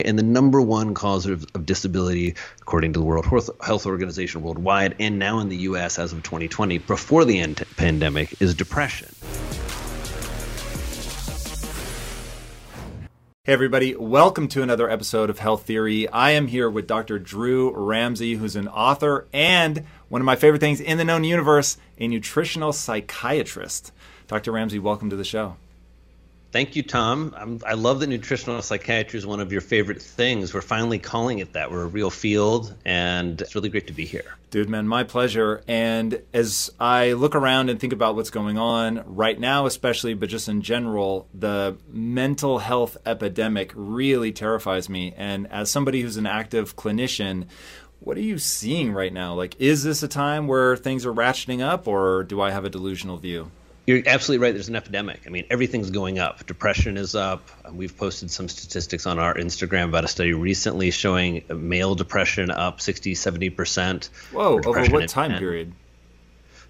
And 0.00 0.18
the 0.18 0.24
number 0.24 0.60
one 0.60 0.92
cause 0.92 1.24
of, 1.26 1.46
of, 1.54 1.66
disability, 1.66 2.34
according 2.60 2.94
to 2.94 2.98
the 2.98 3.04
World 3.04 3.26
Health 3.26 3.86
Organization 3.86 4.42
worldwide, 4.42 4.96
and 4.98 5.20
now 5.20 5.38
in 5.38 5.48
the 5.48 5.56
U.S. 5.58 6.00
as 6.00 6.12
of 6.12 6.24
2020, 6.24 6.78
before 6.78 7.24
the 7.24 7.38
end 7.38 7.62
pandemic, 7.76 8.42
is 8.42 8.54
depression. 8.54 9.14
Hey, 13.44 13.52
everybody, 13.52 13.94
welcome 13.94 14.48
to 14.48 14.62
another 14.62 14.90
episode 14.90 15.30
of 15.30 15.38
Health 15.38 15.64
Theory. 15.64 16.08
I 16.08 16.30
am 16.32 16.48
here 16.48 16.68
with 16.68 16.88
Dr. 16.88 17.20
Drew 17.20 17.70
Ramsey, 17.70 18.34
who's 18.34 18.56
an 18.56 18.66
author 18.66 19.28
and 19.32 19.84
one 20.08 20.20
of 20.20 20.24
my 20.24 20.34
favorite 20.34 20.60
things 20.60 20.80
in 20.80 20.98
the 20.98 21.04
known 21.04 21.22
universe, 21.22 21.76
a 21.98 22.08
nutritional 22.08 22.72
psychiatrist. 22.72 23.92
Dr. 24.26 24.50
Ramsey, 24.50 24.80
welcome 24.80 25.10
to 25.10 25.16
the 25.16 25.24
show. 25.24 25.56
Thank 26.54 26.76
you, 26.76 26.84
Tom. 26.84 27.34
I'm, 27.36 27.60
i 27.66 27.74
love 27.74 27.98
that 27.98 28.06
nutritional 28.06 28.62
psychiatry 28.62 29.18
is 29.18 29.26
one 29.26 29.40
of 29.40 29.50
your 29.50 29.60
favorite 29.60 30.00
things. 30.00 30.54
We're 30.54 30.60
finally 30.60 31.00
calling 31.00 31.40
it 31.40 31.54
that. 31.54 31.72
We're 31.72 31.82
a 31.82 31.88
real 31.88 32.10
field, 32.10 32.72
and 32.84 33.40
it's 33.40 33.56
really 33.56 33.70
great 33.70 33.88
to 33.88 33.92
be 33.92 34.04
here. 34.04 34.36
Dude, 34.50 34.68
man, 34.68 34.86
my 34.86 35.02
pleasure. 35.02 35.64
And 35.66 36.22
as 36.32 36.70
I 36.78 37.14
look 37.14 37.34
around 37.34 37.70
and 37.70 37.80
think 37.80 37.92
about 37.92 38.14
what's 38.14 38.30
going 38.30 38.56
on 38.56 39.02
right 39.04 39.36
now, 39.36 39.66
especially, 39.66 40.14
but 40.14 40.28
just 40.28 40.48
in 40.48 40.62
general, 40.62 41.26
the 41.34 41.76
mental 41.88 42.60
health 42.60 42.98
epidemic 43.04 43.72
really 43.74 44.30
terrifies 44.30 44.88
me. 44.88 45.12
And 45.16 45.48
as 45.48 45.72
somebody 45.72 46.02
who's 46.02 46.18
an 46.18 46.26
active 46.26 46.76
clinician, 46.76 47.48
what 47.98 48.16
are 48.16 48.20
you 48.20 48.38
seeing 48.38 48.92
right 48.92 49.12
now? 49.12 49.34
Like, 49.34 49.60
is 49.60 49.82
this 49.82 50.04
a 50.04 50.08
time 50.08 50.46
where 50.46 50.76
things 50.76 51.04
are 51.04 51.12
ratcheting 51.12 51.62
up, 51.62 51.88
or 51.88 52.22
do 52.22 52.40
I 52.40 52.52
have 52.52 52.64
a 52.64 52.70
delusional 52.70 53.16
view? 53.16 53.50
You're 53.86 54.02
absolutely 54.06 54.46
right. 54.46 54.54
There's 54.54 54.68
an 54.68 54.76
epidemic. 54.76 55.22
I 55.26 55.30
mean, 55.30 55.44
everything's 55.50 55.90
going 55.90 56.18
up. 56.18 56.46
Depression 56.46 56.96
is 56.96 57.14
up. 57.14 57.50
Um, 57.64 57.76
we've 57.76 57.96
posted 57.96 58.30
some 58.30 58.48
statistics 58.48 59.06
on 59.06 59.18
our 59.18 59.34
Instagram 59.34 59.84
about 59.84 60.04
a 60.04 60.08
study 60.08 60.32
recently 60.32 60.90
showing 60.90 61.44
male 61.48 61.94
depression 61.94 62.50
up 62.50 62.80
60, 62.80 63.14
70%. 63.14 64.08
Whoa, 64.32 64.60
over 64.64 64.86
what 64.86 65.08
time 65.08 65.32
men. 65.32 65.38
period? 65.38 65.72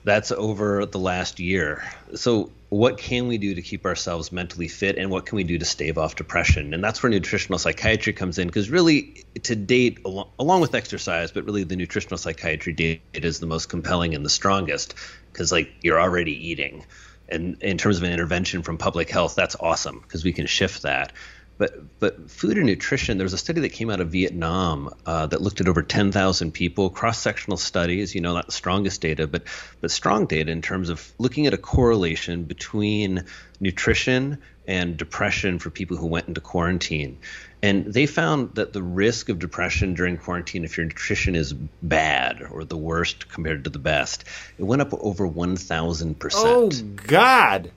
That's 0.02 0.32
over 0.32 0.84
the 0.86 0.98
last 0.98 1.40
year. 1.40 1.84
So, 2.14 2.50
what 2.68 2.98
can 2.98 3.28
we 3.28 3.38
do 3.38 3.54
to 3.54 3.62
keep 3.62 3.86
ourselves 3.86 4.32
mentally 4.32 4.66
fit 4.66 4.98
and 4.98 5.08
what 5.08 5.24
can 5.24 5.36
we 5.36 5.44
do 5.44 5.58
to 5.58 5.64
stave 5.64 5.96
off 5.96 6.16
depression? 6.16 6.74
And 6.74 6.82
that's 6.82 7.02
where 7.02 7.08
nutritional 7.08 7.58
psychiatry 7.60 8.12
comes 8.12 8.38
in 8.38 8.48
because, 8.48 8.68
really, 8.68 9.24
to 9.44 9.54
date, 9.54 10.00
along, 10.04 10.30
along 10.38 10.60
with 10.60 10.74
exercise, 10.74 11.30
but 11.30 11.44
really 11.44 11.62
the 11.62 11.76
nutritional 11.76 12.18
psychiatry 12.18 12.72
data 12.72 13.00
is 13.14 13.38
the 13.38 13.46
most 13.46 13.68
compelling 13.68 14.14
and 14.14 14.26
the 14.26 14.30
strongest 14.30 14.94
because, 15.34 15.52
like, 15.52 15.72
you're 15.82 16.00
already 16.00 16.48
eating 16.48 16.84
and 17.28 17.62
in 17.62 17.78
terms 17.78 17.98
of 17.98 18.02
an 18.02 18.12
intervention 18.12 18.62
from 18.62 18.78
public 18.78 19.10
health, 19.10 19.34
that's 19.34 19.56
awesome 19.58 20.00
because 20.00 20.24
we 20.24 20.32
can 20.32 20.46
shift 20.46 20.82
that. 20.82 21.12
But 21.56 22.00
but 22.00 22.30
food 22.30 22.56
and 22.56 22.66
nutrition, 22.66 23.16
there 23.16 23.24
was 23.24 23.32
a 23.32 23.38
study 23.38 23.60
that 23.60 23.68
came 23.68 23.88
out 23.88 24.00
of 24.00 24.10
Vietnam 24.10 24.90
uh, 25.06 25.26
that 25.28 25.40
looked 25.40 25.60
at 25.60 25.68
over 25.68 25.82
10,000 25.82 26.50
people, 26.50 26.90
cross-sectional 26.90 27.56
studies. 27.58 28.12
You 28.12 28.22
know, 28.22 28.34
not 28.34 28.46
the 28.46 28.52
strongest 28.52 29.00
data, 29.00 29.28
but 29.28 29.44
but 29.80 29.92
strong 29.92 30.26
data 30.26 30.50
in 30.50 30.62
terms 30.62 30.88
of 30.88 31.12
looking 31.18 31.46
at 31.46 31.54
a 31.54 31.58
correlation 31.58 32.44
between 32.44 33.24
nutrition 33.60 34.38
and 34.66 34.96
depression 34.96 35.60
for 35.60 35.70
people 35.70 35.96
who 35.96 36.06
went 36.06 36.26
into 36.26 36.40
quarantine. 36.40 37.18
And 37.64 37.86
they 37.86 38.04
found 38.04 38.56
that 38.56 38.74
the 38.74 38.82
risk 38.82 39.30
of 39.30 39.38
depression 39.38 39.94
during 39.94 40.18
quarantine, 40.18 40.64
if 40.64 40.76
your 40.76 40.84
nutrition 40.84 41.34
is 41.34 41.54
bad 41.54 42.42
or 42.50 42.62
the 42.62 42.76
worst 42.76 43.30
compared 43.30 43.64
to 43.64 43.70
the 43.70 43.78
best, 43.78 44.24
it 44.58 44.64
went 44.64 44.82
up 44.82 44.92
over 44.92 45.26
1,000%. 45.26 46.30
Oh, 46.34 46.70
God. 47.06 47.70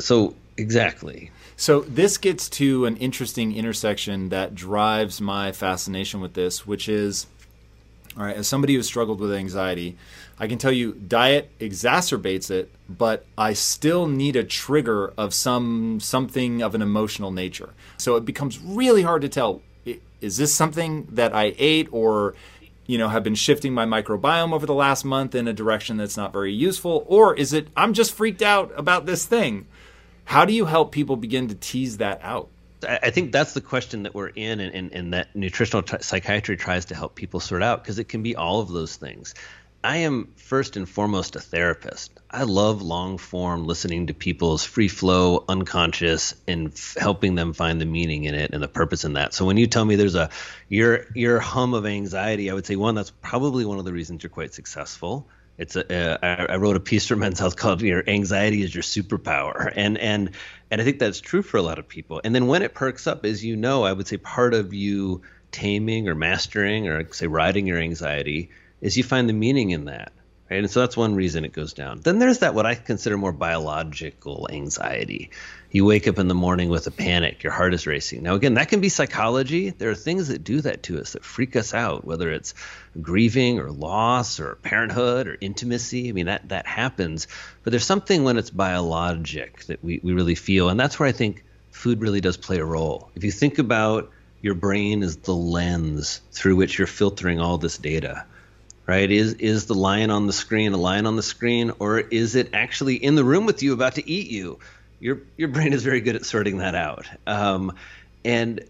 So, 0.00 0.34
exactly. 0.56 1.30
So, 1.54 1.82
this 1.82 2.18
gets 2.18 2.48
to 2.50 2.86
an 2.86 2.96
interesting 2.96 3.54
intersection 3.54 4.30
that 4.30 4.56
drives 4.56 5.20
my 5.20 5.52
fascination 5.52 6.20
with 6.20 6.34
this, 6.34 6.66
which 6.66 6.88
is 6.88 7.28
all 8.16 8.24
right, 8.24 8.36
as 8.36 8.48
somebody 8.48 8.74
who 8.74 8.82
struggled 8.82 9.20
with 9.20 9.32
anxiety, 9.32 9.96
I 10.38 10.48
can 10.48 10.58
tell 10.58 10.72
you 10.72 10.92
diet 10.92 11.50
exacerbates 11.60 12.50
it, 12.50 12.70
but 12.88 13.24
I 13.38 13.52
still 13.52 14.06
need 14.08 14.36
a 14.36 14.42
trigger 14.42 15.12
of 15.16 15.32
some 15.32 16.00
something 16.00 16.62
of 16.62 16.74
an 16.74 16.82
emotional 16.82 17.30
nature. 17.30 17.70
So 17.98 18.16
it 18.16 18.24
becomes 18.24 18.58
really 18.58 19.02
hard 19.02 19.22
to 19.22 19.28
tell 19.28 19.62
is 20.20 20.36
this 20.36 20.52
something 20.52 21.06
that 21.12 21.34
I 21.34 21.54
ate 21.56 21.88
or 21.92 22.34
you 22.86 22.98
know 22.98 23.08
have 23.08 23.22
been 23.22 23.34
shifting 23.34 23.72
my 23.72 23.86
microbiome 23.86 24.52
over 24.52 24.66
the 24.66 24.74
last 24.74 25.04
month 25.04 25.34
in 25.34 25.46
a 25.46 25.52
direction 25.52 25.96
that's 25.96 26.16
not 26.16 26.32
very 26.32 26.52
useful 26.52 27.04
or 27.06 27.34
is 27.34 27.52
it 27.52 27.68
I'm 27.76 27.94
just 27.94 28.12
freaked 28.12 28.42
out 28.42 28.72
about 28.76 29.06
this 29.06 29.24
thing? 29.24 29.66
How 30.24 30.44
do 30.44 30.52
you 30.52 30.66
help 30.66 30.92
people 30.92 31.16
begin 31.16 31.48
to 31.48 31.54
tease 31.54 31.98
that 31.98 32.20
out? 32.22 32.48
I 32.86 33.10
think 33.10 33.32
that's 33.32 33.52
the 33.54 33.60
question 33.60 34.04
that 34.04 34.14
we're 34.14 34.28
in, 34.28 34.60
and, 34.60 34.74
and, 34.74 34.92
and 34.92 35.14
that 35.14 35.34
nutritional 35.34 35.82
t- 35.82 35.98
psychiatry 36.00 36.56
tries 36.56 36.86
to 36.86 36.94
help 36.94 37.14
people 37.14 37.40
sort 37.40 37.62
out 37.62 37.82
because 37.82 37.98
it 37.98 38.08
can 38.08 38.22
be 38.22 38.36
all 38.36 38.60
of 38.60 38.68
those 38.68 38.96
things. 38.96 39.34
I 39.82 39.98
am 39.98 40.32
first 40.36 40.76
and 40.76 40.86
foremost 40.86 41.36
a 41.36 41.40
therapist. 41.40 42.12
I 42.30 42.42
love 42.42 42.82
long 42.82 43.16
form 43.16 43.66
listening 43.66 44.08
to 44.08 44.14
people's 44.14 44.62
free 44.62 44.88
flow, 44.88 45.44
unconscious, 45.48 46.34
and 46.46 46.68
f- 46.68 46.96
helping 46.98 47.34
them 47.34 47.54
find 47.54 47.80
the 47.80 47.86
meaning 47.86 48.24
in 48.24 48.34
it 48.34 48.50
and 48.52 48.62
the 48.62 48.68
purpose 48.68 49.04
in 49.04 49.14
that. 49.14 49.32
So 49.32 49.46
when 49.46 49.56
you 49.56 49.66
tell 49.66 49.84
me 49.84 49.96
there's 49.96 50.14
a 50.16 50.28
your 50.68 51.06
your 51.14 51.40
hum 51.40 51.72
of 51.72 51.86
anxiety, 51.86 52.50
I 52.50 52.54
would 52.54 52.66
say 52.66 52.76
one 52.76 52.94
that's 52.94 53.10
probably 53.10 53.64
one 53.64 53.78
of 53.78 53.86
the 53.86 53.92
reasons 53.92 54.22
you're 54.22 54.30
quite 54.30 54.52
successful. 54.52 55.28
It's 55.60 55.76
a, 55.76 56.14
uh, 56.14 56.18
I, 56.22 56.54
I 56.54 56.56
wrote 56.56 56.76
a 56.76 56.80
piece 56.80 57.06
for 57.06 57.16
Men's 57.22 57.38
Health 57.38 57.56
called 57.56 57.82
"Your 57.82 58.02
Anxiety 58.08 58.62
is 58.62 58.74
Your 58.74 58.82
Superpower," 58.82 59.70
and 59.76 59.98
and 59.98 60.30
and 60.70 60.80
I 60.80 60.84
think 60.84 60.98
that's 60.98 61.20
true 61.20 61.42
for 61.42 61.58
a 61.58 61.62
lot 61.62 61.78
of 61.78 61.86
people. 61.86 62.20
And 62.24 62.34
then 62.34 62.46
when 62.46 62.62
it 62.62 62.74
perks 62.74 63.06
up, 63.06 63.24
as 63.26 63.44
you 63.44 63.56
know, 63.56 63.84
I 63.84 63.92
would 63.92 64.08
say 64.08 64.16
part 64.16 64.54
of 64.54 64.72
you 64.72 65.22
taming 65.52 66.08
or 66.08 66.14
mastering 66.14 66.88
or 66.88 67.12
say 67.12 67.26
riding 67.26 67.66
your 67.66 67.78
anxiety 67.78 68.50
is 68.80 68.96
you 68.96 69.04
find 69.04 69.28
the 69.28 69.34
meaning 69.34 69.70
in 69.70 69.84
that. 69.86 70.12
Right? 70.50 70.60
And 70.60 70.70
so 70.70 70.80
that's 70.80 70.96
one 70.96 71.14
reason 71.14 71.44
it 71.44 71.52
goes 71.52 71.74
down. 71.74 72.00
Then 72.00 72.18
there's 72.18 72.38
that 72.38 72.54
what 72.54 72.66
I 72.66 72.74
consider 72.74 73.16
more 73.16 73.32
biological 73.32 74.48
anxiety. 74.50 75.30
You 75.72 75.84
wake 75.84 76.08
up 76.08 76.18
in 76.18 76.26
the 76.26 76.34
morning 76.34 76.68
with 76.68 76.88
a 76.88 76.90
panic, 76.90 77.44
your 77.44 77.52
heart 77.52 77.74
is 77.74 77.86
racing. 77.86 78.24
Now 78.24 78.34
again, 78.34 78.54
that 78.54 78.68
can 78.68 78.80
be 78.80 78.88
psychology. 78.88 79.70
There 79.70 79.90
are 79.90 79.94
things 79.94 80.26
that 80.28 80.42
do 80.42 80.60
that 80.62 80.82
to 80.84 81.00
us 81.00 81.12
that 81.12 81.24
freak 81.24 81.54
us 81.54 81.74
out, 81.74 82.04
whether 82.04 82.28
it's 82.32 82.54
grieving 83.00 83.60
or 83.60 83.70
loss 83.70 84.40
or 84.40 84.56
parenthood 84.56 85.28
or 85.28 85.36
intimacy. 85.40 86.08
I 86.08 86.12
mean 86.12 86.26
that 86.26 86.48
that 86.48 86.66
happens. 86.66 87.28
But 87.62 87.70
there's 87.70 87.84
something 87.84 88.24
when 88.24 88.36
it's 88.36 88.50
biologic 88.50 89.64
that 89.66 89.84
we, 89.84 90.00
we 90.02 90.12
really 90.12 90.34
feel. 90.34 90.70
And 90.70 90.80
that's 90.80 90.98
where 90.98 91.08
I 91.08 91.12
think 91.12 91.44
food 91.70 92.00
really 92.00 92.20
does 92.20 92.36
play 92.36 92.58
a 92.58 92.64
role. 92.64 93.08
If 93.14 93.22
you 93.22 93.30
think 93.30 93.58
about 93.58 94.10
your 94.42 94.54
brain 94.54 95.04
as 95.04 95.18
the 95.18 95.34
lens 95.34 96.20
through 96.32 96.56
which 96.56 96.78
you're 96.78 96.88
filtering 96.88 97.38
all 97.38 97.58
this 97.58 97.78
data 97.78 98.24
right? 98.86 99.12
Is 99.12 99.34
is 99.34 99.66
the 99.66 99.74
lion 99.74 100.10
on 100.10 100.26
the 100.26 100.32
screen 100.32 100.72
a 100.72 100.76
lion 100.76 101.06
on 101.06 101.14
the 101.14 101.22
screen, 101.22 101.70
or 101.78 102.00
is 102.00 102.34
it 102.34 102.50
actually 102.54 102.96
in 102.96 103.14
the 103.14 103.22
room 103.22 103.46
with 103.46 103.62
you 103.62 103.72
about 103.72 103.94
to 103.94 104.10
eat 104.10 104.28
you? 104.28 104.58
Your 105.00 105.22
your 105.36 105.48
brain 105.48 105.72
is 105.72 105.82
very 105.82 106.00
good 106.00 106.16
at 106.16 106.24
sorting 106.24 106.58
that 106.58 106.74
out. 106.74 107.08
Um, 107.26 107.72
and 108.24 108.64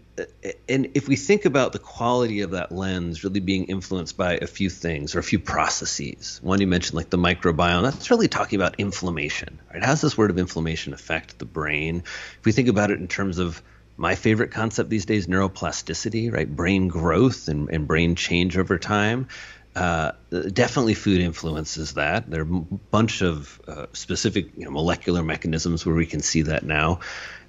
and 0.69 0.91
if 0.93 1.07
we 1.07 1.15
think 1.15 1.45
about 1.45 1.73
the 1.73 1.79
quality 1.79 2.41
of 2.41 2.51
that 2.51 2.71
lens 2.71 3.23
really 3.23 3.39
being 3.39 3.65
influenced 3.65 4.15
by 4.17 4.37
a 4.37 4.47
few 4.47 4.69
things 4.69 5.15
or 5.15 5.19
a 5.19 5.23
few 5.23 5.39
processes, 5.39 6.39
one 6.41 6.61
you 6.61 6.67
mentioned 6.67 6.95
like 6.95 7.09
the 7.09 7.17
microbiome, 7.17 7.83
that's 7.83 8.09
really 8.11 8.27
talking 8.27 8.57
about 8.57 8.79
inflammation, 8.79 9.59
right? 9.73 9.83
How 9.83 9.91
does 9.91 10.01
this 10.01 10.17
word 10.17 10.31
of 10.31 10.37
inflammation 10.37 10.93
affect 10.93 11.37
the 11.37 11.45
brain? 11.45 12.03
If 12.39 12.45
we 12.45 12.51
think 12.51 12.69
about 12.69 12.91
it 12.91 12.99
in 12.99 13.07
terms 13.07 13.39
of 13.39 13.61
my 13.97 14.15
favorite 14.15 14.51
concept 14.51 14.89
these 14.89 15.05
days, 15.05 15.27
neuroplasticity, 15.27 16.31
right? 16.31 16.49
Brain 16.49 16.87
growth 16.87 17.47
and, 17.47 17.69
and 17.69 17.87
brain 17.87 18.15
change 18.15 18.57
over 18.57 18.77
time. 18.77 19.27
Uh, 19.73 20.11
definitely 20.51 20.93
food 20.93 21.21
influences 21.21 21.93
that. 21.93 22.29
There 22.29 22.41
are 22.41 22.43
a 22.43 22.45
bunch 22.45 23.21
of 23.21 23.61
uh, 23.67 23.85
specific 23.93 24.49
you 24.57 24.65
know, 24.65 24.71
molecular 24.71 25.23
mechanisms 25.23 25.85
where 25.85 25.95
we 25.95 26.05
can 26.05 26.19
see 26.19 26.41
that 26.41 26.63
now. 26.63 26.99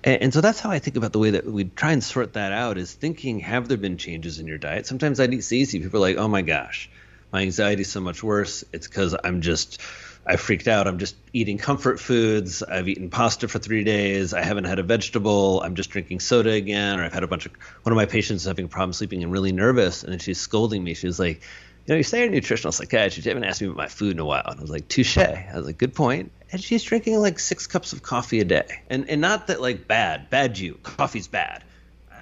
And, 0.04 0.22
and, 0.22 0.34
so 0.34 0.40
that's 0.40 0.60
how 0.60 0.70
I 0.70 0.78
think 0.78 0.96
about 0.96 1.12
the 1.12 1.18
way 1.18 1.30
that 1.30 1.44
we 1.44 1.64
try 1.64 1.90
and 1.90 2.02
sort 2.02 2.34
that 2.34 2.52
out 2.52 2.78
is 2.78 2.92
thinking, 2.92 3.40
have 3.40 3.66
there 3.66 3.76
been 3.76 3.96
changes 3.96 4.38
in 4.38 4.46
your 4.46 4.58
diet? 4.58 4.86
Sometimes 4.86 5.18
I 5.18 5.24
eat 5.24 5.52
easy. 5.52 5.80
People 5.80 5.98
are 5.98 6.00
like, 6.00 6.16
oh 6.16 6.28
my 6.28 6.42
gosh, 6.42 6.88
my 7.32 7.42
anxiety 7.42 7.82
is 7.82 7.90
so 7.90 8.00
much 8.00 8.22
worse. 8.22 8.64
It's 8.72 8.86
because 8.86 9.16
I'm 9.24 9.40
just 9.40 9.80
I 10.24 10.36
freaked 10.36 10.68
out. 10.68 10.86
I'm 10.86 10.98
just 10.98 11.16
eating 11.32 11.58
comfort 11.58 11.98
foods. 11.98 12.62
I've 12.62 12.88
eaten 12.88 13.10
pasta 13.10 13.48
for 13.48 13.58
three 13.58 13.82
days. 13.82 14.32
I 14.32 14.42
haven't 14.42 14.64
had 14.64 14.78
a 14.78 14.84
vegetable. 14.84 15.60
I'm 15.60 15.74
just 15.74 15.90
drinking 15.90 16.20
soda 16.20 16.50
again. 16.50 17.00
Or 17.00 17.04
I've 17.04 17.12
had 17.12 17.24
a 17.24 17.26
bunch 17.26 17.46
of 17.46 17.52
one 17.82 17.92
of 17.92 17.96
my 17.96 18.06
patients 18.06 18.42
is 18.42 18.46
having 18.46 18.66
a 18.66 18.68
problem 18.68 18.92
sleeping 18.92 19.24
and 19.24 19.32
really 19.32 19.50
nervous. 19.50 20.04
And 20.04 20.12
then 20.12 20.20
she's 20.20 20.38
scolding 20.40 20.84
me. 20.84 20.94
She's 20.94 21.18
like, 21.18 21.42
you 21.86 21.94
know, 21.94 21.96
you 21.96 22.04
say 22.04 22.20
you're 22.20 22.28
a 22.28 22.30
nutritional 22.30 22.72
psychiatrist. 22.72 23.26
You 23.26 23.30
haven't 23.30 23.44
asked 23.44 23.60
me 23.60 23.66
about 23.66 23.76
my 23.76 23.88
food 23.88 24.12
in 24.12 24.18
a 24.20 24.24
while. 24.24 24.44
And 24.46 24.58
I 24.58 24.62
was 24.62 24.70
like, 24.70 24.88
touche. 24.88 25.18
I 25.18 25.50
was 25.54 25.66
like, 25.66 25.78
good 25.78 25.94
point. 25.94 26.30
And 26.52 26.62
she's 26.62 26.82
drinking 26.82 27.18
like 27.18 27.38
six 27.38 27.66
cups 27.66 27.92
of 27.92 28.02
coffee 28.02 28.40
a 28.40 28.44
day. 28.44 28.82
And 28.88 29.08
and 29.08 29.20
not 29.20 29.48
that 29.48 29.60
like 29.60 29.88
bad, 29.88 30.30
bad 30.30 30.58
you. 30.58 30.78
Coffee's 30.82 31.28
bad. 31.28 31.64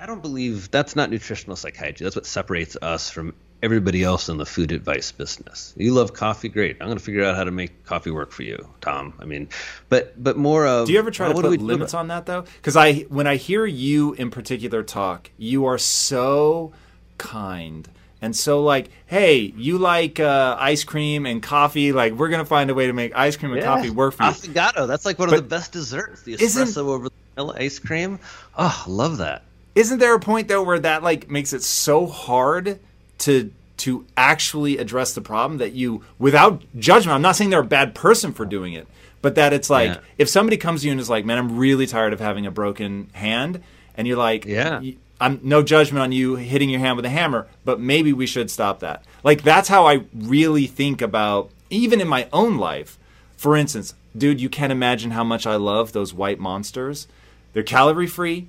I 0.01 0.07
don't 0.07 0.23
believe 0.23 0.71
that's 0.71 0.97
not 0.97 1.11
nutritional 1.11 1.57
psychiatry. 1.57 2.05
That's 2.05 2.17
what 2.17 2.25
separates 2.25 2.77
us 2.81 3.11
from 3.11 3.35
everybody 3.62 4.03
else 4.03 4.31
in 4.31 4.39
the 4.39 4.47
food 4.47 4.73
advice 4.73 5.12
business. 5.12 5.75
You 5.77 5.93
love 5.93 6.15
coffee, 6.15 6.49
great. 6.49 6.79
I'm 6.81 6.87
going 6.87 6.97
to 6.97 7.05
figure 7.05 7.23
out 7.23 7.37
how 7.37 7.45
to 7.45 7.51
make 7.51 7.85
coffee 7.85 8.11
work 8.11 8.33
for 8.33 8.43
you, 8.43 8.67
Tom. 8.81 9.12
I 9.19 9.27
mean, 9.27 9.49
but 9.91 10.23
but 10.23 10.39
more 10.39 10.67
of. 10.67 10.87
Do 10.87 10.95
you 10.95 10.99
ever 10.99 11.11
try 11.11 11.29
to 11.29 11.35
put 11.35 11.61
limits 11.61 11.93
on 11.93 12.09
that 12.09 12.25
though? 12.25 12.43
Because 12.57 12.77
I 12.77 13.01
when 13.09 13.27
I 13.27 13.37
hear 13.37 13.67
you 13.67 14.15
in 14.15 14.31
particular 14.31 14.83
talk, 14.83 15.31
you 15.37 15.67
are 15.67 15.77
so 15.79 16.73
kind. 17.19 17.89
And 18.23 18.37
so, 18.37 18.63
like, 18.63 18.91
hey, 19.07 19.53
you 19.57 19.79
like 19.79 20.21
uh, 20.21 20.57
ice 20.59 20.85
cream 20.85 21.25
and 21.25 21.43
coffee? 21.43 21.93
Like, 21.93 22.13
we're 22.13 22.29
gonna 22.29 22.45
find 22.45 22.71
a 22.71 22.75
way 22.75 22.87
to 22.87 22.93
make 22.93 23.17
ice 23.17 23.37
cream 23.37 23.53
and 23.53 23.61
yeah. 23.61 23.67
coffee 23.67 23.91
work 23.91 24.15
for 24.15 24.25
you. 24.25 24.31
Affogato, 24.31 24.87
that's 24.87 25.07
like 25.07 25.19
one 25.19 25.31
but 25.31 25.39
of 25.39 25.45
the 25.45 25.49
best 25.49 25.73
desserts. 25.73 26.23
The 26.23 26.37
espresso 26.37 26.89
over 26.89 27.09
the 27.09 27.15
vanilla 27.35 27.57
ice 27.59 27.79
cream. 27.79 28.19
Oh, 28.59 28.85
love 28.87 29.19
that. 29.19 29.43
Isn't 29.75 29.99
there 29.99 30.15
a 30.15 30.21
point 30.21 30.49
though 30.49 30.63
where 30.63 30.79
that 30.81 31.03
like 31.03 31.31
makes 31.31 31.53
it 31.53 31.63
so 31.63 32.07
hard 32.07 32.79
to 33.19 33.51
to 33.81 34.05
actually 34.15 34.77
address 34.77 35.15
the 35.15 35.23
problem 35.23 35.59
that 35.59 35.73
you 35.73 36.03
without 36.19 36.63
judgment 36.79 37.15
i'm 37.15 37.23
not 37.23 37.35
saying 37.35 37.49
they're 37.49 37.61
a 37.61 37.65
bad 37.65 37.95
person 37.95 38.31
for 38.31 38.45
doing 38.45 38.75
it 38.75 38.87
but 39.23 39.37
that 39.37 39.55
it's 39.55 39.71
like 39.71 39.89
yeah. 39.89 40.01
if 40.19 40.29
somebody 40.29 40.59
comes 40.59 40.83
to 40.83 40.87
you 40.87 40.93
and 40.93 41.01
is 41.01 41.09
like 41.09 41.25
man 41.25 41.39
i'm 41.39 41.57
really 41.57 41.87
tired 41.87 42.13
of 42.13 42.21
having 42.21 42.45
a 42.45 42.51
broken 42.51 43.09
hand 43.15 43.63
and 43.97 44.07
you're 44.07 44.19
like 44.19 44.45
yeah 44.45 44.83
i'm 45.21 45.39
no 45.43 45.63
judgment 45.63 46.03
on 46.03 46.13
you 46.13 46.37
hitting 46.37 46.71
your 46.71 46.81
hand 46.81 46.97
with 46.97 47.05
a 47.05 47.11
hammer 47.11 47.47
but 47.65 47.81
maybe 47.81 48.13
we 48.13 48.27
should 48.27 48.51
stop 48.51 48.81
that 48.81 49.05
like 49.23 49.43
that's 49.43 49.69
how 49.69 49.87
i 49.87 50.05
really 50.15 50.67
think 50.67 51.01
about 51.03 51.51
even 51.71 52.01
in 52.01 52.09
my 52.09 52.29
own 52.33 52.57
life 52.57 52.99
for 53.37 53.57
instance 53.57 53.95
dude 54.17 54.41
you 54.41 54.49
can't 54.49 54.73
imagine 54.73 55.13
how 55.13 55.25
much 55.25 55.47
i 55.47 55.57
love 55.57 55.93
those 55.93 56.15
white 56.15 56.39
monsters 56.39 57.07
they're 57.53 57.63
calorie 57.63 58.07
free 58.07 58.47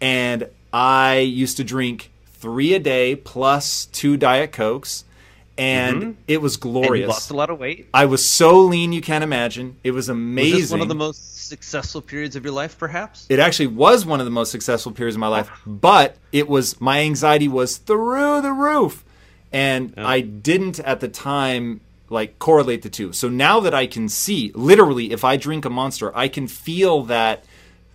and 0.00 0.48
i 0.72 1.18
used 1.18 1.56
to 1.56 1.64
drink 1.64 2.10
three 2.44 2.74
a 2.74 2.78
day 2.78 3.16
plus 3.16 3.86
two 3.86 4.18
Diet 4.18 4.52
Cokes. 4.52 5.04
And 5.56 6.02
mm-hmm. 6.02 6.12
it 6.26 6.42
was 6.42 6.56
glorious. 6.56 7.08
lost 7.08 7.30
a 7.30 7.34
lot 7.34 7.48
of 7.48 7.58
weight. 7.58 7.88
I 7.94 8.06
was 8.06 8.28
so 8.28 8.60
lean 8.60 8.92
you 8.92 9.00
can't 9.00 9.22
imagine. 9.22 9.76
It 9.84 9.92
was 9.92 10.08
amazing. 10.08 10.60
Was 10.60 10.70
one 10.72 10.80
of 10.80 10.88
the 10.88 10.94
most 10.96 11.46
successful 11.48 12.00
periods 12.00 12.34
of 12.34 12.44
your 12.44 12.52
life, 12.52 12.76
perhaps? 12.76 13.26
It 13.28 13.38
actually 13.38 13.68
was 13.68 14.04
one 14.04 14.20
of 14.20 14.26
the 14.26 14.32
most 14.32 14.50
successful 14.50 14.90
periods 14.90 15.14
of 15.14 15.20
my 15.20 15.28
life, 15.28 15.50
but 15.64 16.16
it 16.32 16.48
was 16.48 16.80
my 16.80 17.00
anxiety 17.00 17.46
was 17.46 17.76
through 17.76 18.42
the 18.42 18.52
roof, 18.52 19.04
and 19.52 19.94
I 19.96 20.20
didn't 20.22 20.80
at 20.80 20.98
the 20.98 21.08
time 21.08 21.80
like 22.10 22.38
correlate 22.38 22.82
the 22.82 22.90
two. 22.90 23.12
So 23.12 23.28
now 23.28 23.60
that 23.60 23.74
I 23.74 23.86
can 23.86 24.08
see, 24.08 24.50
literally, 24.54 25.12
if 25.12 25.24
I 25.24 25.36
drink 25.36 25.64
a 25.64 25.70
monster, 25.70 26.16
I 26.16 26.28
can 26.28 26.48
feel 26.48 27.02
that 27.04 27.44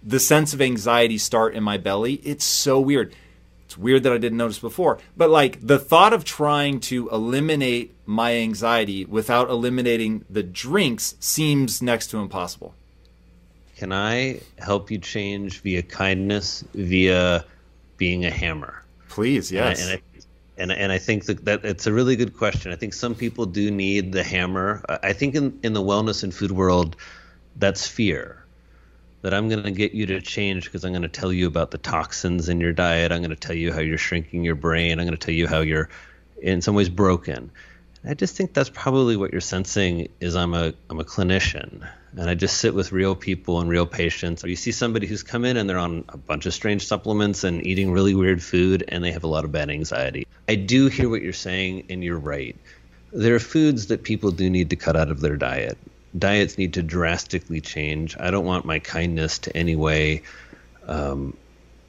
the 0.02 0.20
sense 0.20 0.54
of 0.54 0.62
anxiety 0.62 1.18
start 1.18 1.56
in 1.56 1.64
my 1.64 1.78
belly. 1.78 2.16
It's 2.24 2.46
so 2.46 2.80
weird. 2.80 3.14
It's 3.70 3.78
weird 3.78 4.02
that 4.02 4.12
I 4.12 4.18
didn't 4.18 4.40
notice 4.40 4.58
before. 4.58 4.98
But 5.16 5.30
like 5.30 5.60
the 5.62 5.78
thought 5.78 6.12
of 6.12 6.24
trying 6.24 6.80
to 6.90 7.08
eliminate 7.10 7.94
my 8.04 8.34
anxiety 8.34 9.06
without 9.06 9.48
eliminating 9.48 10.26
the 10.28 10.42
drinks 10.42 11.14
seems 11.20 11.80
next 11.80 12.08
to 12.08 12.18
impossible. 12.18 12.74
Can 13.78 13.92
I 13.94 14.42
help 14.58 14.90
you 14.90 14.98
change 14.98 15.62
via 15.62 15.84
kindness, 15.84 16.64
via 16.74 17.46
being 17.98 18.26
a 18.26 18.32
hammer? 18.32 18.84
Please, 19.08 19.52
yes. 19.52 19.84
And 19.84 19.92
I, 19.92 19.94
and 19.94 20.02
I, 20.02 20.24
and, 20.58 20.72
and 20.72 20.92
I 20.92 20.98
think 20.98 21.26
that, 21.26 21.46
that 21.46 21.64
it's 21.64 21.86
a 21.86 21.94
really 21.94 22.16
good 22.16 22.36
question. 22.36 22.72
I 22.72 22.76
think 22.76 22.96
some 22.96 23.14
people 23.14 23.46
do 23.46 23.70
need 23.70 24.14
the 24.14 24.24
hammer. 24.24 24.84
I 25.04 25.14
think 25.14 25.36
in, 25.36 25.60
in 25.62 25.74
the 25.74 25.84
wellness 25.84 26.24
and 26.24 26.34
food 26.34 26.50
world, 26.50 26.96
that's 27.56 27.88
fear 27.88 28.39
that 29.22 29.34
I'm 29.34 29.50
going 29.50 29.64
to 29.64 29.72
get 29.72 29.94
you 29.94 30.06
to 30.08 30.22
change 30.22 30.66
because 30.66 30.86
I'm 30.86 30.92
going 30.92 31.02
to 31.02 31.08
tell 31.08 31.34
you 31.34 31.48
about 31.48 31.72
the 31.72 31.78
toxins 31.78 32.50
in 32.50 32.62
your 32.62 32.72
diet. 32.72 33.12
I'm 33.12 33.20
going 33.20 33.30
to 33.32 33.36
tell 33.36 33.56
you 33.56 33.74
how 33.74 33.80
you're 33.80 33.98
shrinking 33.98 34.44
your 34.44 34.56
brain. 34.56 35.00
I'm 35.00 35.06
going 35.06 35.18
to 35.18 35.26
tell 35.26 35.36
you 35.36 35.48
how 35.48 35.62
you're 35.62 35.90
in 36.42 36.62
some 36.62 36.76
ways 36.76 36.90
broken. 36.90 37.52
I 38.06 38.14
just 38.14 38.38
think 38.38 38.54
that's 38.54 38.70
probably 38.70 39.18
what 39.18 39.34
you're 39.34 39.42
sensing 39.42 40.08
is 40.22 40.36
I'm 40.36 40.54
a 40.54 40.74
I'm 40.90 41.02
a 41.02 41.04
clinician 41.04 41.86
and 42.16 42.30
I 42.30 42.34
just 42.34 42.58
sit 42.58 42.74
with 42.74 42.94
real 42.94 43.14
people 43.14 43.60
and 43.60 43.70
real 43.70 43.86
patients. 43.86 44.44
You 44.44 44.56
see 44.56 44.72
somebody 44.72 45.06
who's 45.06 45.22
come 45.22 45.44
in 45.44 45.58
and 45.58 45.70
they're 45.70 45.78
on 45.78 46.06
a 46.08 46.18
bunch 46.18 46.46
of 46.46 46.54
strange 46.54 46.88
supplements 46.88 47.44
and 47.44 47.66
eating 47.66 47.92
really 47.92 48.16
weird 48.16 48.42
food 48.42 48.86
and 48.88 49.04
they 49.04 49.12
have 49.12 49.26
a 49.26 49.28
lot 49.28 49.44
of 49.44 49.52
bad 49.52 49.70
anxiety. 49.70 50.26
I 50.48 50.56
do 50.56 50.88
hear 50.88 51.10
what 51.10 51.22
you're 51.22 51.34
saying 51.34 51.88
and 51.90 52.02
you're 52.02 52.18
right. 52.18 52.56
There 53.12 53.36
are 53.36 53.40
foods 53.40 53.88
that 53.88 54.04
people 54.04 54.32
do 54.32 54.50
need 54.50 54.70
to 54.70 54.78
cut 54.78 54.96
out 54.96 55.12
of 55.12 55.20
their 55.20 55.36
diet 55.36 55.78
diets 56.18 56.58
need 56.58 56.74
to 56.74 56.84
drastically 56.84 57.62
change. 57.62 58.16
I 58.20 58.32
don't 58.32 58.46
want 58.46 58.66
my 58.66 58.80
kindness 58.80 59.40
to 59.40 59.56
any 59.56 59.76
way, 59.76 60.24
um, 60.88 61.36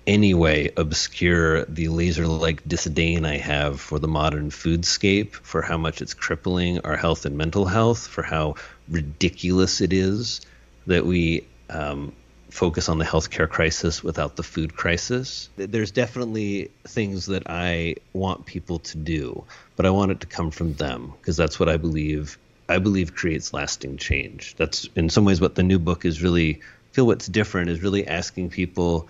any 0.07 0.35
way 0.35 0.71
obscure 0.77 1.65
the 1.65 1.89
laser-like 1.89 2.67
disdain 2.67 3.25
I 3.25 3.39
have 3.39 3.81
for 3.81 3.99
the 3.99 4.09
modern 4.09 4.51
foodscape, 4.51 5.33
for 5.35 5.63
how 5.63 5.79
much 5.79 6.03
it's 6.03 6.15
crippling 6.15 6.81
our 6.81 6.97
health 6.97 7.25
and 7.25 7.37
mental 7.37 7.65
health, 7.65 8.07
for 8.07 8.23
how 8.23 8.57
ridiculous 8.89 9.81
it 9.81 9.93
is 9.93 10.41
that 10.87 11.07
we 11.07 11.47
um, 11.69 12.13
focus 12.51 12.89
on 12.89 12.99
the 12.99 13.05
healthcare 13.05 13.49
crisis 13.49 14.03
without 14.03 14.37
the 14.37 14.43
food 14.43 14.77
crisis. 14.77 15.49
There's 15.57 15.93
definitely 15.93 16.71
things 16.87 17.27
that 17.27 17.45
I 17.47 17.97
want 18.13 18.47
people 18.47 18.81
to 18.81 18.99
do, 18.99 19.45
but 19.77 19.87
I 19.87 19.91
want 19.91 20.11
it 20.11 20.21
to 20.21 20.27
come 20.27 20.51
from 20.51 20.75
them 20.75 21.13
because 21.21 21.37
that's 21.37 21.61
what 21.61 21.69
I 21.69 21.77
believe 21.77 22.39
I 22.71 22.79
believe 22.79 23.15
creates 23.15 23.53
lasting 23.53 23.97
change. 23.99 24.55
That's 24.57 24.89
in 24.95 25.11
some 25.11 25.25
ways 25.25 25.41
what 25.41 25.57
the 25.57 25.63
new 25.63 25.79
book 25.79 26.05
is 26.05 26.23
really 26.23 26.61
feel 26.93 27.07
what's 27.07 27.27
different 27.27 27.71
is 27.71 27.83
really 27.83 28.07
asking 28.07 28.51
people, 28.51 29.09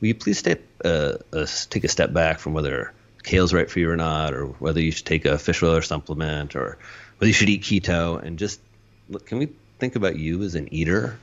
will 0.00 0.08
you 0.08 0.14
please 0.14 0.38
step, 0.38 0.60
uh, 0.84 1.14
uh, 1.32 1.46
take 1.70 1.84
a 1.84 1.88
step 1.88 2.12
back 2.12 2.38
from 2.38 2.54
whether 2.54 2.92
kale's 3.22 3.52
right 3.52 3.70
for 3.70 3.78
you 3.78 3.90
or 3.90 3.96
not, 3.96 4.34
or 4.34 4.46
whether 4.46 4.80
you 4.80 4.90
should 4.90 5.06
take 5.06 5.24
a 5.24 5.38
fish 5.38 5.62
oil 5.62 5.74
or 5.74 5.82
supplement, 5.82 6.56
or 6.56 6.78
whether 7.18 7.28
you 7.28 7.32
should 7.34 7.48
eat 7.48 7.62
keto, 7.62 8.22
and 8.22 8.38
just 8.38 8.60
look. 9.08 9.26
Can 9.26 9.38
we 9.38 9.48
think 9.78 9.96
about 9.96 10.16
you 10.16 10.42
as 10.42 10.54
an 10.54 10.72
eater? 10.72 11.18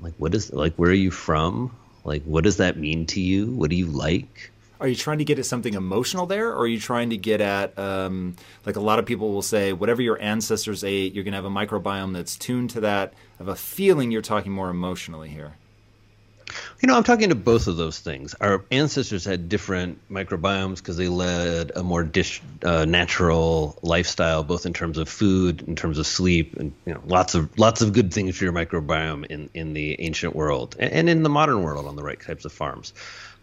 Like, 0.00 0.14
what 0.18 0.34
is 0.34 0.52
like? 0.52 0.74
Where 0.76 0.90
are 0.90 0.94
you 0.94 1.10
from? 1.10 1.74
Like, 2.04 2.22
what 2.24 2.44
does 2.44 2.56
that 2.58 2.76
mean 2.76 3.06
to 3.06 3.20
you? 3.20 3.46
What 3.46 3.70
do 3.70 3.76
you 3.76 3.86
like? 3.86 4.50
Are 4.80 4.88
you 4.88 4.96
trying 4.96 5.18
to 5.18 5.24
get 5.24 5.38
at 5.38 5.46
something 5.46 5.74
emotional 5.74 6.26
there 6.26 6.50
or 6.50 6.60
are 6.60 6.66
you 6.66 6.80
trying 6.80 7.10
to 7.10 7.16
get 7.16 7.40
at 7.40 7.78
um, 7.78 8.36
like 8.64 8.76
a 8.76 8.80
lot 8.80 8.98
of 8.98 9.06
people 9.06 9.32
will 9.32 9.42
say 9.42 9.72
whatever 9.72 10.02
your 10.02 10.20
ancestors 10.20 10.84
ate 10.84 11.14
you're 11.14 11.24
going 11.24 11.32
to 11.32 11.36
have 11.36 11.44
a 11.44 11.50
microbiome 11.50 12.12
that's 12.12 12.36
tuned 12.36 12.70
to 12.70 12.80
that 12.80 13.12
have 13.38 13.48
a 13.48 13.56
feeling 13.56 14.10
you're 14.10 14.22
talking 14.22 14.52
more 14.52 14.70
emotionally 14.70 15.28
here? 15.28 15.54
You 16.80 16.86
know 16.86 16.96
i'm 16.96 17.04
talking 17.04 17.28
to 17.28 17.34
both 17.34 17.66
of 17.66 17.76
those 17.76 17.98
things. 17.98 18.34
Our 18.40 18.64
ancestors 18.70 19.24
had 19.24 19.50
different 19.50 19.98
microbiomes 20.10 20.76
because 20.76 20.96
they 20.96 21.08
led 21.08 21.72
a 21.76 21.82
more 21.82 22.02
dish, 22.02 22.40
uh, 22.62 22.86
natural 22.86 23.78
lifestyle 23.82 24.44
both 24.44 24.64
in 24.64 24.72
terms 24.72 24.96
of 24.96 25.10
food 25.10 25.62
in 25.68 25.76
terms 25.76 25.98
of 25.98 26.06
sleep 26.06 26.56
and 26.56 26.72
you 26.86 26.94
know 26.94 27.02
lots 27.04 27.34
of 27.34 27.56
lots 27.58 27.82
of 27.82 27.92
good 27.92 28.14
things 28.14 28.36
for 28.36 28.44
your 28.44 28.54
microbiome 28.54 29.26
in 29.26 29.50
in 29.52 29.74
the 29.74 30.00
ancient 30.00 30.34
world 30.34 30.74
and, 30.78 30.90
and 30.90 31.10
in 31.10 31.22
the 31.22 31.28
modern 31.28 31.62
world 31.62 31.86
on 31.86 31.96
the 31.96 32.02
right 32.02 32.20
types 32.20 32.46
of 32.46 32.52
farms 32.52 32.94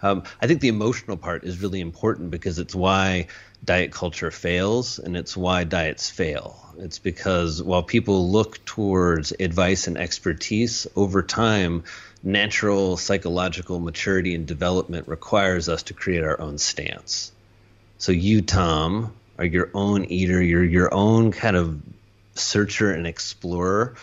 um, 0.01 0.23
I 0.41 0.47
think 0.47 0.61
the 0.61 0.67
emotional 0.67 1.17
part 1.17 1.43
is 1.43 1.61
really 1.61 1.81
important 1.81 2.31
because 2.31 2.59
it's 2.59 2.75
why 2.75 3.27
diet 3.63 3.91
culture 3.91 4.31
fails 4.31 4.99
and 4.99 5.17
it's 5.17 5.35
why 5.35 5.63
diets 5.63 6.09
fail. 6.09 6.59
It's 6.77 6.99
because 6.99 7.63
while 7.63 7.83
people 7.83 8.29
look 8.29 8.63
towards 8.65 9.33
advice 9.39 9.87
and 9.87 9.97
expertise 9.97 10.87
over 10.95 11.23
time, 11.23 11.83
natural 12.21 12.97
psychological 12.97 13.79
maturity 13.79 14.35
and 14.35 14.45
development 14.45 15.07
requires 15.07 15.69
us 15.69 15.83
to 15.83 15.93
create 15.93 16.23
our 16.23 16.39
own 16.39 16.57
stance. 16.57 17.31
So 17.97 18.11
you, 18.11 18.41
Tom, 18.41 19.13
are 19.37 19.45
your 19.45 19.69
own 19.73 20.05
eater. 20.05 20.41
You're 20.41 20.63
your 20.63 20.93
own 20.93 21.31
kind 21.31 21.55
of 21.55 21.81
searcher 22.35 22.91
and 22.91 23.07
explorer 23.07 23.95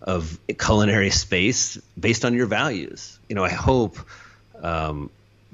of 0.00 0.38
culinary 0.58 1.10
space 1.10 1.78
based 1.98 2.24
on 2.24 2.34
your 2.34 2.46
values. 2.46 3.18
You 3.28 3.34
know, 3.34 3.44
I 3.44 3.50
hope 3.50 3.98
um, 4.62 5.10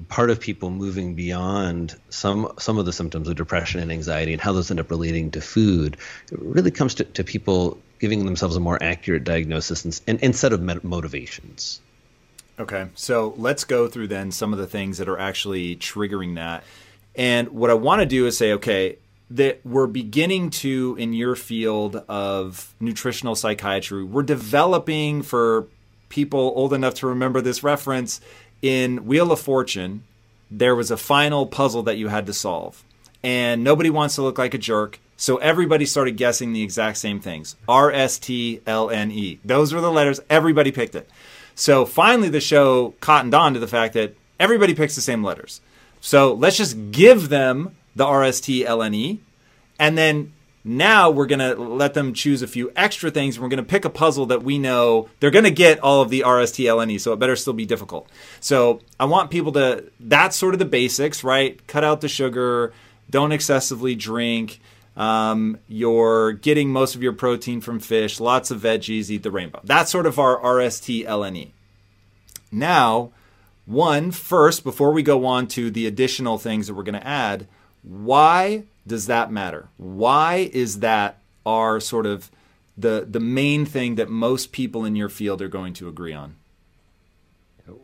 part 0.07 0.29
of 0.29 0.39
people 0.39 0.69
moving 0.69 1.15
beyond 1.15 1.95
some 2.09 2.51
some 2.57 2.77
of 2.77 2.85
the 2.85 2.93
symptoms 2.93 3.27
of 3.27 3.35
depression 3.35 3.79
and 3.79 3.91
anxiety 3.91 4.33
and 4.33 4.41
how 4.41 4.51
those 4.53 4.71
end 4.71 4.79
up 4.79 4.89
relating 4.89 5.31
to 5.31 5.41
food 5.41 5.97
really 6.31 6.71
comes 6.71 6.95
to, 6.95 7.03
to 7.03 7.23
people 7.23 7.77
giving 7.99 8.25
themselves 8.25 8.55
a 8.55 8.59
more 8.59 8.81
accurate 8.81 9.23
diagnosis 9.23 9.85
and, 9.85 10.01
and, 10.07 10.19
instead 10.21 10.53
of 10.53 10.61
motivations. 10.83 11.81
Okay 12.59 12.87
so 12.95 13.33
let's 13.37 13.63
go 13.63 13.87
through 13.87 14.07
then 14.07 14.31
some 14.31 14.53
of 14.53 14.59
the 14.59 14.67
things 14.67 14.97
that 14.97 15.07
are 15.07 15.19
actually 15.19 15.75
triggering 15.75 16.35
that. 16.35 16.63
And 17.15 17.49
what 17.49 17.69
i 17.69 17.73
want 17.73 18.01
to 18.01 18.05
do 18.05 18.25
is 18.25 18.37
say 18.37 18.53
okay 18.53 18.97
that 19.29 19.61
we're 19.65 19.87
beginning 19.87 20.49
to 20.49 20.95
in 20.99 21.13
your 21.13 21.35
field 21.35 21.95
of 22.09 22.73
nutritional 22.79 23.35
psychiatry 23.35 24.03
we're 24.03 24.23
developing 24.23 25.21
for 25.21 25.67
people 26.11 26.51
old 26.55 26.73
enough 26.73 26.93
to 26.93 27.07
remember 27.07 27.41
this 27.41 27.63
reference 27.63 28.21
in 28.61 29.05
Wheel 29.05 29.31
of 29.31 29.39
Fortune, 29.39 30.03
there 30.49 30.75
was 30.75 30.91
a 30.91 30.97
final 30.97 31.45
puzzle 31.45 31.83
that 31.83 31.97
you 31.97 32.09
had 32.09 32.25
to 32.25 32.33
solve. 32.33 32.83
And 33.23 33.63
nobody 33.63 33.89
wants 33.89 34.15
to 34.15 34.21
look 34.21 34.37
like 34.37 34.53
a 34.53 34.57
jerk. 34.57 34.99
So 35.15 35.37
everybody 35.37 35.85
started 35.85 36.17
guessing 36.17 36.51
the 36.51 36.63
exact 36.63 36.97
same 36.97 37.19
things 37.19 37.55
R 37.69 37.91
S 37.91 38.17
T 38.17 38.61
L 38.65 38.89
N 38.89 39.11
E. 39.11 39.39
Those 39.45 39.73
were 39.73 39.81
the 39.81 39.91
letters. 39.91 40.19
Everybody 40.29 40.71
picked 40.71 40.95
it. 40.95 41.07
So 41.53 41.85
finally, 41.85 42.29
the 42.29 42.41
show 42.41 42.95
cottoned 43.01 43.35
on 43.35 43.53
to 43.53 43.59
the 43.59 43.67
fact 43.67 43.93
that 43.93 44.15
everybody 44.39 44.73
picks 44.73 44.95
the 44.95 45.01
same 45.01 45.23
letters. 45.23 45.61
So 45.99 46.33
let's 46.33 46.57
just 46.57 46.91
give 46.91 47.29
them 47.29 47.75
the 47.95 48.05
R 48.05 48.23
S 48.23 48.41
T 48.41 48.65
L 48.65 48.81
N 48.81 48.95
E. 48.95 49.19
And 49.77 49.95
then 49.95 50.33
now 50.63 51.09
we're 51.09 51.25
going 51.25 51.39
to 51.39 51.55
let 51.55 51.93
them 51.93 52.13
choose 52.13 52.41
a 52.41 52.47
few 52.47 52.71
extra 52.75 53.09
things. 53.09 53.35
And 53.35 53.43
We're 53.43 53.49
going 53.49 53.63
to 53.63 53.69
pick 53.69 53.85
a 53.85 53.89
puzzle 53.89 54.27
that 54.27 54.43
we 54.43 54.59
know 54.59 55.09
they're 55.19 55.31
going 55.31 55.45
to 55.45 55.51
get 55.51 55.79
all 55.79 56.01
of 56.01 56.09
the 56.09 56.21
RSTLNE, 56.21 56.99
so 56.99 57.13
it 57.13 57.19
better 57.19 57.35
still 57.35 57.53
be 57.53 57.65
difficult. 57.65 58.07
So 58.39 58.81
I 58.99 59.05
want 59.05 59.31
people 59.31 59.51
to, 59.53 59.85
that's 59.99 60.35
sort 60.35 60.53
of 60.53 60.59
the 60.59 60.65
basics, 60.65 61.23
right? 61.23 61.65
Cut 61.67 61.83
out 61.83 62.01
the 62.01 62.07
sugar, 62.07 62.73
don't 63.09 63.31
excessively 63.31 63.95
drink. 63.95 64.59
Um, 64.95 65.57
you're 65.67 66.33
getting 66.33 66.69
most 66.69 66.95
of 66.95 67.01
your 67.01 67.13
protein 67.13 67.61
from 67.61 67.79
fish, 67.79 68.19
lots 68.19 68.51
of 68.51 68.61
veggies, 68.61 69.09
eat 69.09 69.23
the 69.23 69.31
rainbow. 69.31 69.61
That's 69.63 69.91
sort 69.91 70.05
of 70.05 70.19
our 70.19 70.37
RSTLNE. 70.39 71.51
Now, 72.51 73.11
one, 73.65 74.11
first, 74.11 74.63
before 74.63 74.91
we 74.91 75.01
go 75.01 75.25
on 75.25 75.47
to 75.49 75.71
the 75.71 75.87
additional 75.87 76.37
things 76.37 76.67
that 76.67 76.73
we're 76.73 76.83
going 76.83 76.99
to 76.99 77.07
add, 77.07 77.47
why 77.83 78.65
does 78.85 79.07
that 79.07 79.31
matter? 79.31 79.67
Why 79.77 80.49
is 80.53 80.79
that 80.79 81.19
our 81.45 81.79
sort 81.79 82.05
of 82.05 82.31
the 82.77 83.05
the 83.09 83.19
main 83.19 83.65
thing 83.65 83.95
that 83.95 84.09
most 84.09 84.51
people 84.51 84.85
in 84.85 84.95
your 84.95 85.09
field 85.09 85.41
are 85.41 85.47
going 85.47 85.73
to 85.73 85.87
agree 85.87 86.13
on? 86.13 86.35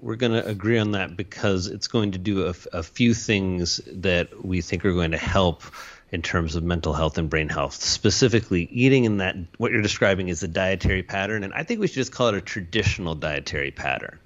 We're 0.01 0.15
going 0.15 0.31
to 0.31 0.45
agree 0.45 0.79
on 0.79 0.91
that 0.91 1.15
because 1.15 1.67
it's 1.67 1.87
going 1.87 2.11
to 2.11 2.17
do 2.17 2.47
a, 2.47 2.55
a 2.73 2.83
few 2.83 3.13
things 3.13 3.79
that 3.87 4.43
we 4.43 4.61
think 4.61 4.83
are 4.83 4.91
going 4.91 5.11
to 5.11 5.17
help 5.17 5.63
in 6.11 6.21
terms 6.21 6.55
of 6.55 6.63
mental 6.63 6.93
health 6.93 7.17
and 7.17 7.29
brain 7.29 7.47
health. 7.47 7.75
Specifically, 7.75 8.63
eating 8.71 9.05
in 9.05 9.17
that 9.17 9.35
what 9.57 9.71
you're 9.71 9.81
describing 9.81 10.29
is 10.29 10.43
a 10.43 10.47
dietary 10.47 11.03
pattern, 11.03 11.43
and 11.43 11.53
I 11.53 11.63
think 11.63 11.79
we 11.79 11.87
should 11.87 11.95
just 11.95 12.11
call 12.11 12.29
it 12.29 12.35
a 12.35 12.41
traditional 12.41 13.15
dietary 13.15 13.71
pattern, 13.71 14.19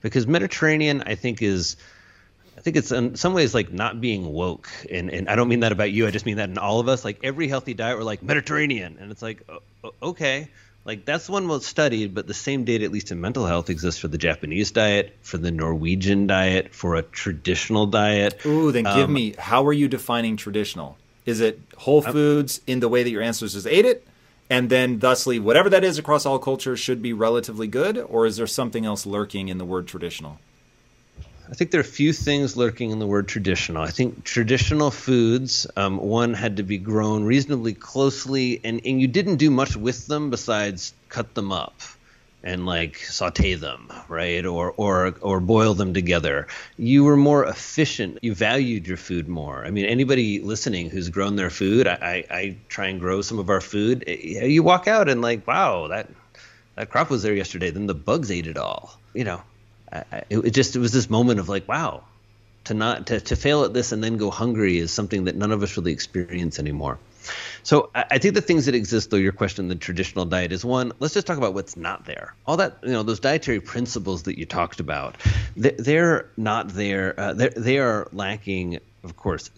because 0.00 0.26
Mediterranean 0.26 1.02
I 1.06 1.14
think 1.14 1.42
is 1.42 1.76
think 2.64 2.76
it's 2.76 2.90
in 2.90 3.14
some 3.14 3.34
ways 3.34 3.54
like 3.54 3.72
not 3.72 4.00
being 4.00 4.32
woke, 4.32 4.70
and 4.90 5.10
and 5.10 5.28
I 5.28 5.36
don't 5.36 5.48
mean 5.48 5.60
that 5.60 5.70
about 5.70 5.92
you. 5.92 6.06
I 6.06 6.10
just 6.10 6.24
mean 6.24 6.38
that 6.38 6.48
in 6.48 6.56
all 6.56 6.80
of 6.80 6.88
us. 6.88 7.04
Like 7.04 7.20
every 7.22 7.46
healthy 7.46 7.74
diet, 7.74 7.98
we're 7.98 8.04
like 8.04 8.22
Mediterranean, 8.22 8.96
and 8.98 9.12
it's 9.12 9.22
like 9.22 9.46
okay, 10.02 10.48
like 10.86 11.04
that's 11.04 11.28
one 11.28 11.44
most 11.44 11.66
studied, 11.66 12.14
but 12.14 12.26
the 12.26 12.34
same 12.34 12.64
data, 12.64 12.84
at 12.84 12.90
least 12.90 13.12
in 13.12 13.20
mental 13.20 13.44
health, 13.44 13.68
exists 13.68 14.00
for 14.00 14.08
the 14.08 14.16
Japanese 14.16 14.70
diet, 14.70 15.14
for 15.20 15.36
the 15.36 15.50
Norwegian 15.50 16.26
diet, 16.26 16.74
for 16.74 16.96
a 16.96 17.02
traditional 17.02 17.86
diet. 17.86 18.44
Ooh, 18.46 18.72
then 18.72 18.84
give 18.84 19.04
um, 19.04 19.12
me 19.12 19.34
how 19.38 19.66
are 19.66 19.72
you 19.72 19.86
defining 19.86 20.36
traditional? 20.36 20.96
Is 21.26 21.40
it 21.40 21.60
whole 21.76 22.02
foods 22.02 22.62
in 22.66 22.80
the 22.80 22.88
way 22.88 23.02
that 23.02 23.10
your 23.10 23.22
ancestors 23.22 23.66
ate 23.66 23.84
it? 23.84 24.06
And 24.50 24.68
then, 24.68 24.98
thusly, 24.98 25.38
whatever 25.38 25.70
that 25.70 25.84
is 25.84 25.98
across 25.98 26.26
all 26.26 26.38
cultures 26.38 26.78
should 26.78 27.00
be 27.00 27.14
relatively 27.14 27.66
good, 27.66 27.96
or 27.98 28.26
is 28.26 28.36
there 28.36 28.46
something 28.46 28.84
else 28.84 29.06
lurking 29.06 29.48
in 29.48 29.56
the 29.56 29.64
word 29.64 29.86
traditional? 29.86 30.38
I 31.50 31.54
think 31.54 31.70
there 31.70 31.80
are 31.80 31.82
a 31.82 31.84
few 31.84 32.12
things 32.12 32.56
lurking 32.56 32.90
in 32.90 32.98
the 32.98 33.06
word 33.06 33.28
traditional. 33.28 33.82
I 33.82 33.90
think 33.90 34.24
traditional 34.24 34.90
foods, 34.90 35.66
um, 35.76 35.98
one 35.98 36.32
had 36.32 36.56
to 36.56 36.62
be 36.62 36.78
grown 36.78 37.24
reasonably 37.24 37.74
closely, 37.74 38.60
and, 38.64 38.80
and 38.84 39.00
you 39.00 39.08
didn't 39.08 39.36
do 39.36 39.50
much 39.50 39.76
with 39.76 40.06
them 40.06 40.30
besides 40.30 40.94
cut 41.08 41.34
them 41.34 41.52
up 41.52 41.74
and 42.42 42.66
like 42.66 42.96
saute 42.96 43.54
them, 43.54 43.90
right? 44.08 44.44
Or 44.44 44.70
or 44.72 45.14
or 45.20 45.40
boil 45.40 45.74
them 45.74 45.94
together. 45.94 46.46
You 46.76 47.04
were 47.04 47.16
more 47.16 47.44
efficient. 47.46 48.18
You 48.22 48.34
valued 48.34 48.86
your 48.86 48.98
food 48.98 49.28
more. 49.28 49.64
I 49.64 49.70
mean, 49.70 49.86
anybody 49.86 50.40
listening 50.40 50.90
who's 50.90 51.08
grown 51.08 51.36
their 51.36 51.50
food, 51.50 51.86
I, 51.86 51.94
I, 52.30 52.36
I 52.36 52.56
try 52.68 52.88
and 52.88 53.00
grow 53.00 53.22
some 53.22 53.38
of 53.38 53.48
our 53.48 53.62
food. 53.62 54.04
Eh, 54.06 54.44
you 54.46 54.62
walk 54.62 54.86
out 54.86 55.08
and 55.08 55.22
like, 55.22 55.46
wow, 55.46 55.88
that 55.88 56.10
that 56.76 56.90
crop 56.90 57.10
was 57.10 57.22
there 57.22 57.34
yesterday. 57.34 57.70
Then 57.70 57.86
the 57.86 57.94
bugs 57.94 58.30
ate 58.30 58.46
it 58.46 58.58
all. 58.58 58.98
You 59.14 59.24
know, 59.24 59.42
it, 60.30 60.38
it 60.38 60.50
just 60.50 60.76
it 60.76 60.78
was 60.78 60.92
this 60.92 61.08
moment 61.08 61.40
of 61.40 61.48
like, 61.48 61.68
wow, 61.68 62.02
to 62.64 62.74
not 62.74 63.06
to, 63.08 63.20
to 63.20 63.36
fail 63.36 63.64
at 63.64 63.72
this 63.72 63.92
and 63.92 64.02
then 64.02 64.16
go 64.16 64.30
hungry 64.30 64.78
is 64.78 64.92
something 64.92 65.24
that 65.24 65.36
none 65.36 65.52
of 65.52 65.62
us 65.62 65.76
really 65.76 65.92
experience 65.92 66.58
anymore. 66.58 66.98
So 67.62 67.90
I, 67.94 68.04
I 68.12 68.18
think 68.18 68.34
the 68.34 68.42
things 68.42 68.66
that 68.66 68.74
exist, 68.74 69.10
though, 69.10 69.16
your 69.16 69.32
question, 69.32 69.68
the 69.68 69.74
traditional 69.74 70.24
diet 70.24 70.52
is 70.52 70.64
one. 70.64 70.92
Let's 70.98 71.14
just 71.14 71.26
talk 71.26 71.38
about 71.38 71.54
what's 71.54 71.76
not 71.76 72.04
there. 72.04 72.34
All 72.46 72.58
that, 72.58 72.78
you 72.82 72.92
know, 72.92 73.02
those 73.02 73.20
dietary 73.20 73.60
principles 73.60 74.24
that 74.24 74.38
you 74.38 74.46
talked 74.46 74.80
about, 74.80 75.16
they, 75.56 75.98
are 75.98 76.30
not 76.36 76.68
there. 76.68 77.18
Uh, 77.18 77.32
they 77.32 77.78
are 77.78 78.08
lacking, 78.12 78.80
of 79.02 79.16
course, 79.16 79.50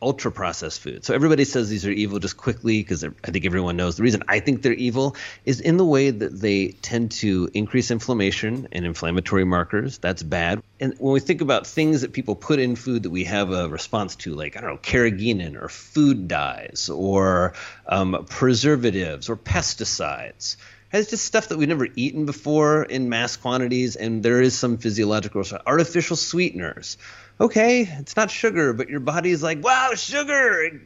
ultra 0.00 0.30
processed 0.30 0.80
food. 0.80 1.04
So 1.04 1.14
everybody 1.14 1.44
says 1.44 1.68
these 1.68 1.86
are 1.86 1.90
evil 1.90 2.18
just 2.18 2.36
quickly 2.36 2.80
because 2.80 3.04
I 3.04 3.08
think 3.08 3.44
everyone 3.44 3.76
knows 3.76 3.96
the 3.96 4.02
reason 4.02 4.22
I 4.28 4.40
think 4.40 4.62
they're 4.62 4.72
evil 4.72 5.16
is 5.44 5.60
in 5.60 5.76
the 5.76 5.84
way 5.84 6.10
that 6.10 6.40
they 6.40 6.68
tend 6.68 7.10
to 7.12 7.50
increase 7.52 7.90
inflammation 7.90 8.68
and 8.72 8.86
inflammatory 8.86 9.44
markers. 9.44 9.98
That's 9.98 10.22
bad. 10.22 10.62
And 10.80 10.94
when 10.98 11.12
we 11.12 11.20
think 11.20 11.40
about 11.40 11.66
things 11.66 12.02
that 12.02 12.12
people 12.12 12.36
put 12.36 12.60
in 12.60 12.76
food 12.76 13.02
that 13.02 13.10
we 13.10 13.24
have 13.24 13.50
a 13.50 13.68
response 13.68 14.14
to, 14.16 14.34
like, 14.34 14.56
I 14.56 14.60
don't 14.60 14.70
know, 14.70 14.78
carrageenan 14.78 15.60
or 15.60 15.68
food 15.68 16.28
dyes 16.28 16.88
or 16.88 17.54
um, 17.86 18.24
preservatives 18.28 19.28
or 19.28 19.36
pesticides, 19.36 20.56
it's 20.92 21.10
just 21.10 21.24
stuff 21.24 21.48
that 21.48 21.58
we've 21.58 21.68
never 21.68 21.88
eaten 21.96 22.24
before 22.24 22.82
in 22.82 23.10
mass 23.10 23.36
quantities, 23.36 23.96
and 23.96 24.22
there 24.22 24.40
is 24.40 24.58
some 24.58 24.78
physiological 24.78 25.44
artificial 25.66 26.16
sweeteners 26.16 26.96
okay, 27.40 27.82
it's 27.82 28.16
not 28.16 28.30
sugar, 28.30 28.72
but 28.72 28.88
your 28.88 29.00
body's 29.00 29.42
like, 29.42 29.62
wow, 29.62 29.92
sugar, 29.94 30.80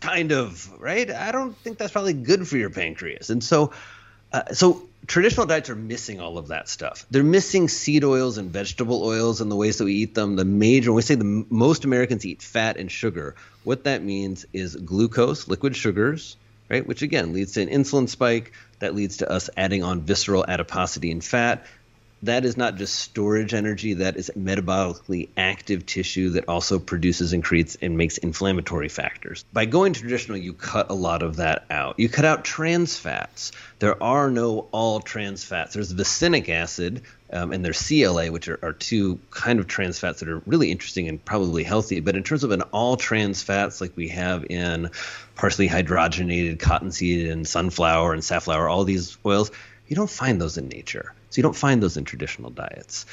kind 0.00 0.32
of, 0.32 0.80
right? 0.80 1.10
I 1.10 1.32
don't 1.32 1.56
think 1.56 1.78
that's 1.78 1.92
probably 1.92 2.12
good 2.12 2.46
for 2.46 2.56
your 2.56 2.70
pancreas. 2.70 3.30
And 3.30 3.42
so, 3.42 3.72
uh, 4.32 4.52
so 4.52 4.82
traditional 5.06 5.46
diets 5.46 5.70
are 5.70 5.76
missing 5.76 6.20
all 6.20 6.38
of 6.38 6.48
that 6.48 6.68
stuff. 6.68 7.06
They're 7.10 7.24
missing 7.24 7.68
seed 7.68 8.04
oils 8.04 8.38
and 8.38 8.50
vegetable 8.50 9.02
oils 9.02 9.40
and 9.40 9.50
the 9.50 9.56
ways 9.56 9.78
that 9.78 9.84
we 9.84 9.94
eat 9.94 10.14
them. 10.14 10.36
The 10.36 10.44
major, 10.44 10.92
we 10.92 11.02
say 11.02 11.14
the 11.14 11.46
most 11.48 11.84
Americans 11.84 12.24
eat 12.26 12.42
fat 12.42 12.76
and 12.76 12.90
sugar, 12.90 13.34
what 13.64 13.84
that 13.84 14.02
means 14.02 14.46
is 14.52 14.76
glucose, 14.76 15.48
liquid 15.48 15.74
sugars, 15.74 16.36
right? 16.68 16.86
Which 16.86 17.02
again 17.02 17.32
leads 17.32 17.52
to 17.52 17.62
an 17.62 17.68
insulin 17.68 18.08
spike 18.08 18.52
that 18.78 18.94
leads 18.94 19.18
to 19.18 19.30
us 19.30 19.50
adding 19.56 19.82
on 19.82 20.02
visceral 20.02 20.44
adiposity 20.46 21.10
and 21.10 21.24
fat 21.24 21.66
that 22.22 22.44
is 22.44 22.56
not 22.56 22.76
just 22.76 22.94
storage 22.94 23.54
energy, 23.54 23.94
that 23.94 24.16
is 24.16 24.30
metabolically 24.36 25.28
active 25.36 25.86
tissue 25.86 26.30
that 26.30 26.48
also 26.48 26.78
produces 26.78 27.32
and 27.32 27.44
creates 27.44 27.76
and 27.80 27.96
makes 27.96 28.18
inflammatory 28.18 28.88
factors. 28.88 29.44
By 29.52 29.66
going 29.66 29.92
traditional, 29.92 30.36
you 30.36 30.52
cut 30.52 30.90
a 30.90 30.94
lot 30.94 31.22
of 31.22 31.36
that 31.36 31.66
out. 31.70 31.98
You 31.98 32.08
cut 32.08 32.24
out 32.24 32.44
trans 32.44 32.96
fats. 32.96 33.52
There 33.78 34.02
are 34.02 34.30
no 34.30 34.68
all 34.72 35.00
trans 35.00 35.44
fats. 35.44 35.74
There's 35.74 35.92
vaccenic 35.92 36.48
acid 36.48 37.02
um, 37.30 37.52
and 37.52 37.64
there's 37.64 37.86
CLA, 37.86 38.32
which 38.32 38.48
are, 38.48 38.58
are 38.62 38.72
two 38.72 39.20
kind 39.30 39.60
of 39.60 39.66
trans 39.66 39.98
fats 39.98 40.20
that 40.20 40.28
are 40.28 40.42
really 40.46 40.70
interesting 40.70 41.08
and 41.08 41.22
probably 41.24 41.62
healthy. 41.62 42.00
But 42.00 42.16
in 42.16 42.22
terms 42.22 42.42
of 42.42 42.50
an 42.50 42.62
all 42.72 42.96
trans 42.96 43.42
fats 43.42 43.80
like 43.80 43.96
we 43.96 44.08
have 44.08 44.46
in 44.48 44.90
partially 45.34 45.68
hydrogenated 45.68 46.58
cottonseed 46.58 47.28
and 47.28 47.46
sunflower 47.46 48.12
and 48.12 48.24
safflower, 48.24 48.68
all 48.68 48.84
these 48.84 49.18
oils, 49.24 49.50
you 49.86 49.94
don't 49.94 50.10
find 50.10 50.40
those 50.40 50.58
in 50.58 50.68
nature. 50.68 51.14
So 51.30 51.38
you 51.38 51.42
don't 51.42 51.56
find 51.56 51.82
those 51.82 51.96
in 51.96 52.04
traditional 52.04 52.50
diets. 52.50 53.06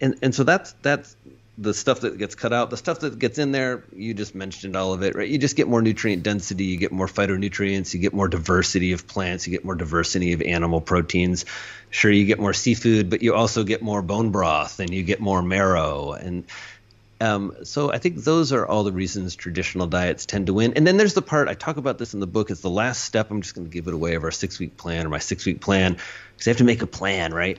And 0.00 0.16
and 0.22 0.34
so 0.34 0.44
that's 0.44 0.72
that's 0.82 1.16
the 1.60 1.74
stuff 1.74 2.00
that 2.02 2.16
gets 2.16 2.36
cut 2.36 2.52
out, 2.52 2.70
the 2.70 2.76
stuff 2.76 3.00
that 3.00 3.18
gets 3.18 3.36
in 3.36 3.50
there, 3.50 3.82
you 3.92 4.14
just 4.14 4.32
mentioned 4.32 4.76
all 4.76 4.92
of 4.92 5.02
it, 5.02 5.16
right? 5.16 5.28
You 5.28 5.38
just 5.38 5.56
get 5.56 5.66
more 5.66 5.82
nutrient 5.82 6.22
density, 6.22 6.66
you 6.66 6.76
get 6.76 6.92
more 6.92 7.08
phytonutrients, 7.08 7.92
you 7.92 7.98
get 7.98 8.14
more 8.14 8.28
diversity 8.28 8.92
of 8.92 9.08
plants, 9.08 9.44
you 9.44 9.50
get 9.50 9.64
more 9.64 9.74
diversity 9.74 10.32
of 10.34 10.40
animal 10.40 10.80
proteins. 10.80 11.46
Sure, 11.90 12.12
you 12.12 12.26
get 12.26 12.38
more 12.38 12.52
seafood, 12.52 13.10
but 13.10 13.22
you 13.22 13.34
also 13.34 13.64
get 13.64 13.82
more 13.82 14.02
bone 14.02 14.30
broth 14.30 14.78
and 14.78 14.94
you 14.94 15.02
get 15.02 15.18
more 15.18 15.42
marrow. 15.42 16.12
And 16.12 16.44
um, 17.20 17.54
so 17.64 17.92
I 17.92 17.98
think 17.98 18.22
those 18.22 18.52
are 18.52 18.66
all 18.66 18.84
the 18.84 18.92
reasons 18.92 19.34
traditional 19.34 19.86
diets 19.86 20.26
tend 20.26 20.46
to 20.46 20.54
win. 20.54 20.74
And 20.74 20.86
then 20.86 20.96
there's 20.96 21.14
the 21.14 21.22
part 21.22 21.48
I 21.48 21.54
talk 21.54 21.76
about 21.76 21.98
this 21.98 22.14
in 22.14 22.20
the 22.20 22.26
book. 22.26 22.50
It's 22.50 22.60
the 22.60 22.70
last 22.70 23.04
step. 23.04 23.30
I'm 23.30 23.42
just 23.42 23.54
going 23.54 23.66
to 23.66 23.72
give 23.72 23.88
it 23.88 23.94
away 23.94 24.14
of 24.14 24.24
our 24.24 24.30
six 24.30 24.58
week 24.58 24.76
plan 24.76 25.06
or 25.06 25.08
my 25.08 25.18
six 25.18 25.44
week 25.44 25.60
plan 25.60 25.94
because 25.94 26.46
I 26.46 26.50
have 26.50 26.58
to 26.58 26.64
make 26.64 26.82
a 26.82 26.86
plan, 26.86 27.34
right? 27.34 27.58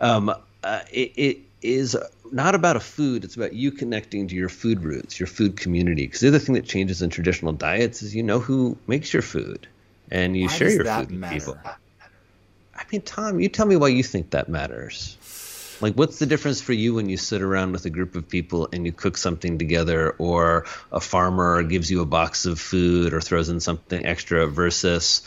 Um, 0.00 0.32
uh, 0.62 0.80
it, 0.92 1.12
it 1.16 1.38
is 1.62 1.96
not 2.30 2.54
about 2.54 2.76
a 2.76 2.80
food. 2.80 3.24
It's 3.24 3.36
about 3.36 3.52
you 3.52 3.72
connecting 3.72 4.28
to 4.28 4.34
your 4.34 4.48
food 4.48 4.82
roots, 4.84 5.18
your 5.18 5.26
food 5.26 5.56
community. 5.56 6.06
Because 6.06 6.20
the 6.20 6.28
other 6.28 6.38
thing 6.38 6.54
that 6.54 6.64
changes 6.64 7.02
in 7.02 7.10
traditional 7.10 7.52
diets 7.52 8.02
is 8.02 8.14
you 8.14 8.22
know 8.22 8.38
who 8.38 8.78
makes 8.86 9.12
your 9.12 9.22
food, 9.22 9.66
and 10.10 10.36
you 10.36 10.46
Why 10.46 10.56
share 10.56 10.70
your 10.70 10.84
food 10.84 11.10
with 11.10 11.30
people. 11.30 11.58
I 11.64 12.84
mean, 12.92 13.02
Tom, 13.02 13.40
you 13.40 13.48
tell 13.48 13.66
me 13.66 13.76
why 13.76 13.88
you 13.88 14.02
think 14.02 14.30
that 14.30 14.48
matters. 14.48 15.16
Like, 15.80 15.94
what's 15.94 16.18
the 16.18 16.26
difference 16.26 16.60
for 16.60 16.72
you 16.72 16.94
when 16.94 17.08
you 17.08 17.16
sit 17.16 17.40
around 17.40 17.72
with 17.72 17.86
a 17.86 17.90
group 17.90 18.14
of 18.14 18.28
people 18.28 18.68
and 18.72 18.84
you 18.84 18.92
cook 18.92 19.16
something 19.16 19.58
together, 19.58 20.10
or 20.18 20.66
a 20.92 21.00
farmer 21.00 21.62
gives 21.62 21.90
you 21.90 22.02
a 22.02 22.06
box 22.06 22.44
of 22.46 22.60
food 22.60 23.14
or 23.14 23.20
throws 23.20 23.48
in 23.48 23.60
something 23.60 24.04
extra 24.04 24.46
versus 24.46 25.22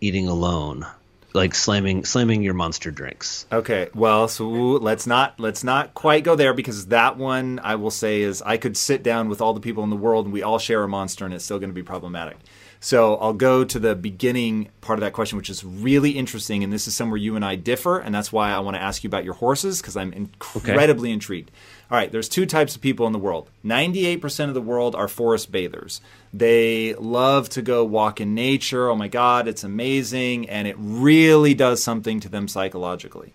eating 0.00 0.28
alone, 0.28 0.86
like 1.32 1.54
slamming 1.54 2.04
slamming 2.04 2.42
your 2.42 2.54
monster 2.54 2.90
drinks? 2.92 3.46
Okay, 3.50 3.88
well, 3.94 4.28
so 4.28 4.48
let's 4.48 5.06
not 5.06 5.40
let's 5.40 5.64
not 5.64 5.94
quite 5.94 6.22
go 6.22 6.36
there 6.36 6.54
because 6.54 6.86
that 6.86 7.16
one 7.16 7.58
I 7.58 7.74
will 7.74 7.90
say 7.90 8.22
is 8.22 8.42
I 8.42 8.56
could 8.56 8.76
sit 8.76 9.02
down 9.02 9.28
with 9.28 9.40
all 9.40 9.54
the 9.54 9.60
people 9.60 9.82
in 9.82 9.90
the 9.90 9.96
world 9.96 10.26
and 10.26 10.32
we 10.32 10.42
all 10.42 10.58
share 10.58 10.84
a 10.84 10.88
monster 10.88 11.24
and 11.24 11.34
it's 11.34 11.44
still 11.44 11.58
going 11.58 11.70
to 11.70 11.74
be 11.74 11.82
problematic. 11.82 12.36
So 12.84 13.16
I'll 13.16 13.32
go 13.32 13.64
to 13.64 13.78
the 13.78 13.94
beginning 13.94 14.68
part 14.82 14.98
of 14.98 15.00
that 15.00 15.14
question, 15.14 15.38
which 15.38 15.48
is 15.48 15.64
really 15.64 16.10
interesting, 16.10 16.62
and 16.62 16.70
this 16.70 16.86
is 16.86 16.94
somewhere 16.94 17.16
you 17.16 17.34
and 17.34 17.42
I 17.42 17.56
differ, 17.56 17.98
and 17.98 18.14
that's 18.14 18.30
why 18.30 18.50
I 18.50 18.58
want 18.58 18.76
to 18.76 18.82
ask 18.82 19.02
you 19.02 19.08
about 19.08 19.24
your 19.24 19.32
horses 19.32 19.80
because 19.80 19.96
I'm 19.96 20.12
incredibly 20.12 21.10
intrigued. 21.10 21.50
All 21.90 21.96
right, 21.96 22.12
there's 22.12 22.28
two 22.28 22.44
types 22.44 22.76
of 22.76 22.82
people 22.82 23.06
in 23.06 23.14
the 23.14 23.18
world. 23.18 23.48
98% 23.64 24.48
of 24.48 24.54
the 24.54 24.60
world 24.60 24.94
are 24.94 25.08
forest 25.08 25.50
bathers. 25.50 26.02
They 26.34 26.92
love 26.96 27.48
to 27.50 27.62
go 27.62 27.86
walk 27.86 28.20
in 28.20 28.34
nature. 28.34 28.90
Oh 28.90 28.96
my 28.96 29.08
God, 29.08 29.48
it's 29.48 29.64
amazing, 29.64 30.50
and 30.50 30.68
it 30.68 30.76
really 30.78 31.54
does 31.54 31.82
something 31.82 32.20
to 32.20 32.28
them 32.28 32.48
psychologically. 32.48 33.32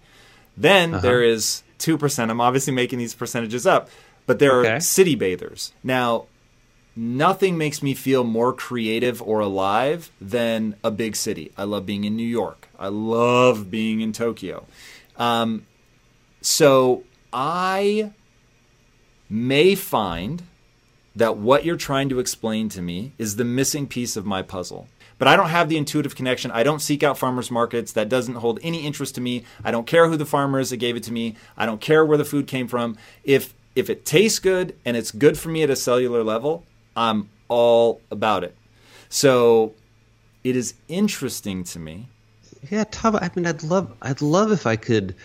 Then 0.57 0.93
uh-huh. 0.93 1.01
there 1.01 1.23
is 1.23 1.63
2%. 1.79 2.29
I'm 2.29 2.39
obviously 2.39 2.73
making 2.73 2.99
these 2.99 3.15
percentages 3.15 3.65
up, 3.65 3.89
but 4.27 4.37
there 4.37 4.59
Okay. 4.59 4.73
are 4.73 4.79
city 4.79 5.15
bathers. 5.15 5.73
Now, 5.83 6.27
nothing 6.99 7.57
makes 7.57 7.81
me 7.81 7.93
feel 7.93 8.25
more 8.25 8.51
creative 8.51 9.21
or 9.21 9.39
alive 9.39 10.11
than 10.19 10.75
a 10.83 10.91
big 10.91 11.15
city. 11.15 11.49
I 11.57 11.63
love 11.63 11.85
being 11.85 12.03
in 12.03 12.17
New 12.17 12.27
York. 12.27 12.67
I 12.77 12.89
love 12.89 13.71
being 13.71 14.01
in 14.01 14.11
Tokyo. 14.11 14.65
Um, 15.15 15.65
so 16.41 17.03
I 17.31 18.11
may 19.29 19.75
find 19.75 20.43
that 21.15 21.37
what 21.37 21.63
you're 21.63 21.77
trying 21.77 22.09
to 22.09 22.19
explain 22.19 22.67
to 22.69 22.81
me 22.81 23.13
is 23.17 23.37
the 23.37 23.45
missing 23.45 23.87
piece 23.87 24.17
of 24.17 24.25
my 24.25 24.41
puzzle. 24.41 24.89
But 25.17 25.29
I 25.29 25.37
don't 25.37 25.49
have 25.49 25.69
the 25.69 25.77
intuitive 25.77 26.17
connection. 26.17 26.51
I 26.51 26.63
don't 26.63 26.81
seek 26.81 27.01
out 27.01 27.17
farmers 27.17 27.49
markets. 27.49 27.93
That 27.93 28.09
doesn't 28.09 28.35
hold 28.35 28.59
any 28.61 28.85
interest 28.85 29.15
to 29.15 29.21
me. 29.21 29.45
I 29.63 29.71
don't 29.71 29.87
care 29.87 30.09
who 30.09 30.17
the 30.17 30.25
farmer 30.25 30.59
is 30.59 30.69
that 30.69 30.77
gave 30.77 30.97
it 30.97 31.03
to 31.03 31.13
me. 31.13 31.37
I 31.57 31.65
don't 31.65 31.81
care 31.81 32.05
where 32.05 32.17
the 32.17 32.25
food 32.25 32.45
came 32.47 32.67
from. 32.67 32.97
If 33.23 33.53
if 33.75 33.89
it 33.89 34.05
tastes 34.05 34.39
good 34.39 34.75
and 34.83 34.97
it's 34.97 35.11
good 35.11 35.37
for 35.37 35.47
me 35.47 35.63
at 35.63 35.69
a 35.69 35.75
cellular 35.75 36.23
level, 36.23 36.65
I'm 36.95 37.29
all 37.47 38.01
about 38.11 38.43
it. 38.43 38.55
So 39.09 39.73
it 40.43 40.55
is 40.55 40.73
interesting 40.87 41.63
to 41.65 41.79
me. 41.79 42.07
Yeah, 42.69 42.83
Tom. 42.91 43.15
I 43.15 43.29
mean, 43.35 43.45
I'd 43.45 43.63
love, 43.63 43.91
I'd 44.01 44.21
love 44.21 44.51
if 44.51 44.67
I 44.67 44.75
could 44.75 45.15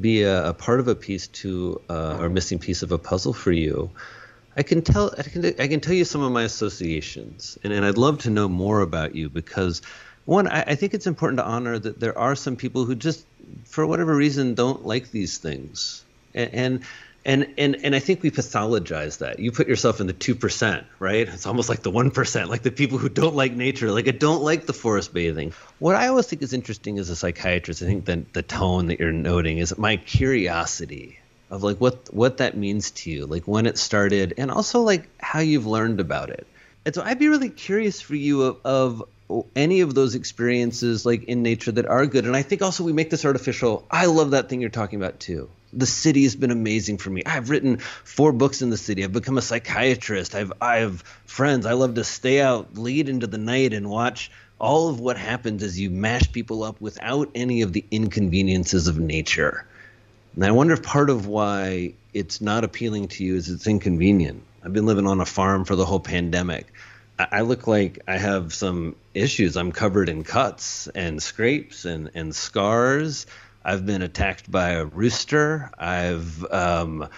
be 0.00 0.22
a, 0.22 0.48
a 0.48 0.54
part 0.54 0.80
of 0.80 0.88
a 0.88 0.94
piece 0.94 1.28
to, 1.28 1.80
uh, 1.88 2.18
or 2.20 2.28
missing 2.28 2.58
piece 2.58 2.82
of 2.82 2.92
a 2.92 2.98
puzzle 2.98 3.32
for 3.32 3.52
you. 3.52 3.90
I 4.56 4.62
can 4.62 4.82
tell, 4.82 5.14
I 5.16 5.22
can, 5.22 5.46
I 5.46 5.68
can 5.68 5.80
tell 5.80 5.94
you 5.94 6.04
some 6.04 6.22
of 6.22 6.32
my 6.32 6.42
associations, 6.42 7.56
and, 7.62 7.72
and 7.72 7.84
I'd 7.84 7.98
love 7.98 8.18
to 8.20 8.30
know 8.30 8.48
more 8.48 8.80
about 8.80 9.14
you 9.14 9.28
because, 9.28 9.82
one, 10.24 10.48
I, 10.48 10.62
I 10.62 10.74
think 10.74 10.92
it's 10.92 11.06
important 11.06 11.38
to 11.38 11.44
honor 11.44 11.78
that 11.78 12.00
there 12.00 12.18
are 12.18 12.34
some 12.34 12.56
people 12.56 12.84
who 12.84 12.94
just, 12.94 13.24
for 13.64 13.86
whatever 13.86 14.14
reason, 14.14 14.54
don't 14.54 14.84
like 14.84 15.10
these 15.12 15.38
things, 15.38 16.04
and. 16.34 16.50
and 16.52 16.82
and, 17.24 17.54
and 17.58 17.76
and 17.84 17.94
I 17.94 17.98
think 17.98 18.22
we 18.22 18.30
pathologize 18.30 19.18
that. 19.18 19.38
You 19.38 19.52
put 19.52 19.68
yourself 19.68 20.00
in 20.00 20.06
the 20.06 20.12
two 20.12 20.34
percent, 20.34 20.86
right? 20.98 21.28
It's 21.28 21.46
almost 21.46 21.68
like 21.68 21.82
the 21.82 21.90
one 21.90 22.10
percent, 22.10 22.48
like 22.48 22.62
the 22.62 22.70
people 22.70 22.98
who 22.98 23.08
don't 23.08 23.34
like 23.34 23.52
nature, 23.52 23.90
like 23.90 24.08
I 24.08 24.12
don't 24.12 24.42
like 24.42 24.66
the 24.66 24.72
forest 24.72 25.12
bathing. 25.12 25.52
What 25.78 25.96
I 25.96 26.08
always 26.08 26.26
think 26.26 26.42
is 26.42 26.52
interesting 26.52 26.98
as 26.98 27.10
a 27.10 27.16
psychiatrist, 27.16 27.82
I 27.82 27.86
think 27.86 28.06
that 28.06 28.32
the 28.32 28.42
tone 28.42 28.86
that 28.86 29.00
you're 29.00 29.12
noting 29.12 29.58
is 29.58 29.76
my 29.76 29.96
curiosity 29.98 31.18
of 31.50 31.62
like 31.62 31.78
what 31.78 32.12
what 32.14 32.38
that 32.38 32.56
means 32.56 32.92
to 32.92 33.10
you, 33.10 33.26
like 33.26 33.44
when 33.44 33.66
it 33.66 33.76
started, 33.76 34.34
and 34.38 34.50
also 34.50 34.80
like 34.80 35.08
how 35.18 35.40
you've 35.40 35.66
learned 35.66 36.00
about 36.00 36.30
it. 36.30 36.46
And 36.86 36.94
so 36.94 37.02
I'd 37.02 37.18
be 37.18 37.28
really 37.28 37.50
curious 37.50 38.00
for 38.00 38.14
you 38.14 38.42
of, 38.42 38.60
of 38.64 39.48
any 39.54 39.80
of 39.82 39.94
those 39.94 40.14
experiences 40.14 41.04
like 41.04 41.24
in 41.24 41.42
nature 41.42 41.72
that 41.72 41.86
are 41.86 42.06
good. 42.06 42.24
And 42.24 42.34
I 42.34 42.42
think 42.42 42.62
also 42.62 42.84
we 42.84 42.92
make 42.92 43.10
this 43.10 43.24
artificial. 43.24 43.86
I 43.90 44.06
love 44.06 44.30
that 44.30 44.48
thing 44.48 44.60
you're 44.60 44.70
talking 44.70 44.98
about 44.98 45.20
too. 45.20 45.50
The 45.72 45.86
city 45.86 46.24
has 46.24 46.34
been 46.34 46.50
amazing 46.50 46.98
for 46.98 47.10
me. 47.10 47.22
I've 47.24 47.50
written 47.50 47.78
four 47.78 48.32
books 48.32 48.62
in 48.62 48.70
the 48.70 48.76
city. 48.76 49.04
I've 49.04 49.12
become 49.12 49.38
a 49.38 49.42
psychiatrist. 49.42 50.34
I've 50.34 50.52
I 50.60 50.78
have 50.78 51.02
friends. 51.26 51.66
I 51.66 51.72
love 51.74 51.94
to 51.94 52.04
stay 52.04 52.40
out 52.40 52.76
late 52.76 53.08
into 53.08 53.26
the 53.26 53.38
night 53.38 53.72
and 53.72 53.88
watch 53.88 54.30
all 54.58 54.88
of 54.88 55.00
what 55.00 55.16
happens 55.16 55.62
as 55.62 55.80
you 55.80 55.90
mash 55.90 56.30
people 56.32 56.62
up 56.62 56.80
without 56.80 57.30
any 57.34 57.62
of 57.62 57.72
the 57.72 57.84
inconveniences 57.90 58.88
of 58.88 58.98
nature. 58.98 59.64
And 60.34 60.44
I 60.44 60.50
wonder 60.50 60.74
if 60.74 60.82
part 60.82 61.10
of 61.10 61.26
why 61.26 61.94
it's 62.12 62.40
not 62.40 62.64
appealing 62.64 63.08
to 63.08 63.24
you 63.24 63.36
is 63.36 63.48
it's 63.48 63.66
inconvenient. 63.66 64.42
I've 64.62 64.72
been 64.72 64.86
living 64.86 65.06
on 65.06 65.20
a 65.20 65.26
farm 65.26 65.64
for 65.64 65.76
the 65.76 65.86
whole 65.86 66.00
pandemic. 66.00 66.72
I 67.18 67.42
look 67.42 67.66
like 67.66 67.98
I 68.08 68.16
have 68.16 68.54
some 68.54 68.96
issues. 69.12 69.56
I'm 69.56 69.72
covered 69.72 70.08
in 70.08 70.24
cuts 70.24 70.88
and 70.88 71.22
scrapes 71.22 71.84
and, 71.84 72.10
and 72.14 72.34
scars. 72.34 73.26
I've 73.64 73.84
been 73.84 74.02
attacked 74.02 74.50
by 74.50 74.70
a 74.70 74.84
rooster. 74.84 75.70
I've 75.78 76.44
um, 76.50 77.08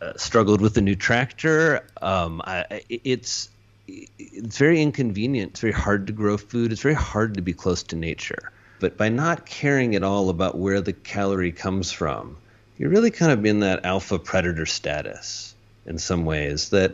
uh, 0.00 0.12
struggled 0.16 0.60
with 0.60 0.76
a 0.76 0.80
new 0.80 0.94
tractor. 0.94 1.86
Um, 2.00 2.40
I, 2.44 2.82
it's 2.88 3.48
it's 3.86 4.56
very 4.56 4.80
inconvenient. 4.80 5.52
It's 5.52 5.60
very 5.60 5.72
hard 5.72 6.06
to 6.06 6.12
grow 6.12 6.36
food. 6.36 6.72
It's 6.72 6.80
very 6.80 6.94
hard 6.94 7.34
to 7.34 7.42
be 7.42 7.52
close 7.52 7.82
to 7.84 7.96
nature. 7.96 8.52
But 8.80 8.96
by 8.96 9.08
not 9.08 9.46
caring 9.46 9.94
at 9.94 10.02
all 10.02 10.30
about 10.30 10.56
where 10.56 10.80
the 10.80 10.92
calorie 10.92 11.52
comes 11.52 11.92
from, 11.92 12.36
you're 12.78 12.90
really 12.90 13.10
kind 13.10 13.32
of 13.32 13.44
in 13.44 13.60
that 13.60 13.84
alpha 13.84 14.18
predator 14.18 14.66
status 14.66 15.54
in 15.86 15.98
some 15.98 16.24
ways 16.24 16.70
that 16.70 16.92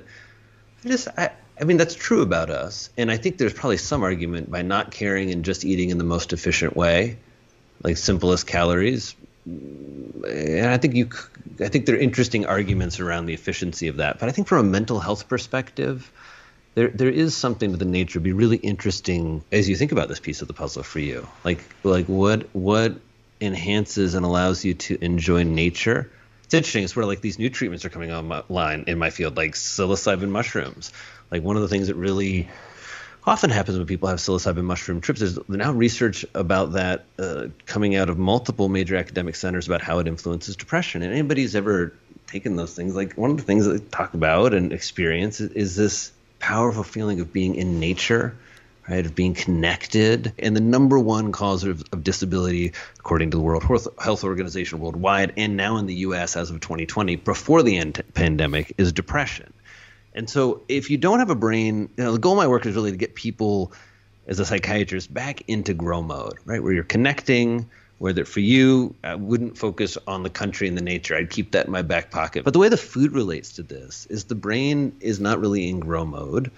I 0.84 0.88
just 0.88 1.08
I, 1.16 1.30
I 1.60 1.64
mean 1.64 1.76
that's 1.76 1.94
true 1.94 2.22
about 2.22 2.50
us. 2.50 2.90
And 2.96 3.10
I 3.10 3.16
think 3.16 3.38
there's 3.38 3.52
probably 3.52 3.76
some 3.76 4.02
argument 4.02 4.50
by 4.50 4.62
not 4.62 4.90
caring 4.90 5.30
and 5.30 5.44
just 5.44 5.64
eating 5.64 5.90
in 5.90 5.98
the 5.98 6.04
most 6.04 6.32
efficient 6.32 6.76
way, 6.76 7.18
like 7.82 7.96
simplest 7.96 8.46
calories. 8.46 9.14
And 9.46 10.66
I 10.66 10.76
think 10.76 10.94
you 10.94 11.08
I 11.60 11.68
think 11.68 11.86
there 11.86 11.96
are 11.96 11.98
interesting 11.98 12.46
arguments 12.46 13.00
around 13.00 13.26
the 13.26 13.34
efficiency 13.34 13.88
of 13.88 13.96
that. 13.96 14.18
But 14.18 14.28
I 14.28 14.32
think 14.32 14.48
from 14.48 14.66
a 14.66 14.68
mental 14.68 15.00
health 15.00 15.28
perspective, 15.28 16.10
there 16.74 16.88
there 16.88 17.08
is 17.08 17.36
something 17.36 17.72
to 17.72 17.76
the 17.76 17.84
nature 17.84 18.20
be 18.20 18.32
really 18.32 18.58
interesting 18.58 19.42
as 19.50 19.68
you 19.68 19.76
think 19.76 19.92
about 19.92 20.08
this 20.08 20.20
piece 20.20 20.42
of 20.42 20.48
the 20.48 20.54
puzzle 20.54 20.82
for 20.82 21.00
you. 21.00 21.26
Like 21.44 21.64
like 21.82 22.06
what 22.06 22.48
what 22.54 22.96
enhances 23.40 24.14
and 24.14 24.24
allows 24.24 24.64
you 24.64 24.74
to 24.74 25.02
enjoy 25.02 25.42
nature. 25.42 26.10
It's 26.44 26.54
interesting. 26.54 26.84
It's 26.84 26.96
where 26.96 27.06
like 27.06 27.20
these 27.20 27.38
new 27.38 27.48
treatments 27.48 27.84
are 27.84 27.90
coming 27.90 28.12
online 28.12 28.84
in 28.86 28.98
my 28.98 29.10
field, 29.10 29.36
like 29.36 29.52
psilocybin 29.52 30.30
mushrooms. 30.30 30.92
Like 31.30 31.42
one 31.42 31.56
of 31.56 31.62
the 31.62 31.68
things 31.68 31.86
that 31.86 31.94
really 31.94 32.48
often 33.30 33.48
happens 33.48 33.78
when 33.78 33.86
people 33.86 34.08
have 34.08 34.18
psilocybin 34.18 34.64
mushroom 34.64 35.00
trips. 35.00 35.20
There's 35.20 35.38
now 35.48 35.70
research 35.70 36.26
about 36.34 36.72
that 36.72 37.04
uh, 37.16 37.46
coming 37.64 37.94
out 37.94 38.10
of 38.10 38.18
multiple 38.18 38.68
major 38.68 38.96
academic 38.96 39.36
centers 39.36 39.68
about 39.68 39.82
how 39.82 40.00
it 40.00 40.08
influences 40.08 40.56
depression. 40.56 41.02
And 41.02 41.12
anybody 41.12 41.42
who's 41.42 41.54
ever 41.54 41.94
taken 42.26 42.56
those 42.56 42.74
things, 42.74 42.96
like 42.96 43.12
one 43.14 43.30
of 43.30 43.36
the 43.36 43.44
things 43.44 43.66
that 43.66 43.72
they 43.72 43.84
talk 43.90 44.14
about 44.14 44.52
and 44.52 44.72
experience 44.72 45.40
is, 45.40 45.52
is 45.52 45.76
this 45.76 46.10
powerful 46.40 46.82
feeling 46.82 47.20
of 47.20 47.32
being 47.32 47.54
in 47.54 47.78
nature, 47.78 48.36
right? 48.88 49.06
Of 49.06 49.14
being 49.14 49.34
connected. 49.34 50.32
And 50.36 50.56
the 50.56 50.60
number 50.60 50.98
one 50.98 51.30
cause 51.30 51.62
of, 51.62 51.84
of 51.92 52.02
disability, 52.02 52.72
according 52.98 53.30
to 53.30 53.36
the 53.36 53.42
World 53.44 53.62
Health- 53.62 54.24
Organization 54.24 54.80
worldwide, 54.80 55.34
and 55.36 55.56
now 55.56 55.76
in 55.76 55.86
the 55.86 55.94
U.S. 56.06 56.34
as 56.34 56.50
of 56.50 56.58
2020, 56.58 57.14
before 57.14 57.62
the 57.62 57.76
end 57.76 58.02
pandemic, 58.12 58.74
is 58.76 58.92
depression. 58.92 59.52
And 60.14 60.28
so, 60.28 60.62
if 60.68 60.90
you 60.90 60.98
don't 60.98 61.20
have 61.20 61.30
a 61.30 61.36
brain, 61.36 61.88
you 61.96 62.04
know, 62.04 62.12
the 62.12 62.18
goal 62.18 62.32
of 62.32 62.38
my 62.38 62.48
work 62.48 62.66
is 62.66 62.74
really 62.74 62.90
to 62.90 62.96
get 62.96 63.14
people, 63.14 63.72
as 64.26 64.40
a 64.40 64.44
psychiatrist, 64.44 65.12
back 65.12 65.42
into 65.48 65.74
grow 65.74 66.02
mode, 66.02 66.34
right? 66.44 66.62
Where 66.62 66.72
you're 66.72 66.84
connecting, 66.84 67.68
where 67.98 68.12
that 68.14 68.26
for 68.26 68.40
you, 68.40 68.94
I 69.04 69.14
wouldn't 69.14 69.58
focus 69.58 69.98
on 70.06 70.22
the 70.22 70.30
country 70.30 70.68
and 70.68 70.76
the 70.76 70.82
nature. 70.82 71.14
I'd 71.14 71.30
keep 71.30 71.52
that 71.52 71.66
in 71.66 71.72
my 71.72 71.82
back 71.82 72.10
pocket. 72.10 72.44
But 72.44 72.54
the 72.54 72.58
way 72.58 72.70
the 72.70 72.76
food 72.76 73.12
relates 73.12 73.54
to 73.54 73.62
this 73.62 74.06
is 74.06 74.24
the 74.24 74.34
brain 74.34 74.96
is 75.00 75.20
not 75.20 75.38
really 75.38 75.68
in 75.68 75.80
grow 75.80 76.06
mode. 76.06 76.50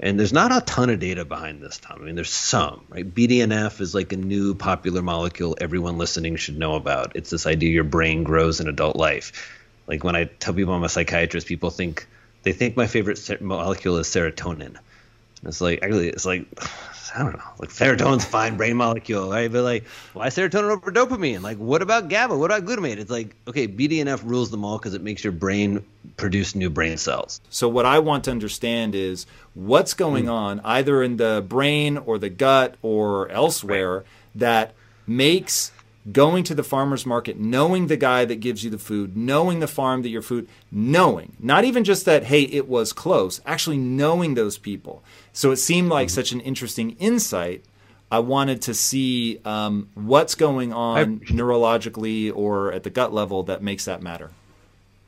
And 0.00 0.18
there's 0.18 0.32
not 0.32 0.56
a 0.56 0.60
ton 0.60 0.90
of 0.90 1.00
data 1.00 1.24
behind 1.24 1.60
this, 1.60 1.78
Tom. 1.78 1.98
I 2.00 2.04
mean, 2.04 2.14
there's 2.14 2.30
some, 2.30 2.84
right? 2.88 3.04
BDNF 3.04 3.80
is 3.80 3.94
like 3.94 4.12
a 4.12 4.16
new 4.16 4.54
popular 4.54 5.02
molecule 5.02 5.56
everyone 5.60 5.98
listening 5.98 6.36
should 6.36 6.56
know 6.56 6.74
about. 6.74 7.16
It's 7.16 7.30
this 7.30 7.46
idea 7.46 7.70
your 7.70 7.84
brain 7.84 8.22
grows 8.22 8.60
in 8.60 8.68
adult 8.68 8.96
life. 8.96 9.54
Like 9.86 10.04
when 10.04 10.16
I 10.16 10.24
tell 10.24 10.54
people 10.54 10.72
I'm 10.72 10.84
a 10.84 10.88
psychiatrist, 10.88 11.48
people 11.48 11.70
think 11.70 12.06
they 12.42 12.52
think 12.52 12.76
my 12.76 12.86
favorite 12.86 13.18
ser- 13.18 13.38
molecule 13.40 13.96
is 13.98 14.08
serotonin. 14.08 14.76
It's 15.44 15.60
like 15.60 15.82
actually, 15.82 16.08
it's 16.08 16.26
like 16.26 16.46
I 17.14 17.22
don't 17.22 17.36
know, 17.36 17.42
like 17.58 17.70
serotonin's 17.70 18.24
fine 18.24 18.56
brain 18.56 18.76
molecule, 18.76 19.30
right? 19.30 19.50
But 19.50 19.62
like, 19.62 19.86
why 20.12 20.28
serotonin 20.28 20.70
over 20.70 20.92
dopamine? 20.92 21.40
Like, 21.40 21.56
what 21.56 21.80
about 21.80 22.08
GABA? 22.08 22.36
What 22.36 22.50
about 22.50 22.64
glutamate? 22.64 22.98
It's 22.98 23.10
like, 23.10 23.34
okay, 23.46 23.66
BDNF 23.66 24.22
rules 24.24 24.50
them 24.50 24.64
all 24.64 24.78
because 24.78 24.94
it 24.94 25.02
makes 25.02 25.24
your 25.24 25.32
brain 25.32 25.84
produce 26.16 26.54
new 26.54 26.70
brain 26.70 26.98
cells. 26.98 27.40
So 27.50 27.68
what 27.68 27.86
I 27.86 28.00
want 28.00 28.24
to 28.24 28.30
understand 28.30 28.94
is 28.94 29.26
what's 29.54 29.94
going 29.94 30.26
mm. 30.26 30.32
on 30.32 30.60
either 30.64 31.02
in 31.02 31.16
the 31.16 31.44
brain 31.46 31.96
or 31.96 32.18
the 32.18 32.28
gut 32.28 32.76
or 32.82 33.30
elsewhere 33.30 33.96
right. 33.96 34.06
that 34.36 34.74
makes 35.06 35.72
going 36.12 36.44
to 36.44 36.54
the 36.54 36.62
farmer's 36.62 37.04
market, 37.04 37.38
knowing 37.38 37.86
the 37.86 37.96
guy 37.96 38.24
that 38.24 38.36
gives 38.36 38.64
you 38.64 38.70
the 38.70 38.78
food, 38.78 39.16
knowing 39.16 39.60
the 39.60 39.66
farm 39.66 40.02
that 40.02 40.08
your 40.08 40.22
food, 40.22 40.48
knowing, 40.70 41.36
not 41.38 41.64
even 41.64 41.84
just 41.84 42.04
that, 42.04 42.24
hey, 42.24 42.42
it 42.42 42.68
was 42.68 42.92
close, 42.92 43.40
actually 43.46 43.78
knowing 43.78 44.34
those 44.34 44.58
people. 44.58 45.02
So 45.32 45.50
it 45.50 45.56
seemed 45.56 45.88
like 45.88 46.08
mm-hmm. 46.08 46.14
such 46.14 46.32
an 46.32 46.40
interesting 46.40 46.92
insight. 46.98 47.64
I 48.10 48.20
wanted 48.20 48.62
to 48.62 48.74
see 48.74 49.40
um, 49.44 49.90
what's 49.94 50.34
going 50.34 50.72
on 50.72 50.98
I, 50.98 51.04
neurologically 51.32 52.34
or 52.34 52.72
at 52.72 52.82
the 52.82 52.90
gut 52.90 53.12
level 53.12 53.42
that 53.44 53.62
makes 53.62 53.84
that 53.84 54.02
matter. 54.02 54.30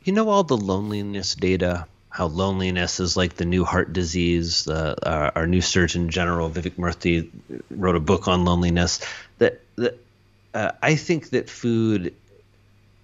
You 0.04 0.12
know, 0.12 0.28
all 0.28 0.44
the 0.44 0.56
loneliness 0.56 1.34
data 1.34 1.86
how 2.10 2.26
loneliness 2.26 2.98
is 2.98 3.16
like 3.16 3.36
the 3.36 3.44
new 3.44 3.64
heart 3.64 3.92
disease. 3.92 4.66
Uh, 4.66 4.96
our, 5.04 5.32
our, 5.36 5.46
new 5.46 5.60
Surgeon 5.60 6.10
General 6.10 6.50
Vivek 6.50 6.72
Murthy 6.72 7.30
wrote 7.70 7.94
a 7.94 8.00
book 8.00 8.26
on 8.26 8.44
loneliness. 8.44 9.00
That, 9.38 9.60
that 9.76 9.96
uh, 10.54 10.72
I 10.82 10.96
think 10.96 11.30
that 11.30 11.48
food 11.48 12.14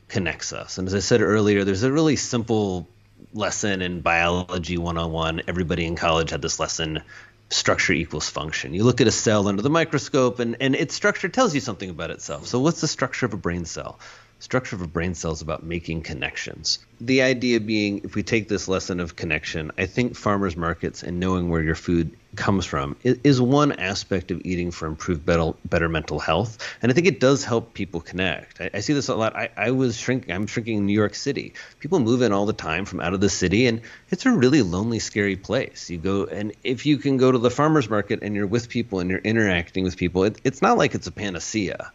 connects 0.08 0.52
us. 0.52 0.78
And 0.78 0.86
as 0.88 0.94
I 0.94 1.00
said 1.00 1.20
earlier, 1.20 1.64
there's 1.64 1.82
a 1.82 1.92
really 1.92 2.16
simple 2.16 2.88
lesson 3.32 3.82
in 3.82 4.00
biology 4.00 4.78
101. 4.78 5.42
Everybody 5.48 5.84
in 5.84 5.96
college 5.96 6.30
had 6.30 6.42
this 6.42 6.60
lesson 6.60 7.02
structure 7.50 7.92
equals 7.92 8.28
function. 8.28 8.74
You 8.74 8.84
look 8.84 9.00
at 9.00 9.06
a 9.06 9.12
cell 9.12 9.48
under 9.48 9.62
the 9.62 9.70
microscope 9.70 10.40
and, 10.40 10.56
and 10.60 10.74
its 10.74 10.94
structure 10.94 11.28
tells 11.28 11.54
you 11.54 11.60
something 11.60 11.90
about 11.90 12.10
itself. 12.10 12.46
So, 12.46 12.58
what's 12.60 12.80
the 12.80 12.88
structure 12.88 13.26
of 13.26 13.34
a 13.34 13.36
brain 13.36 13.64
cell? 13.64 13.98
Structure 14.38 14.76
of 14.76 14.82
a 14.82 14.86
brain 14.86 15.14
cell 15.14 15.32
is 15.32 15.42
about 15.42 15.62
making 15.62 16.02
connections. 16.02 16.78
The 17.00 17.22
idea 17.22 17.60
being, 17.60 18.02
if 18.04 18.14
we 18.14 18.22
take 18.22 18.48
this 18.48 18.68
lesson 18.68 19.00
of 19.00 19.16
connection, 19.16 19.72
I 19.78 19.86
think 19.86 20.16
farmers 20.16 20.56
markets 20.56 21.02
and 21.02 21.18
knowing 21.18 21.48
where 21.48 21.62
your 21.62 21.74
food 21.74 22.16
comes 22.36 22.66
from 22.66 22.96
is 23.02 23.40
one 23.40 23.72
aspect 23.72 24.30
of 24.30 24.42
eating 24.44 24.70
for 24.70 24.86
improved 24.86 25.24
better, 25.24 25.52
better 25.64 25.88
mental 25.88 26.18
health. 26.18 26.58
And 26.82 26.92
I 26.92 26.94
think 26.94 27.06
it 27.06 27.18
does 27.18 27.44
help 27.44 27.72
people 27.72 28.00
connect. 28.00 28.60
I, 28.60 28.70
I 28.74 28.80
see 28.80 28.92
this 28.92 29.08
a 29.08 29.14
lot. 29.14 29.34
I, 29.34 29.50
I, 29.56 29.70
was 29.70 29.96
shrinking, 29.96 30.32
I'm 30.32 30.46
shrinking 30.46 30.78
in 30.78 30.86
New 30.86 30.92
York 30.92 31.14
City. 31.14 31.54
People 31.80 31.98
move 31.98 32.22
in 32.22 32.32
all 32.32 32.46
the 32.46 32.52
time 32.52 32.84
from 32.84 33.00
out 33.00 33.14
of 33.14 33.20
the 33.20 33.30
city, 33.30 33.66
and 33.66 33.80
it's 34.10 34.26
a 34.26 34.30
really 34.30 34.62
lonely, 34.62 34.98
scary 34.98 35.36
place. 35.36 35.88
You 35.88 35.98
go, 35.98 36.24
and 36.24 36.52
if 36.62 36.84
you 36.84 36.98
can 36.98 37.16
go 37.16 37.32
to 37.32 37.38
the 37.38 37.50
farmers 37.50 37.88
market 37.88 38.20
and 38.22 38.34
you're 38.34 38.46
with 38.46 38.68
people 38.68 39.00
and 39.00 39.10
you're 39.10 39.18
interacting 39.20 39.84
with 39.84 39.96
people, 39.96 40.24
it, 40.24 40.38
it's 40.44 40.60
not 40.60 40.76
like 40.76 40.94
it's 40.94 41.06
a 41.06 41.12
panacea 41.12 41.90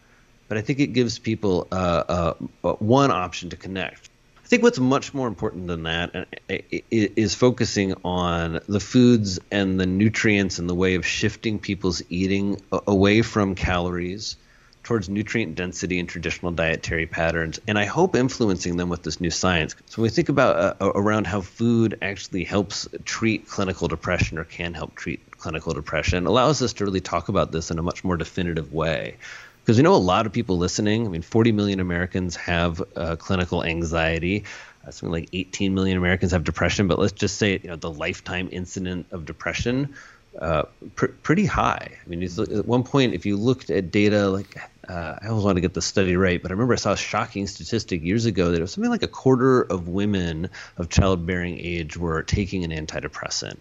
but 0.52 0.58
I 0.58 0.62
think 0.64 0.82
it 0.82 0.88
gives 0.88 1.18
people 1.18 1.66
uh, 1.72 2.34
uh, 2.66 2.74
one 2.74 3.10
option 3.10 3.52
to 3.52 3.56
connect. 3.56 4.10
I 4.44 4.48
think 4.50 4.64
what's 4.64 4.80
much 4.80 5.14
more 5.14 5.30
important 5.30 5.68
than 5.68 5.84
that 5.84 6.28
uh, 6.50 7.36
focusing 7.36 7.94
on 8.04 8.60
the 8.68 8.82
foods 8.82 9.40
and 9.50 9.80
the 9.80 9.86
nutrients 9.86 10.60
and 10.60 10.70
the 10.70 10.76
way 10.76 10.96
of 10.96 11.06
shifting 11.06 11.58
people's 11.58 12.04
eating 12.10 12.62
away 12.86 13.22
from 13.22 13.56
calories 13.56 14.36
towards 14.84 15.08
nutrient 15.08 15.56
density 15.56 16.00
and 16.00 16.10
traditional 16.10 16.52
dietary 16.52 17.06
patterns, 17.06 17.62
and 17.66 17.80
I 17.80 17.86
hope 17.86 18.18
influencing 18.18 18.76
them 18.76 18.90
with 18.90 19.04
this 19.04 19.22
new 19.22 19.32
science. 19.32 19.74
So 19.86 20.02
when 20.02 20.10
we 20.10 20.10
think 20.10 20.28
about 20.28 20.82
uh, 20.82 20.92
around 20.96 21.28
how 21.28 21.40
food 21.40 21.98
actually 22.02 22.44
helps 22.44 22.90
treat 23.06 23.48
clinical 23.48 23.88
depression 23.88 24.38
or 24.38 24.44
can 24.44 24.74
help 24.74 24.96
treat 24.96 25.32
clinical 25.32 25.74
depression, 25.74 26.26
allows 26.26 26.62
us 26.62 26.74
to 26.74 26.84
really 26.84 27.00
talk 27.00 27.30
about 27.30 27.54
this 27.54 27.72
in 27.72 27.80
a 27.80 27.84
much 27.84 28.04
more 28.04 28.18
definitive 28.18 28.74
way 28.74 29.16
because 29.64 29.78
we 29.78 29.84
know 29.84 29.94
a 29.94 29.98
lot 29.98 30.26
of 30.26 30.34
people 30.34 30.58
listening. 30.58 31.06
I 31.06 31.10
mean, 31.10 31.22
40 31.22 31.52
million 31.52 31.80
Americans 31.80 32.36
have 32.36 32.82
uh, 32.96 33.16
clinical 33.16 33.64
anxiety. 33.64 34.46
Uh, 34.86 34.92
something 34.92 35.12
like 35.12 35.30
18 35.34 35.76
million 35.76 35.98
Americans 35.98 36.32
have 36.32 36.44
depression. 36.44 36.88
But 36.88 36.98
let's 36.98 37.14
just 37.14 37.38
say, 37.38 37.60
you 37.62 37.70
know, 37.70 37.76
the 37.76 37.92
lifetime 37.92 38.50
incident 38.52 39.08
of 39.12 39.26
depression 39.26 39.96
uh, 40.40 40.64
pr- 40.96 41.08
pretty 41.24 41.46
high. 41.46 41.98
I 42.04 42.10
mean, 42.10 42.24
at 42.24 42.66
one 42.66 42.84
point, 42.84 43.14
if 43.14 43.26
you 43.26 43.38
looked 43.38 43.70
at 43.70 43.92
data, 43.92 44.30
like 44.30 44.58
uh, 44.88 45.16
I 45.22 45.28
always 45.28 45.44
want 45.44 45.58
to 45.58 45.62
get 45.62 45.74
the 45.74 45.82
study 45.82 46.16
right, 46.16 46.42
but 46.42 46.52
I 46.52 46.54
remember 46.54 46.74
I 46.74 46.78
saw 46.78 46.94
a 46.94 46.98
shocking 46.98 47.48
statistic 47.48 48.02
years 48.02 48.26
ago 48.26 48.52
that 48.52 48.58
it 48.58 48.62
was 48.62 48.72
something 48.72 48.92
like 48.92 49.04
a 49.04 49.08
quarter 49.08 49.62
of 49.62 49.88
women 49.88 50.50
of 50.78 50.90
childbearing 50.90 51.60
age 51.60 51.98
were 51.98 52.24
taking 52.24 52.64
an 52.64 52.72
antidepressant. 52.72 53.58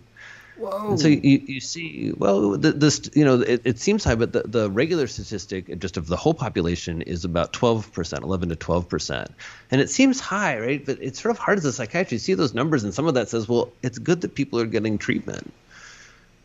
Whoa. 0.61 0.91
And 0.91 1.01
so 1.01 1.09
you, 1.09 1.43
you 1.47 1.61
see, 1.61 2.13
well, 2.15 2.59
this, 2.59 3.09
you 3.15 3.25
know, 3.25 3.41
it, 3.41 3.63
it 3.65 3.79
seems 3.79 4.05
high, 4.05 4.15
but 4.15 4.35
the, 4.35 4.43
the 4.43 4.71
regular 4.71 5.07
statistic 5.07 5.79
just 5.79 5.97
of 5.97 6.07
the 6.07 6.17
whole 6.17 6.35
population 6.35 7.01
is 7.01 7.25
about 7.25 7.55
12%, 7.55 8.23
11 8.23 8.49
to 8.51 8.57
12%. 8.57 9.29
And 9.71 9.81
it 9.81 9.89
seems 9.89 10.21
high, 10.21 10.59
right? 10.59 10.85
But 10.85 10.99
it's 11.01 11.23
sort 11.23 11.31
of 11.31 11.39
hard 11.39 11.57
as 11.57 11.65
a 11.65 11.73
psychiatrist. 11.73 12.13
You 12.13 12.19
see 12.19 12.35
those 12.35 12.53
numbers, 12.53 12.85
and 12.85 12.93
some 12.93 13.07
of 13.07 13.15
that 13.15 13.31
says, 13.31 13.49
well, 13.49 13.73
it's 13.83 13.99
good 13.99 14.21
that 14.21 14.35
people 14.35 14.61
are 14.61 14.67
getting 14.67 14.99
treatment. 14.99 15.51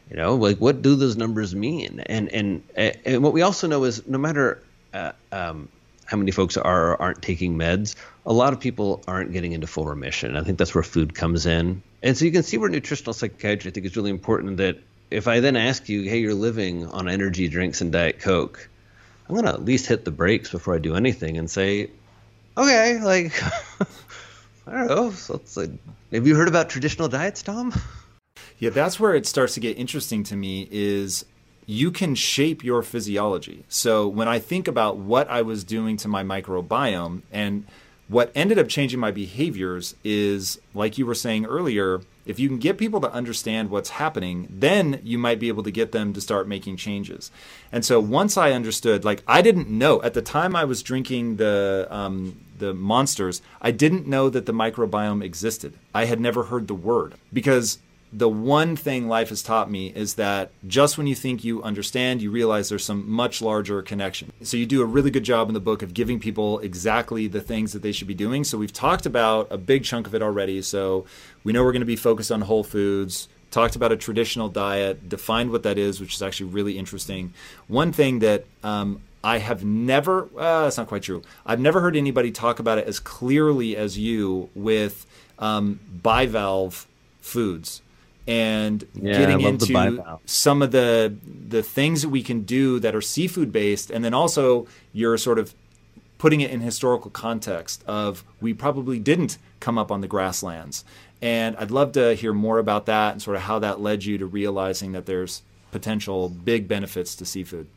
You 0.10 0.16
know, 0.16 0.36
like 0.36 0.60
what 0.60 0.82
do 0.82 0.96
those 0.96 1.18
numbers 1.18 1.56
mean? 1.56 2.00
And 2.06 2.30
and 2.30 2.62
and 2.76 3.24
what 3.24 3.34
we 3.34 3.42
also 3.42 3.68
know 3.68 3.84
is 3.86 4.08
no 4.08 4.20
matter 4.20 4.62
uh, 4.94 5.14
um, 5.32 5.68
how 6.06 6.18
many 6.18 6.32
folks 6.32 6.56
are 6.58 7.00
aren't 7.02 7.22
taking 7.22 7.58
meds, 7.58 7.96
a 8.26 8.34
lot 8.34 8.54
of 8.54 8.60
people 8.60 9.04
aren't 9.08 9.32
getting 9.34 9.52
into 9.52 9.68
full 9.68 9.86
remission. 9.86 10.36
I 10.36 10.44
think 10.44 10.58
that's 10.58 10.74
where 10.74 10.84
food 10.84 11.16
comes 11.16 11.46
in. 11.46 11.82
And 12.02 12.18
so 12.18 12.26
you 12.26 12.32
can 12.32 12.44
see 12.44 12.58
where 12.58 12.70
nutritional 12.70 13.14
psychiatry 13.14 13.70
I 13.70 13.74
think 13.74 13.86
is 13.86 13.98
really 13.98 14.12
important 14.12 14.58
that 14.58 14.78
if 15.12 15.28
I 15.28 15.40
then 15.40 15.56
ask 15.56 15.90
you, 15.90 16.04
hey, 16.04 16.20
you're 16.20 16.34
living 16.34 16.88
on 16.88 17.08
energy 17.08 17.48
drinks 17.48 17.82
and 17.82 17.92
Diet 17.92 18.20
Coke, 18.20 18.70
I'm 19.28 19.36
going 19.36 19.46
to 19.46 19.54
at 19.54 19.64
least 19.64 19.88
hit 19.88 20.06
the 20.06 20.12
brakes 20.12 20.52
before 20.52 20.76
I 20.76 20.78
do 20.80 20.96
anything 20.96 21.38
and 21.38 21.50
say, 21.50 21.90
okay, 22.58 23.00
like, 23.02 23.34
I 24.68 24.72
don't 24.72 24.88
know. 24.88 25.12
So 25.12 25.42
like, 25.56 25.72
have 26.12 26.28
you 26.28 26.36
heard 26.36 26.48
about 26.48 26.70
traditional 26.70 27.08
diets, 27.08 27.42
Tom? 27.42 27.74
Yeah, 28.60 28.70
that's 28.70 29.00
where 29.00 29.16
it 29.16 29.26
starts 29.26 29.56
to 29.56 29.60
get 29.60 29.78
interesting 29.78 30.24
to 30.26 30.36
me 30.36 30.68
is 30.72 31.26
you 31.66 31.92
can 31.92 32.16
shape 32.16 32.64
your 32.64 32.84
physiology. 32.84 33.64
So 33.70 34.08
when 34.08 34.28
I 34.28 34.40
think 34.40 34.68
about 34.68 34.98
what 34.98 35.30
I 35.30 35.42
was 35.42 35.64
doing 35.64 35.98
to 35.98 36.08
my 36.08 36.24
microbiome 36.24 37.24
and 37.32 37.66
what 38.08 38.32
ended 38.36 38.60
up 38.60 38.68
changing 38.68 39.00
my 39.00 39.12
behaviors 39.12 39.96
is 40.04 40.60
like 40.76 40.98
you 40.98 41.06
were 41.06 41.16
saying 41.16 41.46
earlier, 41.46 42.02
if 42.26 42.40
you 42.40 42.48
can 42.48 42.60
get 42.60 42.78
people 42.78 43.02
to 43.02 43.12
understand 43.12 43.70
what's 43.70 43.90
happening, 43.90 44.48
then 44.50 45.00
you 45.04 45.18
might 45.18 45.40
be 45.40 45.48
able 45.48 45.64
to 45.64 45.72
get 45.72 45.92
them 45.92 46.14
to 46.14 46.22
start 46.22 46.48
making 46.48 46.78
changes. 46.78 47.32
And 47.72 47.84
so 47.84 48.00
once 48.00 48.38
I 48.38 48.52
understood, 48.52 49.04
like 49.04 49.24
I 49.28 49.42
didn't 49.42 49.70
know 49.70 50.02
at 50.04 50.14
the 50.14 50.22
time 50.22 50.56
I 50.56 50.66
was 50.66 50.84
drinking 50.84 51.38
the 51.38 51.88
um, 51.90 52.40
the 52.58 52.74
monsters, 52.74 53.42
I 53.62 53.72
didn't 53.72 54.08
know 54.08 54.30
that 54.30 54.46
the 54.46 54.54
microbiome 54.54 55.24
existed. 55.24 55.74
I 55.94 56.06
had 56.06 56.20
never 56.20 56.44
heard 56.44 56.68
the 56.68 56.76
word 56.76 57.16
because 57.34 57.80
the 58.18 58.30
one 58.30 58.78
thing 58.78 59.10
life 59.10 59.28
has 59.28 59.44
taught 59.44 59.70
me 59.70 59.88
is 59.88 60.16
that 60.16 60.50
just 60.66 60.98
when 60.98 61.06
you 61.06 61.16
think 61.16 61.44
you 61.44 61.62
understand, 61.64 62.22
you 62.22 62.32
realize 62.32 62.70
there's 62.70 62.86
some 62.86 63.10
much 63.10 63.42
larger 63.42 63.82
connection. 63.82 64.32
So 64.42 64.56
you 64.56 64.66
do 64.66 64.82
a 64.82 64.86
really 64.86 65.12
good 65.12 65.26
job 65.26 65.50
in 65.50 65.54
the 65.54 65.60
book 65.60 65.82
of 65.82 65.94
giving 65.94 66.18
people 66.22 66.60
exactly 66.60 67.28
the 67.28 67.42
things 67.42 67.74
that 67.74 67.82
they 67.82 67.92
should 67.92 68.08
be 68.08 68.14
doing. 68.14 68.46
So 68.46 68.58
we've 68.58 68.72
talked 68.72 69.06
about 69.06 69.48
a 69.52 69.58
big 69.58 69.84
chunk 69.84 70.08
of 70.08 70.16
it 70.16 70.22
already. 70.22 70.62
So 70.62 71.06
we 71.44 71.52
know 71.52 71.66
we're 71.66 71.74
going 71.74 71.82
to 71.82 71.86
be 71.86 71.98
focused 71.98 72.32
on 72.32 72.42
whole 72.42 72.64
foods. 72.64 73.28
Talked 73.52 73.76
about 73.76 73.92
a 73.92 73.98
traditional 73.98 74.48
diet, 74.48 75.10
defined 75.10 75.52
what 75.52 75.64
that 75.64 75.78
is, 75.78 76.00
which 76.00 76.16
is 76.16 76.22
actually 76.22 76.52
really 76.52 76.78
interesting. 76.78 77.34
One 77.68 77.92
thing 77.92 78.20
that 78.20 78.46
um, 78.64 79.02
I 79.26 79.40
have 79.40 79.66
never, 79.66 80.30
uh, 80.38 80.64
that's 80.64 80.78
not 80.78 80.88
quite 80.88 81.04
true. 81.04 81.22
I've 81.46 81.60
never 81.60 81.82
heard 81.82 81.98
anybody 81.98 82.32
talk 82.32 82.60
about 82.60 82.78
it 82.78 82.88
as 82.88 83.02
clearly 83.02 83.76
as 83.76 83.98
you 83.98 84.50
with 84.56 85.06
um, 85.38 85.82
bivalve 86.02 86.86
foods 87.20 87.82
and 88.28 88.88
yeah, 88.94 89.18
getting 89.18 89.42
into 89.42 90.18
some 90.26 90.62
of 90.62 90.72
the 90.72 91.16
the 91.24 91.62
things 91.62 92.02
that 92.02 92.10
we 92.10 92.24
can 92.24 92.42
do 92.42 92.80
that 92.80 92.96
are 92.96 93.02
seafood 93.02 93.52
based 93.52 93.92
and 93.92 94.04
then 94.04 94.14
also 94.14 94.68
you're 94.94 95.18
sort 95.18 95.38
of 95.38 95.54
putting 96.18 96.42
it 96.42 96.50
in 96.50 96.62
historical 96.62 97.12
context 97.12 97.84
of 97.86 98.24
we 98.42 98.54
probably 98.54 98.98
didn't 98.98 99.38
come 99.60 99.78
up 99.78 99.92
on 99.92 100.02
the 100.02 100.08
grasslands 100.08 100.84
and 101.22 101.56
I'd 101.58 101.72
love 101.72 101.94
to 101.94 102.14
hear 102.14 102.34
more 102.34 102.60
about 102.60 102.86
that 102.88 103.14
and 103.14 103.22
sort 103.22 103.38
of 103.38 103.44
how 103.44 103.60
that 103.60 103.80
led 103.80 104.04
you 104.04 104.18
to 104.18 104.26
realizing 104.26 104.92
that 104.92 105.06
there's 105.06 105.42
potential 105.72 106.30
big 106.30 106.68
benefits 106.68 107.16
to 107.16 107.26
seafood. 107.26 107.68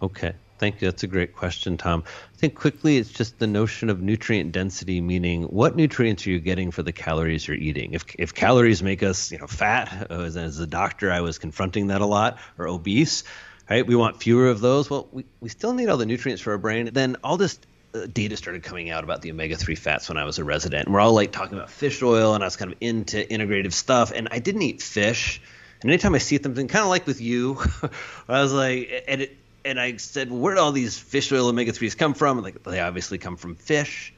Okay. 0.00 0.34
Thank 0.58 0.80
you. 0.80 0.90
That's 0.90 1.02
a 1.02 1.08
great 1.08 1.34
question, 1.34 1.76
Tom. 1.76 2.04
I 2.06 2.36
think 2.36 2.54
quickly 2.54 2.96
it's 2.96 3.10
just 3.10 3.38
the 3.38 3.46
notion 3.46 3.90
of 3.90 4.00
nutrient 4.00 4.52
density, 4.52 5.00
meaning 5.00 5.44
what 5.44 5.74
nutrients 5.74 6.26
are 6.26 6.30
you 6.30 6.38
getting 6.38 6.70
for 6.70 6.82
the 6.82 6.92
calories 6.92 7.48
you're 7.48 7.56
eating? 7.56 7.92
If, 7.92 8.04
if 8.18 8.34
calories 8.34 8.82
make 8.82 9.02
us, 9.02 9.32
you 9.32 9.38
know, 9.38 9.48
fat, 9.48 10.06
uh, 10.10 10.20
as, 10.20 10.36
as 10.36 10.60
a 10.60 10.66
doctor, 10.66 11.10
I 11.10 11.22
was 11.22 11.38
confronting 11.38 11.88
that 11.88 12.00
a 12.00 12.06
lot, 12.06 12.38
or 12.56 12.68
obese, 12.68 13.24
right? 13.68 13.84
We 13.84 13.96
want 13.96 14.22
fewer 14.22 14.48
of 14.48 14.60
those. 14.60 14.88
Well, 14.88 15.08
we, 15.10 15.24
we 15.40 15.48
still 15.48 15.72
need 15.72 15.88
all 15.88 15.96
the 15.96 16.06
nutrients 16.06 16.40
for 16.40 16.52
our 16.52 16.58
brain. 16.58 16.90
Then 16.92 17.16
all 17.24 17.36
this 17.36 17.58
uh, 17.92 18.06
data 18.12 18.36
started 18.36 18.62
coming 18.62 18.90
out 18.90 19.02
about 19.02 19.22
the 19.22 19.32
omega-3 19.32 19.76
fats 19.76 20.08
when 20.08 20.18
I 20.18 20.24
was 20.24 20.38
a 20.38 20.44
resident. 20.44 20.86
And 20.86 20.94
we're 20.94 21.00
all 21.00 21.14
like 21.14 21.32
talking 21.32 21.58
about 21.58 21.70
fish 21.70 22.00
oil, 22.00 22.34
and 22.34 22.44
I 22.44 22.46
was 22.46 22.56
kind 22.56 22.70
of 22.70 22.78
into 22.80 23.16
integrative 23.24 23.72
stuff. 23.72 24.12
And 24.14 24.28
I 24.30 24.38
didn't 24.38 24.62
eat 24.62 24.82
fish 24.82 25.40
And 25.82 25.90
anytime 25.90 26.14
I 26.14 26.18
see 26.18 26.40
something, 26.40 26.68
kind 26.68 26.82
of 26.82 26.88
like 26.88 27.06
with 27.06 27.20
you, 27.20 27.58
I 28.28 28.40
was 28.40 28.52
like, 28.52 29.04
and 29.06 29.22
it, 29.22 29.36
and 29.64 29.80
I 29.80 29.96
said, 29.96 30.30
well, 30.30 30.40
where 30.40 30.54
do 30.54 30.60
all 30.60 30.72
these 30.72 30.98
fish 30.98 31.32
oil 31.32 31.48
omega 31.48 31.72
threes 31.72 31.94
come 31.94 32.14
from? 32.14 32.42
Like, 32.42 32.62
they 32.62 32.80
obviously 32.80 33.18
come 33.18 33.36
from 33.36 33.54
fish. 33.54 34.12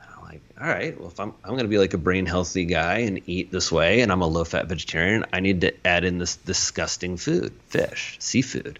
And 0.00 0.10
I'm 0.16 0.24
like, 0.24 0.42
all 0.60 0.66
right, 0.66 0.98
well, 0.98 1.08
if 1.08 1.20
I'm 1.20 1.34
I'm 1.44 1.50
going 1.50 1.64
to 1.64 1.68
be 1.68 1.78
like 1.78 1.94
a 1.94 1.98
brain 1.98 2.26
healthy 2.26 2.64
guy 2.64 2.98
and 2.98 3.22
eat 3.26 3.50
this 3.50 3.70
way, 3.70 4.00
and 4.00 4.10
I'm 4.10 4.22
a 4.22 4.26
low 4.26 4.44
fat 4.44 4.66
vegetarian, 4.66 5.24
I 5.32 5.40
need 5.40 5.60
to 5.62 5.86
add 5.86 6.04
in 6.04 6.18
this 6.18 6.36
disgusting 6.36 7.16
food, 7.16 7.52
fish, 7.68 8.16
seafood. 8.18 8.78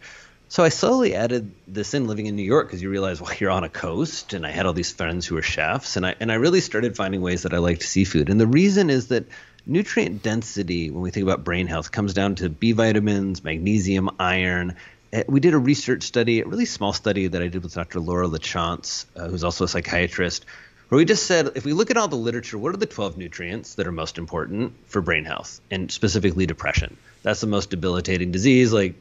So 0.50 0.64
I 0.64 0.70
slowly 0.70 1.14
added 1.14 1.50
this 1.66 1.92
in 1.92 2.06
living 2.06 2.24
in 2.24 2.34
New 2.34 2.42
York 2.42 2.68
because 2.68 2.82
you 2.82 2.88
realize, 2.88 3.20
well, 3.20 3.32
you're 3.38 3.50
on 3.50 3.64
a 3.64 3.68
coast, 3.68 4.32
and 4.32 4.46
I 4.46 4.50
had 4.50 4.66
all 4.66 4.72
these 4.72 4.92
friends 4.92 5.26
who 5.26 5.36
were 5.36 5.42
chefs, 5.42 5.96
and 5.96 6.04
I 6.04 6.16
and 6.20 6.32
I 6.32 6.36
really 6.36 6.60
started 6.60 6.96
finding 6.96 7.20
ways 7.20 7.42
that 7.42 7.54
I 7.54 7.58
liked 7.58 7.82
seafood. 7.82 8.28
And 8.28 8.40
the 8.40 8.46
reason 8.46 8.90
is 8.90 9.08
that 9.08 9.26
nutrient 9.66 10.22
density, 10.22 10.90
when 10.90 11.02
we 11.02 11.10
think 11.10 11.24
about 11.24 11.44
brain 11.44 11.66
health, 11.66 11.92
comes 11.92 12.14
down 12.14 12.34
to 12.36 12.48
B 12.48 12.72
vitamins, 12.72 13.44
magnesium, 13.44 14.10
iron. 14.18 14.74
Eh, 15.12 15.24
we 15.26 15.40
did 15.40 15.54
a 15.54 15.58
research 15.58 16.02
study, 16.02 16.40
a 16.40 16.46
really 16.46 16.66
small 16.66 16.92
study 16.92 17.28
that 17.28 17.40
I 17.40 17.48
did 17.48 17.62
with 17.62 17.74
Dr. 17.74 18.00
Laura 18.00 18.28
LaChance, 18.28 19.06
uh, 19.16 19.28
who's 19.28 19.44
also 19.44 19.64
a 19.64 19.68
psychiatrist, 19.68 20.44
where 20.88 20.96
we 20.98 21.04
just 21.04 21.26
said 21.26 21.52
if 21.54 21.64
we 21.64 21.72
look 21.72 21.90
at 21.90 21.96
all 21.96 22.08
the 22.08 22.16
literature, 22.16 22.58
what 22.58 22.74
are 22.74 22.78
the 22.78 22.86
12 22.86 23.16
nutrients 23.16 23.76
that 23.76 23.86
are 23.86 23.92
most 23.92 24.18
important 24.18 24.74
for 24.86 25.00
brain 25.00 25.24
health 25.24 25.60
and 25.70 25.90
specifically 25.90 26.46
depression? 26.46 26.96
That's 27.22 27.40
the 27.40 27.46
most 27.46 27.70
debilitating 27.70 28.32
disease. 28.32 28.72
Like, 28.72 28.94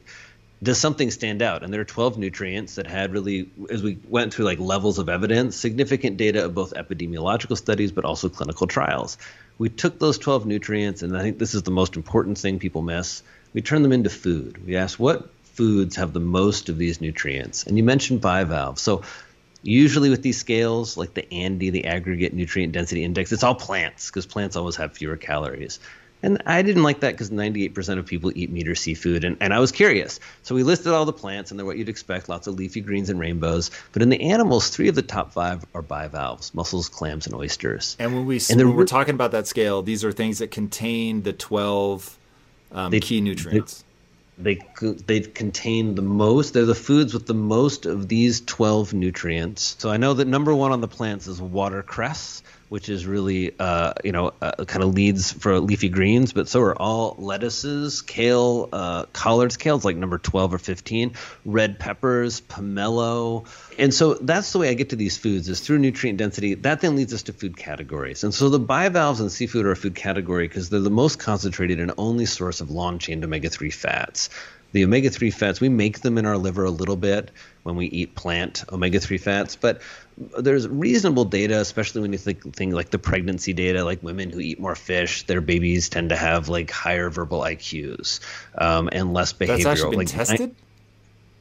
does 0.62 0.78
something 0.78 1.10
stand 1.10 1.40
out? 1.40 1.62
And 1.62 1.72
there 1.72 1.80
are 1.80 1.84
12 1.84 2.18
nutrients 2.18 2.76
that 2.76 2.86
had 2.86 3.12
really, 3.12 3.50
as 3.70 3.82
we 3.82 3.98
went 4.08 4.34
through 4.34 4.46
like 4.46 4.58
levels 4.58 4.98
of 4.98 5.08
evidence, 5.08 5.56
significant 5.56 6.16
data 6.16 6.44
of 6.44 6.54
both 6.54 6.74
epidemiological 6.74 7.56
studies, 7.56 7.92
but 7.92 8.04
also 8.04 8.28
clinical 8.28 8.66
trials. 8.66 9.18
We 9.58 9.68
took 9.68 9.98
those 9.98 10.18
12 10.18 10.46
nutrients, 10.46 11.02
and 11.02 11.16
I 11.16 11.22
think 11.22 11.38
this 11.38 11.54
is 11.54 11.62
the 11.62 11.70
most 11.70 11.96
important 11.96 12.38
thing 12.38 12.58
people 12.58 12.82
miss. 12.82 13.22
We 13.54 13.62
turned 13.62 13.84
them 13.84 13.92
into 13.92 14.10
food. 14.10 14.64
We 14.66 14.76
asked 14.76 14.98
what 14.98 15.30
foods 15.58 15.96
have 15.96 16.12
the 16.12 16.20
most 16.20 16.68
of 16.68 16.78
these 16.78 17.00
nutrients. 17.00 17.66
And 17.66 17.76
you 17.76 17.82
mentioned 17.82 18.20
bivalves. 18.20 18.80
So 18.80 19.02
usually 19.62 20.08
with 20.08 20.22
these 20.22 20.38
scales, 20.38 20.96
like 20.96 21.14
the 21.14 21.26
ANDI, 21.32 21.72
the 21.72 21.86
aggregate 21.86 22.32
nutrient 22.32 22.72
density 22.72 23.02
index, 23.02 23.32
it's 23.32 23.42
all 23.42 23.56
plants 23.56 24.08
because 24.08 24.24
plants 24.24 24.54
always 24.54 24.76
have 24.76 24.92
fewer 24.92 25.16
calories. 25.16 25.80
And 26.22 26.40
I 26.46 26.62
didn't 26.62 26.84
like 26.84 27.00
that 27.00 27.14
because 27.14 27.30
98% 27.30 27.98
of 27.98 28.06
people 28.06 28.30
eat 28.36 28.52
meat 28.52 28.68
or 28.68 28.76
seafood. 28.76 29.24
And, 29.24 29.36
and 29.40 29.52
I 29.52 29.58
was 29.58 29.72
curious. 29.72 30.20
So 30.44 30.54
we 30.54 30.62
listed 30.62 30.92
all 30.92 31.04
the 31.04 31.12
plants, 31.12 31.50
and 31.50 31.58
they're 31.58 31.66
what 31.66 31.76
you'd 31.76 31.88
expect 31.88 32.28
lots 32.28 32.46
of 32.46 32.54
leafy 32.54 32.80
greens 32.80 33.10
and 33.10 33.18
rainbows. 33.18 33.72
But 33.92 34.02
in 34.02 34.10
the 34.10 34.20
animals, 34.20 34.70
three 34.70 34.86
of 34.86 34.94
the 34.94 35.02
top 35.02 35.32
five 35.32 35.66
are 35.74 35.82
bivalves 35.82 36.54
mussels, 36.54 36.88
clams, 36.88 37.26
and 37.26 37.34
oysters. 37.34 37.96
And 37.98 38.14
when, 38.14 38.26
we, 38.26 38.40
and 38.48 38.60
when 38.60 38.76
we're 38.76 38.84
talking 38.84 39.14
about 39.14 39.32
that 39.32 39.48
scale, 39.48 39.82
these 39.82 40.04
are 40.04 40.12
things 40.12 40.38
that 40.38 40.52
contain 40.52 41.22
the 41.22 41.32
12 41.32 42.16
um, 42.70 42.92
they, 42.92 43.00
key 43.00 43.20
nutrients. 43.20 43.82
They, 43.82 43.87
they, 44.38 44.60
they 45.06 45.20
contain 45.20 45.94
the 45.94 46.02
most, 46.02 46.54
they're 46.54 46.64
the 46.64 46.74
foods 46.74 47.12
with 47.12 47.26
the 47.26 47.34
most 47.34 47.86
of 47.86 48.08
these 48.08 48.40
12 48.42 48.94
nutrients. 48.94 49.76
So 49.78 49.90
I 49.90 49.96
know 49.96 50.14
that 50.14 50.28
number 50.28 50.54
one 50.54 50.72
on 50.72 50.80
the 50.80 50.88
plants 50.88 51.26
is 51.26 51.40
watercress 51.40 52.42
which 52.68 52.88
is 52.88 53.06
really 53.06 53.54
uh, 53.58 53.92
you 54.04 54.12
know 54.12 54.32
uh, 54.40 54.64
kind 54.64 54.82
of 54.82 54.94
leads 54.94 55.32
for 55.32 55.58
leafy 55.60 55.88
greens, 55.88 56.32
but 56.32 56.48
so 56.48 56.60
are 56.60 56.76
all 56.80 57.16
lettuces, 57.18 58.02
kale, 58.02 58.68
uh, 58.72 59.04
collards. 59.12 59.56
Kale's 59.56 59.84
like 59.84 59.96
number 59.96 60.18
twelve 60.18 60.52
or 60.52 60.58
fifteen. 60.58 61.14
Red 61.44 61.78
peppers, 61.78 62.40
pomelo, 62.40 63.46
and 63.78 63.92
so 63.92 64.14
that's 64.14 64.52
the 64.52 64.58
way 64.58 64.68
I 64.68 64.74
get 64.74 64.90
to 64.90 64.96
these 64.96 65.16
foods 65.16 65.48
is 65.48 65.60
through 65.60 65.78
nutrient 65.78 66.18
density. 66.18 66.54
That 66.54 66.80
then 66.80 66.96
leads 66.96 67.14
us 67.14 67.24
to 67.24 67.32
food 67.32 67.56
categories, 67.56 68.24
and 68.24 68.34
so 68.34 68.48
the 68.48 68.58
bivalves 68.58 69.20
and 69.20 69.30
seafood 69.32 69.66
are 69.66 69.72
a 69.72 69.76
food 69.76 69.94
category 69.94 70.48
because 70.48 70.70
they're 70.70 70.80
the 70.80 70.90
most 70.90 71.18
concentrated 71.18 71.80
and 71.80 71.92
only 71.98 72.26
source 72.26 72.60
of 72.60 72.70
long 72.70 72.98
chain 72.98 73.24
omega 73.24 73.48
three 73.48 73.70
fats 73.70 74.30
the 74.72 74.84
omega 74.84 75.10
3 75.10 75.30
fats, 75.30 75.60
we 75.60 75.68
make 75.68 76.00
them 76.00 76.18
in 76.18 76.26
our 76.26 76.36
liver 76.36 76.64
a 76.64 76.70
little 76.70 76.96
bit 76.96 77.30
when 77.62 77.76
we 77.76 77.86
eat 77.86 78.14
plant 78.14 78.64
omega 78.70 79.00
3 79.00 79.18
fats, 79.18 79.56
but 79.56 79.80
there's 80.38 80.68
reasonable 80.68 81.24
data, 81.24 81.60
especially 81.60 82.00
when 82.00 82.12
you 82.12 82.18
think, 82.18 82.54
think 82.54 82.74
like 82.74 82.90
the 82.90 82.98
pregnancy 82.98 83.52
data, 83.52 83.84
like 83.84 84.02
women 84.02 84.30
who 84.30 84.40
eat 84.40 84.60
more 84.60 84.74
fish, 84.74 85.24
their 85.24 85.40
babies 85.40 85.88
tend 85.88 86.10
to 86.10 86.16
have 86.16 86.48
like 86.48 86.70
higher 86.70 87.08
verbal 87.08 87.40
IQs 87.40 88.20
um, 88.56 88.88
and 88.92 89.14
less 89.14 89.32
behavioral. 89.32 89.46
That's 89.48 89.66
actually 89.66 89.90
been 89.90 89.98
like, 89.98 90.08
tested? 90.08 90.54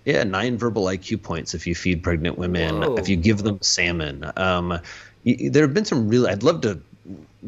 Yeah, 0.05 0.23
nine 0.23 0.57
verbal 0.57 0.85
IQ 0.85 1.21
points 1.21 1.53
if 1.53 1.67
you 1.67 1.75
feed 1.75 2.01
pregnant 2.01 2.37
women, 2.37 2.79
Whoa. 2.79 2.95
if 2.95 3.09
you 3.09 3.17
give 3.17 3.43
them 3.43 3.61
salmon. 3.61 4.31
Um, 4.37 4.79
there 5.25 5.63
have 5.63 5.73
been 5.73 5.83
some 5.83 6.07
really, 6.07 6.29
I'd 6.29 6.43
love 6.43 6.61
to 6.61 6.79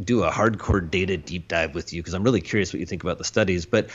do 0.04 0.24
a 0.24 0.32
hardcore 0.32 0.90
data 0.90 1.18
deep 1.18 1.48
dive 1.48 1.74
with 1.74 1.94
you 1.94 2.02
because 2.02 2.14
I'm 2.14 2.24
really 2.24 2.42
curious 2.42 2.74
what 2.74 2.80
you 2.80 2.86
think 2.86 3.04
about 3.04 3.18
the 3.18 3.24
studies, 3.24 3.66
but 3.66 3.90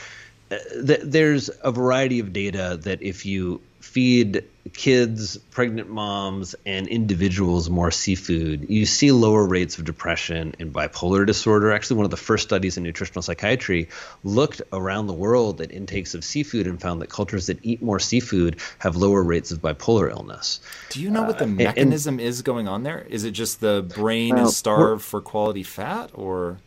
th- 0.49 1.01
there's 1.03 1.49
a 1.63 1.71
variety 1.71 2.19
of 2.19 2.33
data 2.33 2.79
that 2.83 3.01
if 3.01 3.25
you 3.25 3.61
feed 3.79 4.43
kids, 4.73 5.37
pregnant 5.51 5.89
moms, 5.89 6.55
and 6.65 6.87
individuals 6.87 7.69
more 7.69 7.91
seafood, 7.91 8.67
you 8.69 8.85
see 8.85 9.11
lower 9.11 9.45
rates 9.45 9.77
of 9.77 9.85
depression 9.85 10.55
and 10.59 10.73
bipolar 10.73 11.25
disorder. 11.25 11.71
Actually, 11.71 11.97
one 11.97 12.05
of 12.05 12.11
the 12.11 12.17
first 12.17 12.43
studies 12.43 12.75
in 12.77 12.83
nutritional 12.83 13.21
psychiatry 13.21 13.87
looked 14.23 14.61
around 14.73 15.07
the 15.07 15.13
world 15.13 15.61
at 15.61 15.71
intakes 15.71 16.15
of 16.15 16.23
seafood 16.23 16.67
and 16.67 16.81
found 16.81 17.01
that 17.01 17.09
cultures 17.09 17.45
that 17.45 17.59
eat 17.63 17.81
more 17.81 17.99
seafood 17.99 18.59
have 18.79 18.95
lower 18.95 19.23
rates 19.23 19.51
of 19.51 19.61
bipolar 19.61 20.09
illness. 20.09 20.59
Do 20.89 20.99
you 20.99 21.11
know 21.11 21.23
what 21.23 21.37
the 21.37 21.45
uh, 21.45 21.47
mechanism 21.47 22.15
and, 22.15 22.27
is 22.27 22.41
going 22.41 22.67
on 22.67 22.83
there? 22.83 23.05
Is 23.09 23.23
it 23.23 23.31
just 23.31 23.61
the 23.61 23.85
brain 23.95 24.37
is 24.37 24.57
starved 24.57 25.03
for 25.03 25.21
quality 25.21 25.63
fat 25.63 26.09
or? 26.13 26.57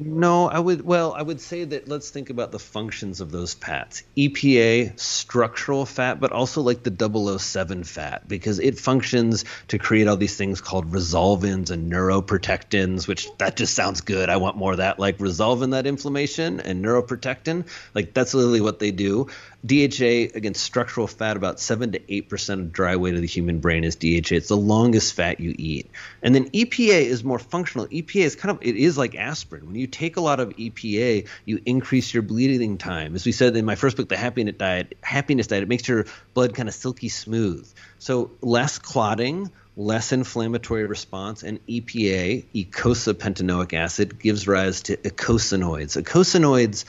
No, 0.00 0.48
I 0.48 0.58
would. 0.58 0.82
Well, 0.82 1.12
I 1.12 1.20
would 1.20 1.40
say 1.40 1.64
that 1.64 1.86
let's 1.86 2.08
think 2.08 2.30
about 2.30 2.52
the 2.52 2.58
functions 2.58 3.20
of 3.20 3.30
those 3.30 3.52
fats. 3.52 4.02
EPA, 4.16 4.98
structural 4.98 5.84
fat, 5.84 6.20
but 6.20 6.32
also 6.32 6.62
like 6.62 6.82
the 6.82 7.38
007 7.38 7.84
fat, 7.84 8.26
because 8.26 8.58
it 8.60 8.78
functions 8.78 9.44
to 9.68 9.78
create 9.78 10.08
all 10.08 10.16
these 10.16 10.36
things 10.36 10.62
called 10.62 10.90
resolvins 10.90 11.70
and 11.70 11.92
neuroprotectins, 11.92 13.06
which 13.06 13.28
that 13.38 13.56
just 13.56 13.74
sounds 13.74 14.00
good. 14.00 14.30
I 14.30 14.38
want 14.38 14.56
more 14.56 14.72
of 14.72 14.78
that, 14.78 14.98
like 14.98 15.20
resolving 15.20 15.70
that 15.70 15.86
inflammation 15.86 16.60
and 16.60 16.82
neuroprotectin. 16.82 17.66
Like 17.94 18.14
that's 18.14 18.32
literally 18.32 18.62
what 18.62 18.78
they 18.78 18.92
do. 18.92 19.28
DHA 19.64 20.34
against 20.34 20.62
structural 20.62 21.06
fat, 21.06 21.36
about 21.36 21.60
seven 21.60 21.92
to 21.92 22.00
eight 22.12 22.28
percent 22.28 22.60
of 22.60 22.72
dry 22.72 22.96
weight 22.96 23.14
of 23.14 23.20
the 23.20 23.26
human 23.26 23.60
brain 23.60 23.84
is 23.84 23.96
DHA. 23.96 24.36
It's 24.36 24.48
the 24.48 24.56
longest 24.56 25.12
fat 25.14 25.38
you 25.38 25.54
eat, 25.58 25.90
and 26.22 26.34
then 26.34 26.48
EPA 26.50 27.02
is 27.02 27.22
more 27.22 27.38
functional. 27.38 27.86
EPA 27.86 28.22
is 28.22 28.36
kind 28.36 28.50
of 28.56 28.62
it 28.62 28.76
is 28.76 28.96
like 28.96 29.14
aspirin. 29.14 29.66
When 29.66 29.74
you 29.74 29.86
take 29.86 30.16
a 30.16 30.22
lot 30.22 30.40
of 30.40 30.56
EPA, 30.56 31.28
you 31.44 31.60
increase 31.66 32.14
your 32.14 32.22
bleeding 32.22 32.78
time. 32.78 33.14
As 33.14 33.26
we 33.26 33.32
said 33.32 33.54
in 33.54 33.66
my 33.66 33.74
first 33.74 33.98
book, 33.98 34.08
The 34.08 34.16
Happiness 34.16 34.56
Diet, 34.56 34.96
Happiness 35.02 35.46
Diet, 35.48 35.62
it 35.62 35.68
makes 35.68 35.86
your 35.86 36.06
blood 36.32 36.54
kind 36.54 36.68
of 36.68 36.74
silky 36.74 37.10
smooth. 37.10 37.70
So 37.98 38.30
less 38.40 38.78
clotting, 38.78 39.50
less 39.76 40.12
inflammatory 40.12 40.86
response, 40.86 41.42
and 41.42 41.64
EPA, 41.66 42.44
eicosapentaenoic 42.54 43.74
acid, 43.74 44.18
gives 44.18 44.48
rise 44.48 44.82
to 44.82 44.96
eicosanoids. 44.96 46.00
Eicosanoids 46.02 46.86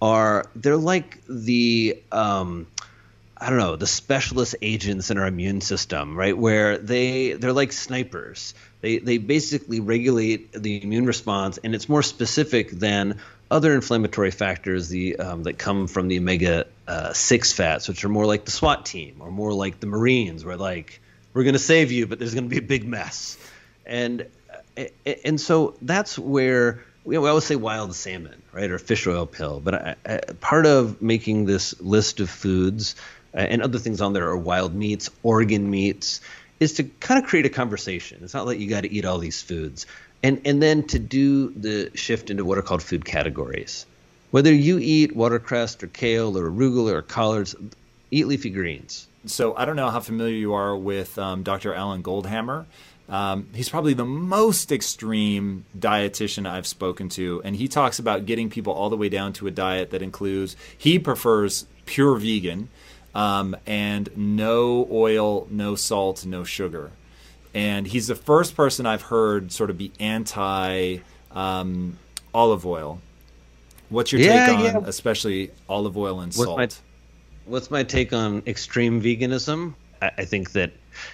are 0.00 0.46
they're 0.54 0.76
like 0.76 1.22
the 1.28 2.00
um, 2.12 2.66
I 3.36 3.50
don't 3.50 3.58
know 3.58 3.76
the 3.76 3.86
specialist 3.86 4.56
agents 4.62 5.10
in 5.10 5.18
our 5.18 5.26
immune 5.26 5.60
system, 5.60 6.16
right? 6.16 6.36
Where 6.36 6.78
they 6.78 7.32
they're 7.32 7.52
like 7.52 7.72
snipers. 7.72 8.54
They 8.80 8.98
they 8.98 9.18
basically 9.18 9.80
regulate 9.80 10.52
the 10.52 10.82
immune 10.82 11.06
response, 11.06 11.58
and 11.62 11.74
it's 11.74 11.88
more 11.88 12.02
specific 12.02 12.70
than 12.70 13.20
other 13.50 13.74
inflammatory 13.74 14.30
factors 14.30 14.88
the 14.88 15.16
um, 15.16 15.42
that 15.44 15.58
come 15.58 15.86
from 15.86 16.08
the 16.08 16.18
omega 16.18 16.66
uh, 16.86 17.12
six 17.12 17.52
fats, 17.52 17.88
which 17.88 18.04
are 18.04 18.08
more 18.08 18.26
like 18.26 18.44
the 18.44 18.50
SWAT 18.50 18.86
team 18.86 19.16
or 19.20 19.30
more 19.30 19.52
like 19.52 19.80
the 19.80 19.86
Marines, 19.86 20.44
where 20.44 20.56
like 20.56 21.00
we're 21.32 21.44
going 21.44 21.54
to 21.54 21.58
save 21.58 21.92
you, 21.92 22.06
but 22.06 22.18
there's 22.18 22.34
going 22.34 22.44
to 22.44 22.50
be 22.50 22.58
a 22.58 22.66
big 22.66 22.86
mess, 22.86 23.36
and 23.84 24.26
uh, 24.76 24.84
and 25.24 25.40
so 25.40 25.74
that's 25.82 26.18
where 26.18 26.84
we 27.04 27.16
always 27.16 27.44
say 27.44 27.56
wild 27.56 27.94
salmon, 27.94 28.42
right, 28.52 28.70
or 28.70 28.78
fish 28.78 29.06
oil 29.06 29.26
pill. 29.26 29.60
But 29.60 29.74
I, 29.74 29.94
I, 30.06 30.18
part 30.40 30.66
of 30.66 31.00
making 31.02 31.44
this 31.44 31.78
list 31.80 32.20
of 32.20 32.30
foods 32.30 32.96
uh, 33.34 33.38
and 33.38 33.62
other 33.62 33.78
things 33.78 34.00
on 34.00 34.12
there 34.12 34.28
are 34.28 34.36
wild 34.36 34.74
meats, 34.74 35.10
organ 35.22 35.70
meats, 35.70 36.20
is 36.60 36.74
to 36.74 36.84
kind 36.84 37.22
of 37.22 37.28
create 37.28 37.46
a 37.46 37.50
conversation. 37.50 38.20
It's 38.22 38.34
not 38.34 38.46
like 38.46 38.58
you 38.58 38.68
got 38.68 38.82
to 38.82 38.92
eat 38.92 39.04
all 39.04 39.18
these 39.18 39.42
foods, 39.42 39.86
and 40.22 40.40
and 40.44 40.62
then 40.62 40.86
to 40.88 40.98
do 40.98 41.50
the 41.50 41.90
shift 41.94 42.30
into 42.30 42.44
what 42.44 42.58
are 42.58 42.62
called 42.62 42.82
food 42.82 43.04
categories. 43.04 43.86
Whether 44.30 44.52
you 44.52 44.78
eat 44.78 45.14
watercress 45.14 45.80
or 45.82 45.86
kale 45.88 46.36
or 46.36 46.50
arugula 46.50 46.92
or 46.92 47.02
collards, 47.02 47.54
eat 48.10 48.26
leafy 48.26 48.50
greens. 48.50 49.06
So 49.26 49.56
I 49.56 49.64
don't 49.64 49.76
know 49.76 49.90
how 49.90 50.00
familiar 50.00 50.34
you 50.34 50.54
are 50.54 50.76
with 50.76 51.18
um, 51.18 51.42
Dr. 51.42 51.72
Alan 51.72 52.02
Goldhamer. 52.02 52.66
Um, 53.08 53.48
he's 53.54 53.68
probably 53.68 53.92
the 53.94 54.04
most 54.06 54.72
extreme 54.72 55.66
dietitian 55.78 56.48
I've 56.48 56.66
spoken 56.66 57.08
to, 57.10 57.42
and 57.44 57.54
he 57.54 57.68
talks 57.68 57.98
about 57.98 58.24
getting 58.24 58.48
people 58.48 58.72
all 58.72 58.88
the 58.88 58.96
way 58.96 59.08
down 59.08 59.32
to 59.34 59.46
a 59.46 59.50
diet 59.50 59.90
that 59.90 60.00
includes 60.00 60.56
he 60.78 60.98
prefers 60.98 61.66
pure 61.84 62.16
vegan 62.16 62.68
um, 63.14 63.56
and 63.66 64.08
no 64.16 64.88
oil, 64.90 65.46
no 65.50 65.74
salt, 65.74 66.24
no 66.24 66.44
sugar. 66.44 66.90
And 67.54 67.86
he's 67.86 68.06
the 68.08 68.14
first 68.16 68.56
person 68.56 68.86
I've 68.86 69.02
heard 69.02 69.52
sort 69.52 69.70
of 69.70 69.78
be 69.78 69.92
anti 70.00 70.98
um, 71.30 71.98
olive 72.32 72.66
oil. 72.66 73.00
What's 73.90 74.12
your 74.12 74.20
Yeah, 74.22 74.46
take 74.46 74.56
on, 74.56 74.64
yeah. 74.64 74.80
especially 74.86 75.50
olive 75.68 75.96
oil 75.96 76.20
and 76.20 76.32
What's 76.32 76.44
salt? 76.44 76.58
my 76.58 76.68
what's 77.44 77.70
my 77.70 77.82
take 77.84 78.12
on 78.12 78.42
extreme 78.46 79.00
veganism? 79.00 79.74
I, 80.02 80.10
I 80.18 80.24
think 80.24 80.52
that 80.52 80.72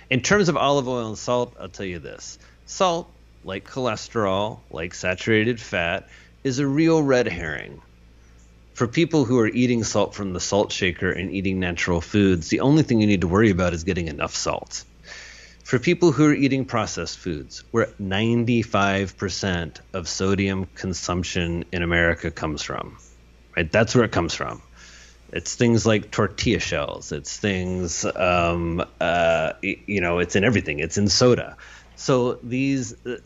in 0.09 0.21
terms 0.21 0.49
of 0.49 0.57
olive 0.57 0.88
oil 0.88 1.09
and 1.09 1.19
salt, 1.19 1.55
I'll 1.61 1.69
tell 1.69 1.87
you 1.87 1.99
this: 1.99 2.38
salt, 2.66 3.11
like 3.45 3.69
cholesterol, 3.69 4.61
like 4.71 4.95
saturated 4.95 5.61
fat, 5.61 6.09
is 6.45 6.59
a 6.59 6.66
real 6.66 7.03
red 7.03 7.27
herring. 7.27 7.81
For 8.75 8.87
people 8.87 9.25
who 9.25 9.38
are 9.40 9.49
eating 9.49 9.85
salt 9.85 10.14
from 10.14 10.33
the 10.33 10.40
salt 10.40 10.73
shaker 10.73 11.11
and 11.11 11.31
eating 11.31 11.61
natural 11.61 12.01
foods, 12.01 12.49
the 12.49 12.61
only 12.61 12.83
thing 12.83 13.01
you 13.01 13.07
need 13.07 13.21
to 13.21 13.29
worry 13.29 13.51
about 13.51 13.75
is 13.75 13.85
getting 13.85 14.09
enough 14.09 14.35
salt. 14.35 14.85
For 15.64 15.79
people 15.79 16.12
who 16.12 16.27
are 16.27 16.35
eating 16.35 16.64
processed 16.64 17.19
foods, 17.19 17.62
where 17.71 17.87
95% 18.01 19.81
of 19.93 20.09
sodium 20.09 20.66
consumption 20.75 21.64
in 21.73 21.83
America 21.83 22.31
comes 22.31 22.62
from, 22.62 22.97
right? 23.57 23.71
That's 23.71 23.95
where 23.95 24.05
it 24.05 24.12
comes 24.12 24.35
from. 24.35 24.62
It's 25.33 25.55
things 25.55 25.87
like 25.87 26.11
tortilla 26.11 26.61
shells. 26.61 27.12
It's 27.12 27.37
things, 27.37 28.05
um, 28.05 28.85
uh, 29.01 29.53
you 29.62 30.01
know, 30.01 30.19
it's 30.19 30.37
in 30.37 30.45
everything. 30.45 30.81
It's 30.81 30.99
in 30.99 31.09
soda. 31.09 31.57
So 31.97 32.38
these, 32.43 32.95
uh, 33.05 33.19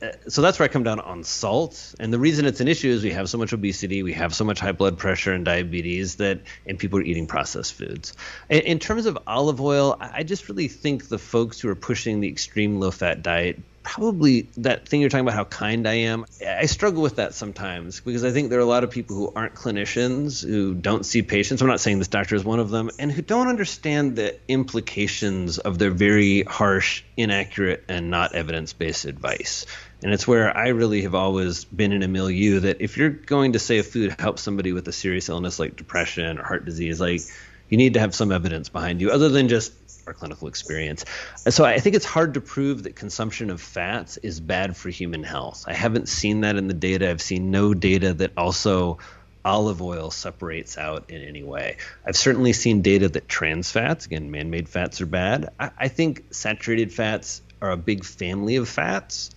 uh, 0.00 0.12
so 0.28 0.40
that's 0.40 0.58
where 0.58 0.64
I 0.64 0.68
come 0.68 0.82
down 0.82 1.00
on 1.00 1.22
salt. 1.22 1.94
And 2.00 2.12
the 2.12 2.18
reason 2.18 2.46
it's 2.46 2.60
an 2.60 2.66
issue 2.66 2.88
is 2.88 3.04
we 3.04 3.12
have 3.12 3.28
so 3.28 3.36
much 3.38 3.52
obesity, 3.52 4.02
we 4.02 4.14
have 4.14 4.34
so 4.34 4.44
much 4.44 4.58
high 4.58 4.72
blood 4.72 4.98
pressure 4.98 5.32
and 5.32 5.44
diabetes 5.44 6.16
that, 6.16 6.40
and 6.66 6.78
people 6.78 6.98
are 6.98 7.02
eating 7.02 7.26
processed 7.26 7.74
foods. 7.74 8.14
In, 8.48 8.78
terms 8.78 9.06
of 9.06 9.18
olive 9.26 9.60
oil, 9.60 9.96
I 10.00 10.22
just 10.22 10.48
really 10.48 10.68
think 10.68 11.08
the 11.08 11.18
folks 11.18 11.60
who 11.60 11.68
are 11.68 11.74
pushing 11.74 12.20
the 12.20 12.28
extreme 12.28 12.80
low 12.80 12.90
fat 12.90 13.22
diet 13.22 13.60
probably 13.82 14.42
that 14.58 14.88
thing 14.88 15.00
you're 15.00 15.10
talking 15.10 15.26
about 15.26 15.34
how 15.34 15.44
kind 15.44 15.86
I 15.86 15.94
am. 15.94 16.26
I 16.46 16.66
struggle 16.66 17.02
with 17.02 17.16
that 17.16 17.34
sometimes 17.34 18.00
because 18.00 18.24
I 18.24 18.30
think 18.30 18.50
there 18.50 18.58
are 18.58 18.62
a 18.62 18.66
lot 18.66 18.84
of 18.84 18.90
people 18.90 19.16
who 19.16 19.32
aren't 19.34 19.54
clinicians 19.54 20.46
who 20.46 20.74
don't 20.74 21.04
see 21.04 21.22
patients. 21.22 21.60
I'm 21.60 21.68
not 21.68 21.80
saying 21.80 21.98
this 21.98 22.08
doctor 22.08 22.34
is 22.34 22.44
one 22.44 22.60
of 22.60 22.70
them 22.70 22.90
and 22.98 23.10
who 23.10 23.22
don't 23.22 23.48
understand 23.48 24.16
the 24.16 24.36
implications 24.48 25.58
of 25.58 25.78
their 25.78 25.90
very 25.90 26.42
harsh, 26.42 27.02
inaccurate 27.16 27.84
and 27.88 28.10
not 28.10 28.34
evidence-based 28.34 29.04
advice. 29.04 29.66
And 30.02 30.12
it's 30.12 30.26
where 30.26 30.56
I 30.56 30.68
really 30.68 31.02
have 31.02 31.14
always 31.14 31.64
been 31.64 31.92
in 31.92 32.02
a 32.02 32.08
milieu 32.08 32.60
that 32.60 32.80
if 32.80 32.96
you're 32.96 33.10
going 33.10 33.52
to 33.52 33.58
say 33.58 33.78
a 33.78 33.82
food 33.82 34.16
helps 34.18 34.42
somebody 34.42 34.72
with 34.72 34.88
a 34.88 34.92
serious 34.92 35.28
illness 35.28 35.58
like 35.58 35.76
depression 35.76 36.38
or 36.38 36.42
heart 36.42 36.64
disease, 36.64 37.00
like 37.00 37.20
you 37.68 37.78
need 37.78 37.94
to 37.94 38.00
have 38.00 38.14
some 38.14 38.32
evidence 38.32 38.68
behind 38.68 39.00
you 39.00 39.10
other 39.10 39.28
than 39.28 39.48
just 39.48 39.72
our 40.12 40.18
clinical 40.18 40.48
experience. 40.48 41.04
So 41.48 41.64
I 41.64 41.78
think 41.78 41.96
it's 41.96 42.04
hard 42.04 42.34
to 42.34 42.40
prove 42.40 42.82
that 42.82 42.96
consumption 42.96 43.50
of 43.50 43.60
fats 43.60 44.18
is 44.18 44.40
bad 44.40 44.76
for 44.76 44.90
human 44.90 45.22
health. 45.22 45.64
I 45.66 45.72
haven't 45.72 46.08
seen 46.08 46.42
that 46.42 46.56
in 46.56 46.68
the 46.68 46.74
data. 46.74 47.08
I've 47.08 47.22
seen 47.22 47.50
no 47.50 47.72
data 47.72 48.12
that 48.14 48.32
also 48.36 48.98
olive 49.44 49.82
oil 49.82 50.10
separates 50.10 50.78
out 50.78 51.10
in 51.10 51.22
any 51.22 51.42
way. 51.42 51.78
I've 52.06 52.16
certainly 52.16 52.52
seen 52.52 52.82
data 52.82 53.08
that 53.08 53.28
trans 53.28 53.70
fats, 53.72 54.06
again, 54.06 54.30
man 54.30 54.50
made 54.50 54.68
fats 54.68 55.00
are 55.00 55.06
bad. 55.06 55.48
I, 55.58 55.70
I 55.78 55.88
think 55.88 56.24
saturated 56.30 56.92
fats 56.92 57.42
are 57.60 57.70
a 57.70 57.76
big 57.76 58.04
family 58.04 58.56
of 58.56 58.68
fats 58.68 59.30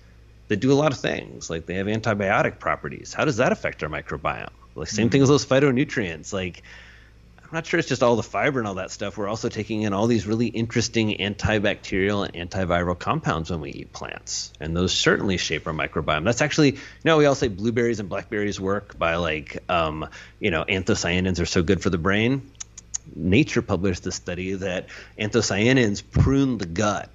that 0.48 0.58
do 0.58 0.72
a 0.72 0.76
lot 0.76 0.92
of 0.92 1.00
things. 1.00 1.50
Like 1.50 1.66
they 1.66 1.76
have 1.76 1.88
antibiotic 1.88 2.60
properties. 2.60 3.14
How 3.14 3.26
does 3.26 3.38
that 3.38 3.52
affect 3.52 3.82
our 3.82 3.90
microbiome? 3.90 4.50
Like 4.76 4.90
same 4.90 5.06
mm-hmm. 5.06 5.12
thing 5.12 5.22
as 5.24 5.30
those 5.30 5.46
phytonutrients. 5.46 6.34
Like 6.34 6.62
I'm 7.46 7.54
not 7.54 7.68
sure 7.68 7.80
it's 7.80 7.88
just 7.88 8.02
all 8.02 8.16
the 8.16 8.24
fiber 8.24 8.58
and 8.58 8.68
all 8.68 8.76
that 8.76 8.90
stuff. 8.90 9.20
We're 9.20 9.28
also 9.28 9.50
taking 9.50 9.84
in 9.84 9.94
all 9.94 10.08
these 10.08 10.26
really 10.26 10.48
interesting 10.48 11.16
antibacterial 11.20 12.28
and 12.28 12.50
antiviral 12.50 12.98
compounds 12.98 13.52
when 13.52 13.62
we 13.62 13.70
eat 13.70 13.94
plants, 13.94 14.52
and 14.60 14.76
those 14.76 14.92
certainly 14.94 15.38
shape 15.38 15.68
our 15.68 15.74
microbiome. 15.74 16.24
That's 16.24 16.42
actually, 16.42 16.72
you 16.72 16.80
know, 17.04 17.18
we 17.18 17.28
all 17.28 17.36
say 17.36 17.48
blueberries 17.48 18.00
and 18.00 18.10
blackberries 18.10 18.60
work 18.60 18.98
by 18.98 19.18
like, 19.18 19.64
um, 19.70 20.10
you 20.40 20.50
know, 20.50 20.66
anthocyanins 20.66 21.40
are 21.40 21.46
so 21.46 21.62
good 21.62 21.84
for 21.84 21.92
the 21.92 22.00
brain. 22.00 22.50
Nature 23.16 23.62
published 23.62 24.08
a 24.08 24.12
study 24.12 24.56
that 24.56 24.88
anthocyanins 25.20 26.02
prune 26.10 26.58
the 26.58 26.66
gut 26.66 27.12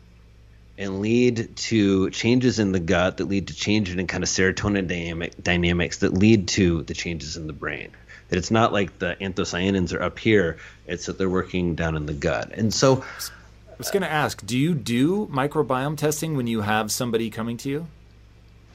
and 0.78 1.00
lead 1.00 1.56
to 1.56 2.08
changes 2.10 2.60
in 2.60 2.70
the 2.70 2.78
gut 2.78 3.16
that 3.16 3.24
lead 3.24 3.48
to 3.48 3.54
changes 3.54 3.96
in 3.96 4.06
kind 4.06 4.22
of 4.22 4.30
serotonin 4.30 4.86
dynamic, 4.86 5.42
dynamics 5.42 5.98
that 5.98 6.14
lead 6.14 6.46
to 6.48 6.82
the 6.84 6.94
changes 6.94 7.36
in 7.36 7.48
the 7.48 7.52
brain. 7.52 7.90
That 8.30 8.38
it's 8.38 8.50
not 8.50 8.72
like 8.72 8.98
the 8.98 9.16
anthocyanins 9.20 9.92
are 9.94 10.02
up 10.02 10.18
here; 10.18 10.58
it's 10.86 11.06
that 11.06 11.18
they're 11.18 11.28
working 11.28 11.74
down 11.74 11.96
in 11.96 12.06
the 12.06 12.14
gut. 12.14 12.52
And 12.52 12.72
so, 12.72 13.02
I 13.02 13.74
was 13.76 13.90
going 13.90 14.02
to 14.02 14.10
ask, 14.10 14.44
do 14.46 14.58
you 14.58 14.74
do 14.74 15.26
microbiome 15.26 15.96
testing 15.96 16.36
when 16.36 16.46
you 16.46 16.62
have 16.62 16.90
somebody 16.90 17.30
coming 17.30 17.56
to 17.58 17.68
you? 17.68 17.86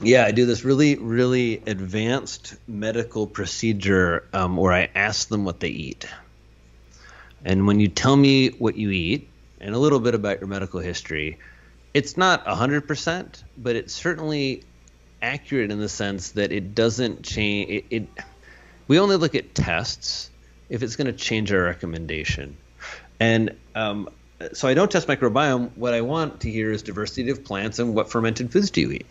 yeah, 0.00 0.24
I 0.24 0.32
do 0.32 0.44
this 0.44 0.64
really, 0.64 0.96
really 0.96 1.62
advanced 1.66 2.56
medical 2.68 3.26
procedure 3.26 4.24
um, 4.32 4.56
where 4.56 4.72
I 4.72 4.90
ask 4.94 5.28
them 5.28 5.44
what 5.44 5.60
they 5.60 5.68
eat. 5.68 6.06
And 7.44 7.66
when 7.66 7.80
you 7.80 7.88
tell 7.88 8.16
me 8.16 8.48
what 8.48 8.76
you 8.76 8.90
eat 8.90 9.28
and 9.60 9.74
a 9.74 9.78
little 9.78 10.00
bit 10.00 10.14
about 10.14 10.40
your 10.40 10.48
medical 10.48 10.80
history, 10.80 11.38
it's 11.94 12.16
not 12.16 12.44
100%, 12.44 13.42
but 13.56 13.76
it's 13.76 13.94
certainly 13.94 14.64
accurate 15.22 15.70
in 15.70 15.80
the 15.80 15.88
sense 15.88 16.32
that 16.32 16.52
it 16.52 16.74
doesn't 16.74 17.22
change. 17.22 17.70
It, 17.70 17.84
it, 17.90 18.08
we 18.88 18.98
only 18.98 19.16
look 19.16 19.34
at 19.34 19.54
tests 19.54 20.30
if 20.68 20.82
it's 20.82 20.96
going 20.96 21.06
to 21.06 21.12
change 21.12 21.52
our 21.52 21.62
recommendation. 21.62 22.56
And 23.20 23.56
um, 23.74 24.08
so 24.52 24.68
I 24.68 24.74
don't 24.74 24.90
test 24.90 25.08
microbiome. 25.08 25.70
What 25.76 25.94
I 25.94 26.00
want 26.02 26.40
to 26.40 26.50
hear 26.50 26.70
is 26.70 26.82
diversity 26.82 27.30
of 27.30 27.44
plants 27.44 27.78
and 27.78 27.94
what 27.94 28.10
fermented 28.10 28.52
foods 28.52 28.70
do 28.70 28.82
you 28.82 28.90
eat. 28.92 29.06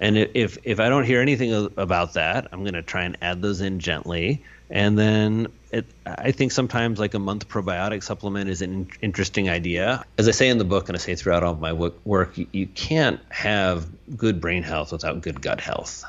And 0.00 0.18
if 0.18 0.58
if 0.64 0.80
I 0.80 0.88
don't 0.88 1.04
hear 1.04 1.20
anything 1.20 1.70
about 1.76 2.14
that, 2.14 2.48
I'm 2.50 2.62
going 2.62 2.74
to 2.74 2.82
try 2.82 3.04
and 3.04 3.16
add 3.22 3.40
those 3.40 3.60
in 3.60 3.78
gently. 3.78 4.42
And 4.68 4.98
then 4.98 5.48
it, 5.70 5.86
I 6.04 6.32
think 6.32 6.50
sometimes 6.50 6.98
like 6.98 7.14
a 7.14 7.18
month 7.18 7.46
probiotic 7.48 8.02
supplement 8.02 8.50
is 8.50 8.62
an 8.62 8.72
in- 8.72 8.90
interesting 9.00 9.48
idea. 9.48 10.04
As 10.18 10.26
I 10.26 10.32
say 10.32 10.48
in 10.48 10.58
the 10.58 10.64
book, 10.64 10.88
and 10.88 10.96
I 10.96 10.98
say 10.98 11.14
throughout 11.14 11.44
all 11.44 11.54
my 11.54 11.72
work, 11.72 12.36
you 12.36 12.66
can't 12.66 13.20
have 13.28 13.86
good 14.16 14.40
brain 14.40 14.62
health 14.62 14.90
without 14.90 15.20
good 15.20 15.40
gut 15.40 15.60
health. 15.60 16.04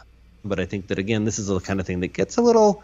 But 0.45 0.59
I 0.59 0.65
think 0.65 0.87
that 0.87 0.99
again, 0.99 1.23
this 1.23 1.39
is 1.39 1.47
the 1.47 1.59
kind 1.59 1.79
of 1.79 1.85
thing 1.85 2.01
that 2.01 2.13
gets 2.13 2.37
a 2.37 2.41
little 2.41 2.83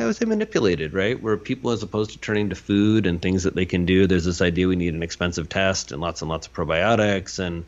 I 0.00 0.06
would 0.06 0.16
say 0.16 0.24
manipulated, 0.24 0.94
right? 0.94 1.20
Where 1.20 1.36
people, 1.36 1.72
as 1.72 1.82
opposed 1.82 2.12
to 2.12 2.18
turning 2.18 2.48
to 2.50 2.54
food 2.54 3.06
and 3.06 3.20
things 3.20 3.42
that 3.42 3.54
they 3.54 3.66
can 3.66 3.84
do, 3.84 4.06
there's 4.06 4.24
this 4.24 4.40
idea 4.40 4.66
we 4.66 4.76
need 4.76 4.94
an 4.94 5.02
expensive 5.02 5.50
test 5.50 5.92
and 5.92 6.00
lots 6.00 6.22
and 6.22 6.30
lots 6.30 6.46
of 6.46 6.54
probiotics. 6.54 7.38
And 7.38 7.66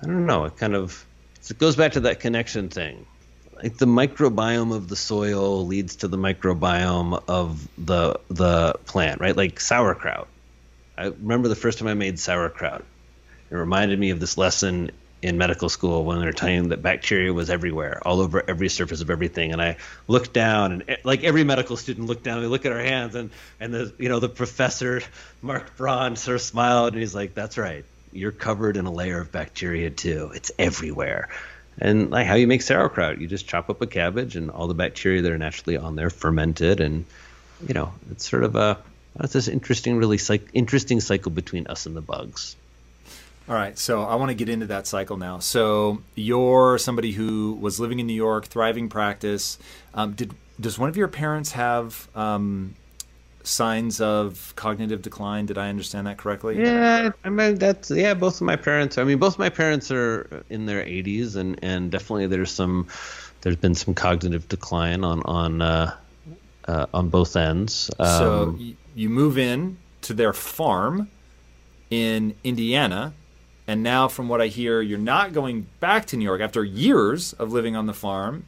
I 0.00 0.06
don't 0.06 0.26
know, 0.26 0.44
it 0.44 0.56
kind 0.56 0.76
of 0.76 1.04
it 1.50 1.58
goes 1.58 1.74
back 1.74 1.92
to 1.92 2.00
that 2.00 2.20
connection 2.20 2.68
thing. 2.68 3.06
Like 3.56 3.76
the 3.76 3.86
microbiome 3.86 4.74
of 4.74 4.88
the 4.88 4.94
soil 4.94 5.66
leads 5.66 5.96
to 5.96 6.08
the 6.08 6.16
microbiome 6.16 7.20
of 7.26 7.66
the 7.76 8.20
the 8.28 8.74
plant, 8.86 9.20
right? 9.20 9.36
Like 9.36 9.58
sauerkraut. 9.58 10.28
I 10.96 11.06
remember 11.06 11.48
the 11.48 11.56
first 11.56 11.80
time 11.80 11.88
I 11.88 11.94
made 11.94 12.20
sauerkraut. 12.20 12.84
It 13.50 13.54
reminded 13.54 13.98
me 13.98 14.10
of 14.10 14.20
this 14.20 14.38
lesson 14.38 14.92
in 15.22 15.38
medical 15.38 15.68
school 15.68 16.04
when 16.04 16.20
they're 16.20 16.32
telling 16.32 16.70
that 16.70 16.82
bacteria 16.82 17.32
was 17.32 17.48
everywhere, 17.48 18.02
all 18.04 18.20
over 18.20 18.42
every 18.48 18.68
surface 18.68 19.00
of 19.00 19.08
everything. 19.08 19.52
And 19.52 19.62
I 19.62 19.76
looked 20.08 20.32
down, 20.32 20.72
and 20.72 20.84
eh, 20.88 20.96
like 21.04 21.22
every 21.22 21.44
medical 21.44 21.76
student 21.76 22.08
looked 22.08 22.24
down, 22.24 22.40
we 22.40 22.48
look 22.48 22.66
at 22.66 22.72
our 22.72 22.80
hands, 22.80 23.14
and 23.14 23.30
and 23.60 23.72
the 23.72 23.94
you 23.98 24.08
know 24.08 24.18
the 24.18 24.28
professor 24.28 25.00
Mark 25.40 25.76
Braun 25.76 26.16
sort 26.16 26.34
of 26.34 26.42
smiled, 26.42 26.92
and 26.92 27.00
he's 27.00 27.14
like, 27.14 27.34
"That's 27.34 27.56
right, 27.56 27.84
you're 28.12 28.32
covered 28.32 28.76
in 28.76 28.86
a 28.86 28.92
layer 28.92 29.20
of 29.20 29.30
bacteria 29.30 29.90
too. 29.90 30.32
It's 30.34 30.50
everywhere." 30.58 31.28
And 31.78 32.10
like 32.10 32.26
how 32.26 32.34
you 32.34 32.46
make 32.46 32.60
sauerkraut, 32.60 33.18
you 33.18 33.28
just 33.28 33.46
chop 33.46 33.70
up 33.70 33.80
a 33.80 33.86
cabbage, 33.86 34.34
and 34.34 34.50
all 34.50 34.66
the 34.66 34.74
bacteria 34.74 35.22
that 35.22 35.32
are 35.32 35.38
naturally 35.38 35.76
on 35.76 35.94
there 35.94 36.10
fermented, 36.10 36.80
and 36.80 37.04
you 37.66 37.74
know 37.74 37.94
it's 38.10 38.28
sort 38.28 38.42
of 38.42 38.56
a 38.56 38.78
it's 39.20 39.34
this 39.34 39.48
interesting, 39.48 39.96
really 39.96 40.18
psych- 40.18 40.48
interesting 40.52 41.00
cycle 41.00 41.30
between 41.30 41.66
us 41.66 41.86
and 41.86 41.96
the 41.96 42.00
bugs. 42.00 42.56
All 43.48 43.54
right, 43.56 43.76
so 43.76 44.02
I 44.02 44.14
want 44.14 44.30
to 44.30 44.34
get 44.34 44.48
into 44.48 44.66
that 44.66 44.86
cycle 44.86 45.16
now. 45.16 45.40
So 45.40 46.02
you're 46.14 46.78
somebody 46.78 47.12
who 47.12 47.54
was 47.60 47.80
living 47.80 47.98
in 47.98 48.06
New 48.06 48.14
York, 48.14 48.46
thriving 48.46 48.88
practice. 48.88 49.58
Um, 49.94 50.12
did 50.12 50.32
does 50.60 50.78
one 50.78 50.88
of 50.88 50.96
your 50.96 51.08
parents 51.08 51.52
have 51.52 52.08
um, 52.14 52.76
signs 53.42 54.00
of 54.00 54.52
cognitive 54.54 55.02
decline? 55.02 55.46
Did 55.46 55.58
I 55.58 55.68
understand 55.70 56.06
that 56.06 56.18
correctly? 56.18 56.62
Yeah, 56.62 57.10
I 57.24 57.28
mean 57.30 57.56
that's 57.56 57.90
yeah. 57.90 58.14
Both 58.14 58.36
of 58.36 58.42
my 58.46 58.56
parents. 58.56 58.96
I 58.96 59.04
mean, 59.04 59.18
both 59.18 59.38
my 59.38 59.48
parents 59.48 59.90
are 59.90 60.44
in 60.48 60.66
their 60.66 60.84
80s, 60.84 61.34
and 61.34 61.58
and 61.62 61.90
definitely 61.90 62.28
there's 62.28 62.50
some 62.52 62.86
there's 63.40 63.56
been 63.56 63.74
some 63.74 63.92
cognitive 63.94 64.48
decline 64.48 65.02
on 65.02 65.20
on 65.24 65.60
uh, 65.62 65.96
uh, 66.68 66.86
on 66.94 67.08
both 67.08 67.34
ends. 67.34 67.90
So 67.98 68.42
Um, 68.44 68.56
y- 68.60 68.76
you 68.94 69.08
move 69.10 69.36
in 69.36 69.78
to 70.02 70.14
their 70.14 70.32
farm 70.32 71.10
in 71.90 72.34
Indiana, 72.44 73.14
and 73.72 73.82
now, 73.82 74.06
from 74.06 74.28
what 74.28 74.42
I 74.42 74.48
hear, 74.48 74.82
you're 74.82 74.98
not 74.98 75.32
going 75.32 75.66
back 75.80 76.04
to 76.08 76.16
New 76.18 76.26
York 76.26 76.42
after 76.42 76.62
years 76.62 77.32
of 77.32 77.52
living 77.52 77.74
on 77.74 77.86
the 77.86 77.94
farm. 77.94 78.44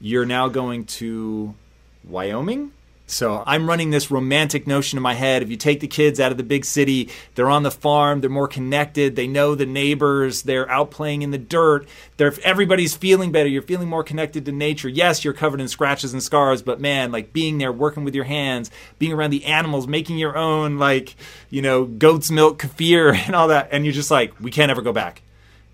You're 0.00 0.26
now 0.26 0.48
going 0.48 0.86
to 0.86 1.54
Wyoming. 2.02 2.72
So 3.06 3.44
I'm 3.46 3.68
running 3.68 3.90
this 3.90 4.10
romantic 4.10 4.66
notion 4.66 4.96
in 4.96 5.02
my 5.02 5.12
head. 5.12 5.42
If 5.42 5.50
you 5.50 5.58
take 5.58 5.80
the 5.80 5.86
kids 5.86 6.18
out 6.18 6.32
of 6.32 6.38
the 6.38 6.42
big 6.42 6.64
city, 6.64 7.10
they're 7.34 7.50
on 7.50 7.62
the 7.62 7.70
farm, 7.70 8.22
they're 8.22 8.30
more 8.30 8.48
connected, 8.48 9.14
they 9.14 9.26
know 9.26 9.54
the 9.54 9.66
neighbors, 9.66 10.42
they're 10.42 10.70
out 10.70 10.90
playing 10.90 11.20
in 11.20 11.30
the 11.30 11.38
dirt. 11.38 11.86
They're 12.16 12.32
everybody's 12.42 12.96
feeling 12.96 13.30
better. 13.30 13.48
You're 13.48 13.60
feeling 13.60 13.88
more 13.88 14.04
connected 14.04 14.46
to 14.46 14.52
nature. 14.52 14.88
Yes, 14.88 15.22
you're 15.22 15.34
covered 15.34 15.60
in 15.60 15.68
scratches 15.68 16.14
and 16.14 16.22
scars, 16.22 16.62
but 16.62 16.80
man, 16.80 17.12
like 17.12 17.34
being 17.34 17.58
there, 17.58 17.72
working 17.72 18.04
with 18.04 18.14
your 18.14 18.24
hands, 18.24 18.70
being 18.98 19.12
around 19.12 19.30
the 19.30 19.44
animals, 19.44 19.86
making 19.86 20.16
your 20.16 20.36
own 20.38 20.78
like, 20.78 21.14
you 21.50 21.60
know, 21.60 21.84
goat's 21.84 22.30
milk 22.30 22.58
kefir 22.58 23.14
and 23.26 23.36
all 23.36 23.48
that, 23.48 23.68
and 23.70 23.84
you're 23.84 23.92
just 23.92 24.10
like, 24.10 24.32
we 24.40 24.50
can't 24.50 24.70
ever 24.70 24.82
go 24.82 24.92
back. 24.92 25.20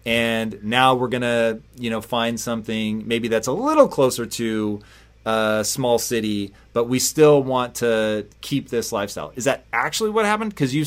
And 0.04 0.64
now 0.64 0.94
we're 0.94 1.08
gonna, 1.08 1.60
you 1.76 1.90
know, 1.90 2.00
find 2.00 2.40
something 2.40 3.06
maybe 3.06 3.28
that's 3.28 3.46
a 3.46 3.52
little 3.52 3.86
closer 3.86 4.26
to 4.26 4.80
a 5.26 5.62
small 5.64 5.98
city, 5.98 6.52
but 6.72 6.84
we 6.84 6.98
still 6.98 7.42
want 7.42 7.76
to 7.76 8.26
keep 8.40 8.68
this 8.68 8.92
lifestyle. 8.92 9.32
Is 9.36 9.44
that 9.44 9.64
actually 9.72 10.10
what 10.10 10.24
happened? 10.24 10.50
Because 10.50 10.74
you, 10.74 10.84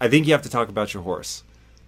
I 0.00 0.08
think 0.08 0.26
you 0.26 0.32
have 0.32 0.42
to 0.42 0.50
talk 0.50 0.68
about 0.68 0.92
your 0.94 1.02
horse. 1.02 1.42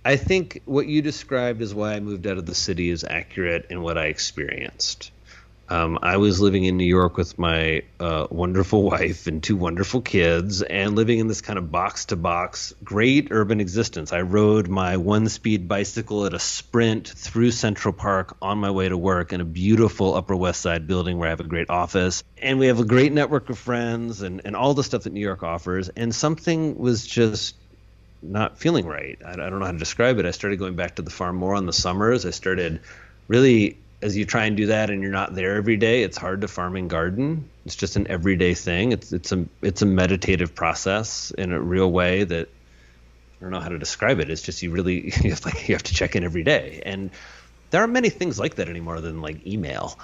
I 0.04 0.16
think 0.16 0.62
what 0.64 0.86
you 0.86 1.02
described 1.02 1.60
as 1.60 1.74
why 1.74 1.94
I 1.94 2.00
moved 2.00 2.26
out 2.26 2.38
of 2.38 2.46
the 2.46 2.54
city 2.54 2.88
is 2.88 3.04
accurate 3.04 3.66
in 3.68 3.82
what 3.82 3.98
I 3.98 4.06
experienced. 4.06 5.10
Um, 5.70 6.00
I 6.02 6.16
was 6.16 6.40
living 6.40 6.64
in 6.64 6.76
New 6.76 6.84
York 6.84 7.16
with 7.16 7.38
my 7.38 7.84
uh, 8.00 8.26
wonderful 8.28 8.82
wife 8.90 9.28
and 9.28 9.40
two 9.40 9.56
wonderful 9.56 10.00
kids, 10.00 10.62
and 10.62 10.96
living 10.96 11.20
in 11.20 11.28
this 11.28 11.40
kind 11.40 11.60
of 11.60 11.70
box 11.70 12.06
to 12.06 12.16
box, 12.16 12.74
great 12.82 13.28
urban 13.30 13.60
existence. 13.60 14.12
I 14.12 14.22
rode 14.22 14.68
my 14.68 14.96
one 14.96 15.28
speed 15.28 15.68
bicycle 15.68 16.26
at 16.26 16.34
a 16.34 16.40
sprint 16.40 17.08
through 17.08 17.52
Central 17.52 17.94
Park 17.94 18.36
on 18.42 18.58
my 18.58 18.72
way 18.72 18.88
to 18.88 18.98
work 18.98 19.32
in 19.32 19.40
a 19.40 19.44
beautiful 19.44 20.14
Upper 20.14 20.34
West 20.34 20.60
Side 20.60 20.88
building 20.88 21.18
where 21.18 21.28
I 21.28 21.30
have 21.30 21.40
a 21.40 21.44
great 21.44 21.70
office. 21.70 22.24
And 22.36 22.58
we 22.58 22.66
have 22.66 22.80
a 22.80 22.84
great 22.84 23.12
network 23.12 23.48
of 23.48 23.56
friends 23.56 24.22
and, 24.22 24.42
and 24.44 24.56
all 24.56 24.74
the 24.74 24.82
stuff 24.82 25.04
that 25.04 25.12
New 25.12 25.20
York 25.20 25.44
offers. 25.44 25.88
And 25.88 26.12
something 26.12 26.78
was 26.78 27.06
just 27.06 27.54
not 28.22 28.58
feeling 28.58 28.86
right. 28.86 29.18
I, 29.24 29.34
I 29.34 29.36
don't 29.36 29.60
know 29.60 29.66
how 29.66 29.72
to 29.72 29.78
describe 29.78 30.18
it. 30.18 30.26
I 30.26 30.32
started 30.32 30.58
going 30.58 30.74
back 30.74 30.96
to 30.96 31.02
the 31.02 31.10
farm 31.10 31.36
more 31.36 31.54
on 31.54 31.66
the 31.66 31.72
summers. 31.72 32.26
I 32.26 32.30
started 32.30 32.80
really 33.28 33.78
as 34.02 34.16
you 34.16 34.24
try 34.24 34.46
and 34.46 34.56
do 34.56 34.66
that 34.66 34.90
and 34.90 35.02
you're 35.02 35.12
not 35.12 35.34
there 35.34 35.56
every 35.56 35.76
day, 35.76 36.02
it's 36.02 36.16
hard 36.16 36.40
to 36.40 36.48
farm 36.48 36.76
and 36.76 36.88
garden. 36.88 37.48
It's 37.66 37.76
just 37.76 37.96
an 37.96 38.06
everyday 38.08 38.54
thing. 38.54 38.92
It's 38.92 39.12
it's 39.12 39.32
a 39.32 39.46
it's 39.62 39.82
a 39.82 39.86
meditative 39.86 40.54
process 40.54 41.30
in 41.32 41.52
a 41.52 41.60
real 41.60 41.90
way 41.90 42.24
that 42.24 42.48
I 42.48 43.44
don't 43.44 43.50
know 43.50 43.60
how 43.60 43.68
to 43.68 43.78
describe 43.78 44.20
it. 44.20 44.30
It's 44.30 44.42
just 44.42 44.62
you 44.62 44.70
really 44.70 45.12
you 45.22 45.30
have, 45.30 45.44
like 45.44 45.68
you 45.68 45.74
have 45.74 45.82
to 45.84 45.94
check 45.94 46.16
in 46.16 46.24
every 46.24 46.42
day, 46.42 46.82
and 46.84 47.10
there 47.70 47.82
aren't 47.82 47.92
many 47.92 48.08
things 48.08 48.38
like 48.38 48.56
that 48.56 48.68
anymore 48.68 49.00
than 49.00 49.20
like 49.20 49.46
email. 49.46 49.98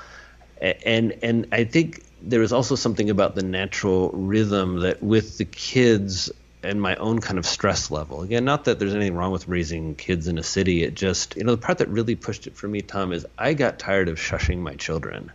And 0.61 1.15
and 1.23 1.47
I 1.53 1.65
think 1.65 2.03
there 2.23 2.43
is 2.43 2.53
also 2.53 2.77
something 2.77 3.11
about 3.11 3.35
the 3.35 3.43
natural 3.43 4.11
rhythm 4.11 4.81
that 4.81 5.03
with 5.03 5.39
the 5.39 5.45
kids 5.45 6.31
and 6.67 6.81
my 6.81 6.97
own 6.97 7.21
kind 7.21 7.39
of 7.39 7.47
stress 7.47 7.91
level. 7.91 8.23
Again, 8.23 8.45
not 8.45 8.65
that 8.65 8.79
there's 8.79 8.95
anything 8.95 9.15
wrong 9.15 9.33
with 9.33 9.49
raising 9.49 9.95
kids 9.95 10.29
in 10.29 10.39
a 10.39 10.43
city. 10.43 10.83
It 10.83 10.95
just, 10.95 11.37
you 11.37 11.45
know, 11.45 11.53
the 11.55 11.61
part 11.61 11.79
that 11.79 11.89
really 11.89 12.17
pushed 12.17 12.47
it 12.47 12.57
for 12.57 12.69
me, 12.69 12.83
Tom, 12.83 13.13
is 13.13 13.27
I 13.39 13.55
got 13.55 13.79
tired 13.79 14.09
of 14.09 14.19
shushing 14.19 14.59
my 14.59 14.75
children 14.75 15.33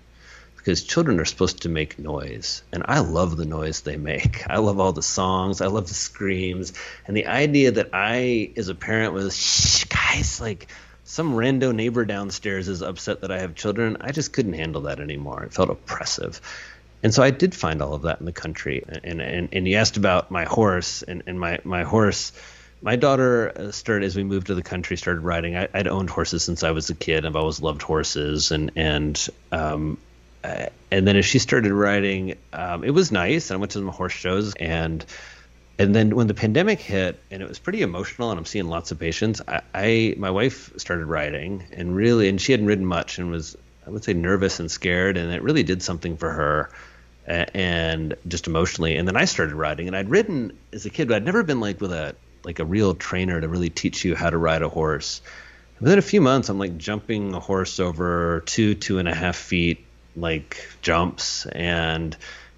because 0.57 0.83
children 0.83 1.19
are 1.19 1.25
supposed 1.25 1.63
to 1.63 1.69
make 1.69 1.97
noise. 1.97 2.61
And 2.71 2.83
I 2.85 2.99
love 2.99 3.35
the 3.35 3.45
noise 3.45 3.81
they 3.81 3.97
make. 3.97 4.43
I 4.49 4.57
love 4.57 4.79
all 4.79 4.93
the 4.93 5.01
songs, 5.01 5.61
I 5.61 5.67
love 5.67 5.87
the 5.87 5.95
screams. 5.95 6.73
And 7.07 7.17
the 7.17 7.27
idea 7.27 7.71
that 7.71 7.89
I, 7.93 8.51
as 8.57 8.69
a 8.69 8.75
parent, 8.75 9.13
was, 9.13 9.35
shh, 9.35 9.85
guys, 9.85 10.39
like, 10.39 10.67
some 11.03 11.33
rando 11.33 11.75
neighbor 11.75 12.05
downstairs 12.05 12.67
is 12.67 12.81
upset 12.81 13.21
that 13.21 13.31
I 13.31 13.39
have 13.39 13.55
children. 13.55 13.97
I 13.99 14.11
just 14.11 14.31
couldn't 14.31 14.53
handle 14.53 14.83
that 14.83 14.99
anymore. 14.99 15.43
It 15.43 15.53
felt 15.53 15.69
oppressive. 15.69 16.39
And 17.03 17.13
so 17.13 17.23
I 17.23 17.31
did 17.31 17.55
find 17.55 17.81
all 17.81 17.93
of 17.93 18.03
that 18.03 18.19
in 18.19 18.25
the 18.25 18.31
country. 18.31 18.83
And 19.03 19.21
and, 19.21 19.49
and 19.51 19.67
you 19.67 19.77
asked 19.77 19.97
about 19.97 20.31
my 20.31 20.45
horse, 20.45 21.01
and, 21.01 21.23
and 21.25 21.39
my, 21.39 21.59
my 21.63 21.83
horse, 21.83 22.31
my 22.81 22.95
daughter 22.95 23.51
uh, 23.55 23.71
started 23.71 24.05
as 24.05 24.15
we 24.15 24.23
moved 24.23 24.47
to 24.47 24.55
the 24.55 24.63
country, 24.63 24.97
started 24.97 25.21
riding. 25.21 25.55
I, 25.55 25.67
would 25.73 25.87
owned 25.87 26.09
horses 26.09 26.43
since 26.43 26.63
I 26.63 26.71
was 26.71 26.89
a 26.89 26.95
kid. 26.95 27.25
I've 27.25 27.35
always 27.35 27.61
loved 27.61 27.81
horses, 27.81 28.51
and 28.51 28.71
and 28.75 29.27
um, 29.51 29.97
uh, 30.43 30.67
and 30.91 31.07
then 31.07 31.15
as 31.15 31.25
she 31.25 31.39
started 31.39 31.71
riding, 31.71 32.35
um, 32.53 32.83
it 32.83 32.91
was 32.91 33.11
nice. 33.11 33.51
I 33.51 33.55
went 33.55 33.71
to 33.71 33.79
some 33.79 33.87
horse 33.87 34.13
shows, 34.13 34.53
and 34.55 35.05
and 35.79 35.95
then 35.95 36.15
when 36.15 36.27
the 36.27 36.33
pandemic 36.33 36.79
hit, 36.79 37.19
and 37.31 37.41
it 37.41 37.47
was 37.47 37.59
pretty 37.59 37.81
emotional, 37.81 38.29
and 38.29 38.39
I'm 38.39 38.45
seeing 38.45 38.67
lots 38.67 38.91
of 38.91 38.99
patients. 38.99 39.41
I, 39.47 39.61
I 39.73 40.15
my 40.17 40.29
wife 40.29 40.71
started 40.77 41.05
riding, 41.05 41.63
and 41.71 41.95
really, 41.95 42.29
and 42.29 42.39
she 42.39 42.51
hadn't 42.51 42.67
ridden 42.67 42.85
much, 42.85 43.17
and 43.17 43.31
was 43.31 43.55
I 43.85 43.89
would 43.89 44.03
say 44.03 44.13
nervous 44.13 44.59
and 44.59 44.69
scared, 44.69 45.17
and 45.17 45.31
it 45.31 45.41
really 45.41 45.63
did 45.63 45.81
something 45.81 46.17
for 46.17 46.31
her 46.31 46.71
and 47.27 48.15
just 48.27 48.47
emotionally. 48.47 48.97
And 48.97 49.07
then 49.07 49.17
I 49.17 49.25
started 49.25 49.55
riding, 49.55 49.87
and 49.87 49.95
I'd 49.95 50.09
ridden 50.09 50.57
as 50.73 50.85
a 50.85 50.89
kid, 50.89 51.07
but 51.07 51.15
I'd 51.15 51.25
never 51.25 51.43
been 51.43 51.59
like 51.59 51.81
with 51.81 51.91
a 51.91 52.15
like 52.43 52.59
a 52.59 52.65
real 52.65 52.95
trainer 52.95 53.39
to 53.39 53.47
really 53.47 53.69
teach 53.69 54.03
you 54.03 54.15
how 54.15 54.29
to 54.29 54.37
ride 54.37 54.63
a 54.63 54.69
horse. 54.69 55.21
Within 55.79 55.99
a 55.99 56.03
few 56.03 56.21
months, 56.21 56.49
I'm 56.49 56.59
like 56.59 56.77
jumping 56.77 57.33
a 57.33 57.39
horse 57.39 57.79
over 57.79 58.43
two, 58.45 58.75
two 58.75 58.99
and 58.99 59.07
a 59.07 59.13
half 59.13 59.35
feet, 59.35 59.85
like 60.15 60.67
jumps, 60.81 61.45
and 61.45 62.15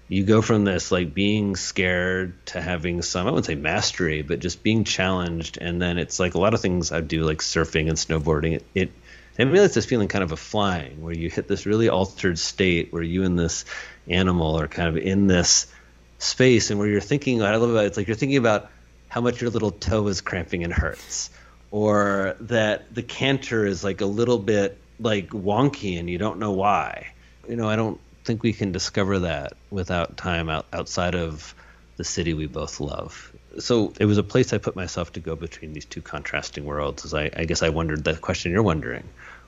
you 0.08 0.24
go 0.24 0.42
from 0.42 0.64
this 0.64 0.92
like 0.92 1.14
being 1.14 1.56
scared 1.56 2.34
to 2.46 2.60
having 2.60 3.02
some 3.02 3.26
I 3.26 3.30
wouldn't 3.30 3.46
say 3.46 3.54
mastery, 3.54 4.22
but 4.22 4.40
just 4.40 4.62
being 4.62 4.84
challenged, 4.84 5.58
and 5.60 5.80
then 5.80 5.98
it's 5.98 6.18
like 6.18 6.34
a 6.34 6.40
lot 6.40 6.54
of 6.54 6.60
things 6.60 6.92
I 6.92 7.00
do, 7.00 7.24
like 7.24 7.38
surfing 7.38 7.88
and 7.88 7.98
snowboarding. 7.98 8.54
It, 8.56 8.64
it 8.74 8.92
and 9.36 9.50
really 9.50 9.64
it's 9.64 9.74
this 9.74 9.86
feeling 9.86 10.08
kind 10.08 10.22
of 10.22 10.32
a 10.32 10.36
flying 10.36 11.02
where 11.02 11.14
you 11.14 11.28
hit 11.28 11.48
this 11.48 11.66
really 11.66 11.88
altered 11.88 12.38
state 12.38 12.92
where 12.92 13.02
you 13.02 13.24
and 13.24 13.38
this 13.38 13.64
animal 14.08 14.58
are 14.58 14.68
kind 14.68 14.88
of 14.88 14.96
in 14.96 15.26
this 15.26 15.66
space 16.18 16.70
and 16.70 16.78
where 16.78 16.88
you're 16.88 17.00
thinking 17.00 17.42
I 17.42 17.56
love 17.56 17.70
about 17.70 17.84
it, 17.84 17.88
it's 17.88 17.96
like 17.96 18.06
you're 18.06 18.16
thinking 18.16 18.38
about 18.38 18.70
how 19.08 19.20
much 19.20 19.40
your 19.40 19.50
little 19.50 19.70
toe 19.70 20.06
is 20.08 20.20
cramping 20.20 20.64
and 20.64 20.72
hurts 20.72 21.30
or 21.70 22.36
that 22.40 22.94
the 22.94 23.02
canter 23.02 23.66
is 23.66 23.82
like 23.82 24.00
a 24.00 24.06
little 24.06 24.38
bit 24.38 24.78
like 25.00 25.30
wonky 25.30 25.98
and 25.98 26.08
you 26.08 26.18
don't 26.18 26.38
know 26.38 26.52
why. 26.52 27.12
You 27.48 27.56
know, 27.56 27.68
I 27.68 27.76
don't 27.76 28.00
think 28.24 28.42
we 28.42 28.52
can 28.52 28.72
discover 28.72 29.20
that 29.20 29.54
without 29.70 30.16
time 30.16 30.48
out, 30.48 30.66
outside 30.72 31.14
of 31.14 31.54
the 31.96 32.04
city 32.04 32.34
we 32.34 32.46
both 32.46 32.80
love. 32.80 33.32
So 33.58 33.92
it 34.00 34.06
was 34.06 34.18
a 34.18 34.22
place 34.22 34.52
I 34.52 34.58
put 34.58 34.74
myself 34.74 35.12
to 35.12 35.20
go 35.20 35.36
between 35.36 35.72
these 35.72 35.84
two 35.84 36.00
contrasting 36.00 36.64
worlds. 36.64 37.04
As 37.04 37.14
I, 37.14 37.30
I 37.36 37.44
guess 37.44 37.62
I 37.62 37.68
wondered 37.68 38.04
the 38.04 38.14
question 38.14 38.52
you're 38.52 38.62
wondering: 38.62 39.04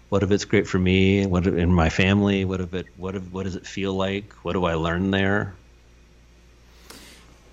what 0.09 0.23
if 0.23 0.31
it's 0.31 0.45
great 0.45 0.67
for 0.69 0.79
me? 0.79 1.27
What 1.27 1.47
if, 1.47 1.55
in 1.55 1.73
my 1.73 1.89
family? 1.89 2.45
What 2.45 2.61
if 2.61 2.75
it? 2.75 2.87
What 2.97 3.15
if, 3.15 3.23
What 3.33 3.45
does 3.45 3.57
it 3.57 3.67
feel 3.67 3.95
like? 3.95 4.33
What 4.45 4.53
do 4.53 4.65
I 4.65 4.75
learn 4.75 5.11
there? 5.11 5.55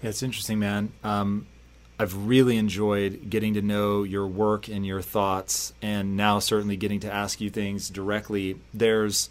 Yeah, 0.01 0.09
it's 0.09 0.23
interesting, 0.23 0.59
man. 0.59 0.91
Um, 1.03 1.47
I've 1.97 2.27
really 2.27 2.57
enjoyed 2.57 3.29
getting 3.29 3.53
to 3.53 3.61
know 3.61 4.03
your 4.03 4.27
work 4.27 4.67
and 4.67 4.85
your 4.85 5.01
thoughts, 5.01 5.73
and 5.81 6.17
now 6.17 6.39
certainly 6.39 6.75
getting 6.75 6.99
to 7.01 7.11
ask 7.11 7.39
you 7.39 7.49
things 7.49 7.89
directly. 7.89 8.59
There's, 8.73 9.29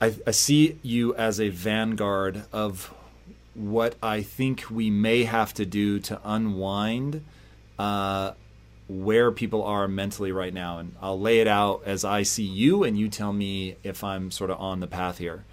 I, 0.00 0.14
I 0.26 0.32
see 0.32 0.78
you 0.82 1.14
as 1.14 1.40
a 1.40 1.48
vanguard 1.48 2.44
of 2.52 2.92
what 3.54 3.96
I 4.02 4.22
think 4.22 4.64
we 4.70 4.90
may 4.90 5.24
have 5.24 5.54
to 5.54 5.66
do 5.66 5.98
to 6.00 6.20
unwind 6.24 7.24
uh, 7.78 8.32
where 8.88 9.30
people 9.30 9.62
are 9.62 9.88
mentally 9.88 10.32
right 10.32 10.52
now. 10.52 10.78
And 10.78 10.94
I'll 11.00 11.20
lay 11.20 11.40
it 11.40 11.48
out 11.48 11.82
as 11.86 12.04
I 12.04 12.22
see 12.22 12.44
you, 12.44 12.84
and 12.84 12.98
you 12.98 13.08
tell 13.08 13.32
me 13.32 13.76
if 13.82 14.04
I'm 14.04 14.30
sort 14.30 14.50
of 14.50 14.60
on 14.60 14.80
the 14.80 14.86
path 14.86 15.18
here. 15.18 15.44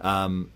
Um, 0.00 0.50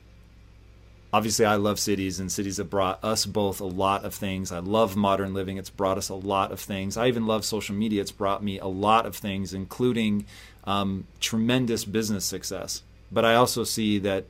obviously, 1.13 1.45
I 1.45 1.57
love 1.57 1.79
cities, 1.79 2.19
and 2.19 2.33
cities 2.33 2.57
have 2.57 2.71
brought 2.71 3.03
us 3.05 3.27
both 3.27 3.61
a 3.61 3.67
lot 3.67 4.05
of 4.05 4.15
things. 4.15 4.51
I 4.51 4.59
love 4.59 4.97
modern 4.97 5.35
living, 5.35 5.59
it's 5.59 5.71
brought 5.71 5.99
us 5.99 6.09
a 6.09 6.15
lot 6.15 6.51
of 6.51 6.61
things. 6.61 6.97
I 6.97 7.09
even 7.09 7.27
love 7.27 7.45
social 7.45 7.75
media, 7.75 8.01
it's 8.01 8.11
brought 8.11 8.43
me 8.43 8.59
a 8.59 8.67
lot 8.67 9.07
of 9.07 9.15
things, 9.15 9.55
including 9.55 10.27
um, 10.65 11.07
tremendous 11.21 11.85
business 11.85 12.25
success. 12.25 12.83
But 13.13 13.25
I 13.25 13.35
also 13.35 13.65
see 13.65 13.99
that 14.01 14.25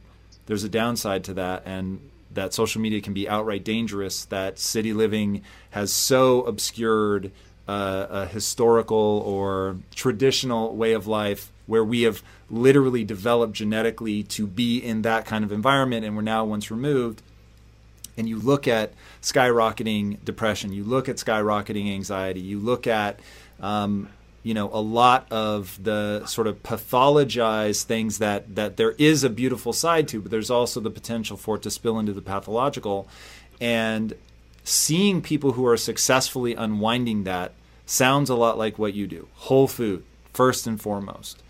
there's 0.47 0.65
a 0.65 0.69
downside 0.69 1.25
to 1.25 1.35
that, 1.35 1.63
and 1.65 2.11
that 2.33 2.53
social 2.53 2.81
media 2.81 3.01
can 3.01 3.15
be 3.15 3.29
outright 3.29 3.65
dangerous, 3.65 4.25
that 4.27 4.59
city 4.59 4.93
living 4.93 5.43
has 5.71 5.93
so 5.93 6.43
obscured 6.43 7.31
a 7.73 8.27
historical 8.27 9.23
or 9.27 9.77
traditional 9.95 10.77
way 10.77 10.93
of 10.93 11.07
life 11.07 11.51
where 11.67 11.85
we 11.85 12.03
have 12.03 12.23
literally 12.51 13.05
developed 13.05 13.55
genetically 13.55 14.23
to 14.23 14.47
be 14.47 14.79
in 14.79 15.03
that 15.03 15.25
kind 15.25 15.45
of 15.45 15.53
environment 15.53 16.05
and 16.05 16.15
we're 16.15 16.23
now 16.23 16.45
once 16.45 16.71
removed 16.71 17.23
and 18.17 18.29
you 18.29 18.39
look 18.39 18.69
at 18.69 18.93
skyrocketing 19.23 20.23
depression 20.25 20.73
you 20.73 20.85
look 20.85 21.09
at 21.09 21.17
skyrocketing 21.17 21.93
anxiety 21.93 22.41
you 22.41 22.59
look 22.59 22.87
at 22.87 23.19
um, 23.61 24.09
you 24.45 24.53
know 24.53 24.69
a 24.73 24.81
lot 24.81 25.27
of 25.33 25.83
the 25.83 26.25
sort 26.27 26.47
of 26.47 26.63
pathologized 26.63 27.85
things 27.85 28.19
that 28.19 28.55
that 28.55 28.77
there 28.77 28.93
is 28.93 29.25
a 29.25 29.31
beautiful 29.31 29.73
side 29.73 30.07
to 30.07 30.21
but 30.21 30.31
there's 30.31 30.51
also 30.51 30.79
the 30.81 30.91
potential 30.91 31.37
for 31.37 31.57
it 31.57 31.63
to 31.63 31.71
spill 31.71 31.99
into 31.99 32.13
the 32.13 32.23
pathological. 32.23 33.09
And 33.61 34.15
seeing 34.65 35.23
people 35.23 35.53
who 35.53 35.67
are 35.67 35.77
successfully 35.77 36.55
unwinding 36.55 37.25
that 37.25 37.53
sounds 37.87 38.31
a 38.31 38.35
lot 38.35 38.59
like 38.59 38.79
what 38.79 38.95
you 38.95 39.07
do 39.07 39.29
whole 39.35 39.69
food 39.69 40.03
first 40.33 40.67
and 40.67 40.81
foremost 40.81 41.43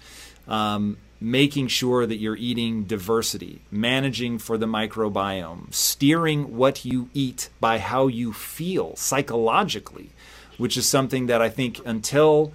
um, 0.47 0.97
making 1.25 1.69
sure 1.69 2.05
that 2.07 2.19
you're 2.19 2.37
eating 2.37 2.85
diversity, 2.85 3.61
managing 3.71 4.39
for 4.39 4.59
the 4.59 4.67
microbiome, 4.67 5.73
steering 5.73 6.57
what 6.57 6.85
you 6.85 7.09
eat 7.15 7.49
by 7.61 7.79
how 7.79 8.07
you 8.07 8.33
feel 8.33 8.95
psychologically, 8.97 10.11
which 10.59 10.77
is 10.77 10.87
something 10.87 11.27
that 11.27 11.41
I 11.41 11.49
think 11.49 11.81
until 11.87 12.53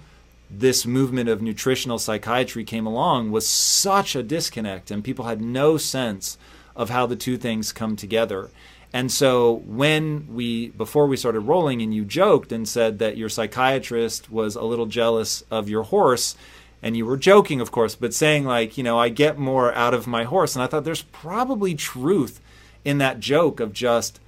this 0.48 0.86
movement 0.86 1.28
of 1.28 1.42
nutritional 1.42 1.98
psychiatry 1.98 2.64
came 2.64 2.86
along 2.86 3.30
was 3.30 3.48
such 3.48 4.14
a 4.14 4.22
disconnect 4.22 4.90
and 4.90 5.02
people 5.02 5.24
had 5.24 5.40
no 5.40 5.76
sense 5.76 6.38
of 6.76 6.90
how 6.90 7.06
the 7.06 7.16
two 7.16 7.36
things 7.36 7.72
come 7.72 7.96
together. 7.96 8.50
And 8.92 9.10
so 9.10 9.62
when 9.66 10.26
we 10.34 10.68
before 10.70 11.06
we 11.06 11.16
started 11.16 11.40
rolling 11.40 11.80
and 11.80 11.94
you 11.94 12.04
joked 12.04 12.50
and 12.50 12.68
said 12.68 12.98
that 12.98 13.16
your 13.16 13.28
psychiatrist 13.28 14.30
was 14.30 14.56
a 14.56 14.62
little 14.62 14.86
jealous 14.86 15.44
of 15.50 15.68
your 15.68 15.84
horse 15.84 16.34
and 16.82 16.96
you 16.96 17.06
were 17.06 17.16
joking 17.16 17.60
of 17.60 17.70
course 17.70 17.94
but 17.94 18.12
saying 18.12 18.44
like, 18.44 18.76
you 18.76 18.82
know, 18.82 18.98
I 18.98 19.08
get 19.08 19.38
more 19.38 19.72
out 19.74 19.94
of 19.94 20.06
my 20.06 20.24
horse 20.24 20.56
and 20.56 20.62
I 20.62 20.66
thought 20.66 20.84
there's 20.84 21.02
probably 21.02 21.74
truth 21.74 22.40
in 22.84 22.98
that 22.98 23.20
joke 23.20 23.60
of 23.60 23.72
just 23.72 24.18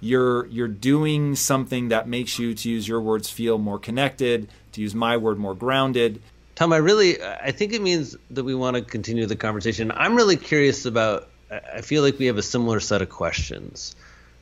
you're 0.00 0.46
you're 0.46 0.68
doing 0.68 1.34
something 1.34 1.88
that 1.88 2.08
makes 2.08 2.38
you 2.38 2.54
to 2.54 2.68
use 2.68 2.86
your 2.86 3.00
words 3.00 3.30
feel 3.30 3.56
more 3.56 3.78
connected, 3.78 4.48
to 4.72 4.80
use 4.82 4.94
my 4.94 5.16
word 5.16 5.38
more 5.38 5.54
grounded. 5.54 6.20
Tom, 6.54 6.72
I 6.72 6.78
really 6.78 7.22
I 7.22 7.52
think 7.52 7.72
it 7.72 7.80
means 7.80 8.16
that 8.30 8.44
we 8.44 8.54
want 8.54 8.76
to 8.76 8.82
continue 8.82 9.24
the 9.24 9.36
conversation. 9.36 9.90
I'm 9.92 10.16
really 10.16 10.36
curious 10.36 10.84
about 10.84 11.28
I 11.52 11.82
feel 11.82 12.02
like 12.02 12.18
we 12.18 12.26
have 12.26 12.38
a 12.38 12.42
similar 12.42 12.80
set 12.80 13.02
of 13.02 13.10
questions 13.10 13.94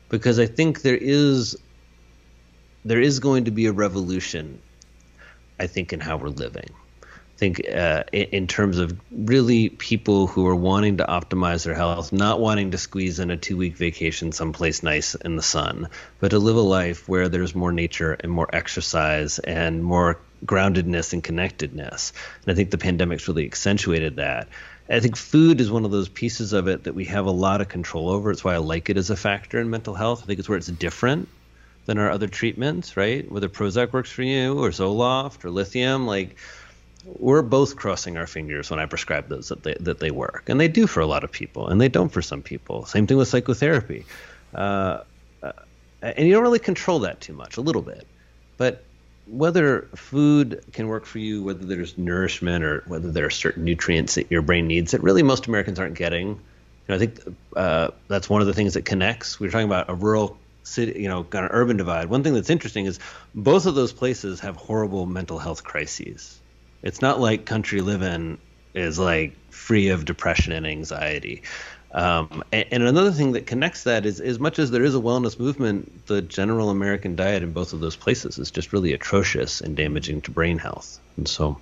because 0.09 0.39
I 0.39 0.45
think 0.45 0.81
there 0.81 0.97
is 0.99 1.57
there 2.85 3.01
is 3.01 3.19
going 3.19 3.45
to 3.45 3.51
be 3.51 3.65
a 3.65 3.71
revolution. 3.71 4.61
I 5.59 5.67
think 5.67 5.93
in 5.93 5.99
how 5.99 6.17
we're 6.17 6.29
living. 6.29 6.69
I 7.03 7.37
think 7.37 7.61
uh, 7.69 8.03
in, 8.11 8.23
in 8.31 8.47
terms 8.47 8.79
of 8.79 8.99
really 9.11 9.69
people 9.69 10.27
who 10.27 10.47
are 10.47 10.55
wanting 10.55 10.97
to 10.97 11.05
optimize 11.05 11.65
their 11.65 11.75
health, 11.75 12.11
not 12.11 12.39
wanting 12.39 12.71
to 12.71 12.77
squeeze 12.77 13.19
in 13.19 13.29
a 13.29 13.37
two 13.37 13.57
week 13.57 13.75
vacation 13.77 14.31
someplace 14.31 14.81
nice 14.81 15.13
in 15.13 15.35
the 15.35 15.43
sun, 15.43 15.89
but 16.19 16.29
to 16.29 16.39
live 16.39 16.55
a 16.55 16.61
life 16.61 17.07
where 17.09 17.29
there's 17.29 17.53
more 17.53 17.71
nature 17.71 18.13
and 18.13 18.31
more 18.31 18.47
exercise 18.53 19.37
and 19.39 19.83
more 19.83 20.19
groundedness 20.45 21.13
and 21.13 21.23
connectedness. 21.23 22.13
And 22.43 22.51
I 22.51 22.55
think 22.55 22.71
the 22.71 22.77
pandemic's 22.77 23.27
really 23.27 23.45
accentuated 23.45 24.15
that. 24.15 24.47
I 24.91 24.99
think 24.99 25.15
food 25.15 25.61
is 25.61 25.71
one 25.71 25.85
of 25.85 25.91
those 25.91 26.09
pieces 26.09 26.51
of 26.51 26.67
it 26.67 26.83
that 26.83 26.93
we 26.93 27.05
have 27.05 27.25
a 27.25 27.31
lot 27.31 27.61
of 27.61 27.69
control 27.69 28.09
over. 28.09 28.29
It's 28.29 28.43
why 28.43 28.55
I 28.55 28.57
like 28.57 28.89
it 28.89 28.97
as 28.97 29.09
a 29.09 29.15
factor 29.15 29.59
in 29.59 29.69
mental 29.69 29.93
health. 29.93 30.23
I 30.23 30.25
think 30.25 30.39
it's 30.39 30.49
where 30.49 30.57
it's 30.57 30.67
different 30.67 31.29
than 31.85 31.97
our 31.97 32.11
other 32.11 32.27
treatments, 32.27 32.97
right? 32.97 33.29
Whether 33.31 33.47
Prozac 33.47 33.93
works 33.93 34.11
for 34.11 34.23
you 34.23 34.59
or 34.59 34.69
Zoloft 34.69 35.45
or 35.45 35.49
lithium, 35.49 36.05
like 36.07 36.35
we're 37.05 37.41
both 37.41 37.77
crossing 37.77 38.17
our 38.17 38.27
fingers 38.27 38.69
when 38.69 38.79
I 38.79 38.85
prescribe 38.85 39.29
those 39.29 39.47
that 39.47 39.63
they, 39.63 39.75
that 39.79 39.99
they 39.99 40.11
work, 40.11 40.43
and 40.47 40.59
they 40.59 40.67
do 40.67 40.87
for 40.87 40.99
a 40.99 41.07
lot 41.07 41.23
of 41.23 41.31
people, 41.31 41.67
and 41.69 41.79
they 41.79 41.89
don't 41.89 42.09
for 42.09 42.21
some 42.21 42.41
people. 42.41 42.85
Same 42.85 43.07
thing 43.07 43.17
with 43.17 43.27
psychotherapy, 43.27 44.05
uh, 44.53 45.03
uh, 45.41 45.51
and 46.01 46.27
you 46.27 46.33
don't 46.33 46.43
really 46.43 46.59
control 46.59 46.99
that 46.99 47.21
too 47.21 47.33
much, 47.33 47.57
a 47.57 47.61
little 47.61 47.81
bit, 47.81 48.05
but 48.57 48.83
whether 49.31 49.87
food 49.95 50.63
can 50.73 50.87
work 50.87 51.05
for 51.05 51.19
you, 51.19 51.41
whether 51.41 51.65
there's 51.65 51.97
nourishment 51.97 52.63
or 52.65 52.83
whether 52.87 53.11
there 53.11 53.25
are 53.25 53.31
certain 53.31 53.63
nutrients 53.63 54.15
that 54.15 54.29
your 54.29 54.41
brain 54.41 54.67
needs 54.67 54.91
that 54.91 55.01
really 55.01 55.23
most 55.23 55.47
Americans 55.47 55.79
aren't 55.79 55.95
getting. 55.95 56.27
You 56.27 56.37
know, 56.89 56.95
I 56.95 56.97
think 56.97 57.19
uh, 57.55 57.91
that's 58.09 58.29
one 58.29 58.41
of 58.41 58.47
the 58.47 58.53
things 58.53 58.73
that 58.73 58.83
connects. 58.83 59.39
We 59.39 59.47
are 59.47 59.51
talking 59.51 59.67
about 59.67 59.89
a 59.89 59.95
rural 59.95 60.37
city, 60.63 61.01
you 61.01 61.07
know, 61.07 61.23
kind 61.23 61.45
of 61.45 61.51
urban 61.53 61.77
divide. 61.77 62.09
One 62.09 62.23
thing 62.23 62.33
that's 62.33 62.49
interesting 62.49 62.85
is 62.85 62.99
both 63.33 63.65
of 63.65 63.75
those 63.75 63.93
places 63.93 64.41
have 64.41 64.57
horrible 64.57 65.05
mental 65.05 65.39
health 65.39 65.63
crises. 65.63 66.39
It's 66.83 67.01
not 67.01 67.19
like 67.19 67.45
country 67.45 67.79
living 67.79 68.37
is 68.73 68.99
like 68.99 69.33
free 69.49 69.89
of 69.89 70.05
depression 70.05 70.51
and 70.51 70.67
anxiety. 70.67 71.43
Um, 71.93 72.43
and, 72.53 72.65
and, 72.71 72.83
another 72.83 73.11
thing 73.11 73.33
that 73.33 73.45
connects 73.45 73.83
that 73.83 74.05
is, 74.05 74.21
as 74.21 74.39
much 74.39 74.59
as 74.59 74.71
there 74.71 74.83
is 74.83 74.95
a 74.95 74.99
wellness 74.99 75.37
movement, 75.37 76.07
the 76.07 76.21
general 76.21 76.69
American 76.69 77.17
diet 77.17 77.43
in 77.43 77.51
both 77.51 77.73
of 77.73 77.81
those 77.81 77.97
places 77.97 78.39
is 78.39 78.49
just 78.49 78.71
really 78.71 78.93
atrocious 78.93 79.59
and 79.59 79.75
damaging 79.75 80.21
to 80.21 80.31
brain 80.31 80.57
health. 80.57 81.01
And 81.17 81.27
so, 81.27 81.57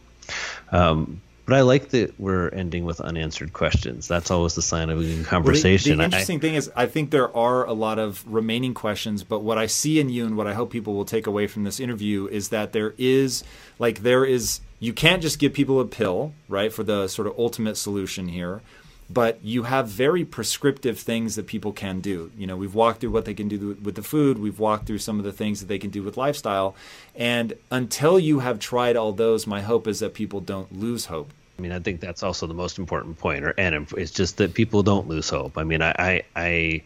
um, 0.72 1.22
but 1.46 1.58
I 1.58 1.62
like 1.62 1.90
that 1.90 2.20
we're 2.20 2.50
ending 2.50 2.86
with 2.86 3.02
unanswered 3.02 3.54
questions. 3.54 4.08
That's 4.08 4.30
always 4.30 4.54
the 4.54 4.62
sign 4.62 4.92
of 4.92 5.00
a 5.00 5.04
good 5.04 5.26
conversation. 5.26 5.98
Well, 5.98 6.06
the, 6.06 6.12
the, 6.12 6.16
interesting 6.18 6.38
I, 6.38 6.42
thing 6.42 6.54
is, 6.54 6.72
I 6.76 6.86
think 6.86 7.10
there 7.10 7.36
are 7.36 7.66
a 7.66 7.74
lot 7.74 7.98
of 7.98 8.24
remaining 8.32 8.76
questions, 8.76 9.24
but 9.24 9.40
what 9.40 9.58
I 9.58 9.66
see 9.66 10.00
in 10.00 10.10
you 10.10 10.28
and 10.28 10.38
what 10.38 10.46
I 10.46 10.54
hope 10.54 10.70
people 10.70 10.94
will 10.94 11.06
take 11.06 11.26
away 11.26 11.48
from 11.48 11.64
this 11.64 11.80
interview 11.80 12.28
is 12.28 12.50
that 12.50 12.72
there 12.72 12.94
is, 13.00 13.44
like, 13.80 14.04
there 14.04 14.26
is, 14.26 14.60
you 14.80 14.94
can't 14.94 15.24
just 15.24 15.40
give 15.40 15.54
people 15.54 15.80
a 15.80 15.86
pill, 15.86 16.34
right, 16.48 16.72
for 16.72 16.84
the 16.84 17.08
sort 17.08 17.28
of 17.28 17.34
ultimate 17.40 17.78
solution 17.78 18.28
here 18.28 18.62
but 19.10 19.40
you 19.44 19.64
have 19.64 19.88
very 19.88 20.24
prescriptive 20.24 21.00
things 21.00 21.36
that 21.36 21.48
people 21.48 21.74
can 21.74 22.00
do. 22.00 22.32
You 22.38 22.46
know, 22.46 22.56
we've 22.56 22.76
walked 22.76 23.02
through 23.02 23.12
what 23.12 23.26
they 23.26 23.34
can 23.34 23.48
do 23.48 23.76
with 23.82 23.96
the 23.96 24.04
food, 24.04 24.38
we've 24.38 24.60
walked 24.60 24.86
through 24.86 25.00
some 25.00 25.18
of 25.18 25.26
the 25.26 25.32
things 25.32 25.60
that 25.62 25.66
they 25.68 25.80
can 25.80 25.90
do 25.90 26.04
with 26.04 26.16
lifestyle, 26.16 26.76
and 27.16 27.54
until 27.72 28.20
you 28.20 28.40
have 28.40 28.60
tried 28.60 28.96
all 28.96 29.12
those, 29.12 29.48
my 29.48 29.62
hope 29.62 29.88
is 29.88 30.00
that 30.00 30.14
people 30.14 30.40
don't 30.40 30.72
lose 30.78 31.06
hope. 31.06 31.32
I 31.58 31.62
mean, 31.62 31.72
I 31.72 31.80
think 31.80 32.00
that's 32.00 32.24
also 32.24 32.48
the 32.48 32.54
most 32.54 32.78
important 32.78 33.18
point, 33.18 33.44
or 33.44 33.54
and 33.58 33.88
it's 33.98 34.12
just 34.12 34.38
that 34.38 34.54
people 34.54 34.84
don't 34.84 35.10
lose 35.10 35.30
hope. 35.30 35.58
I 35.58 35.64
mean, 35.64 35.82
I 35.82 35.94
I 36.00 36.24
I 36.36 36.84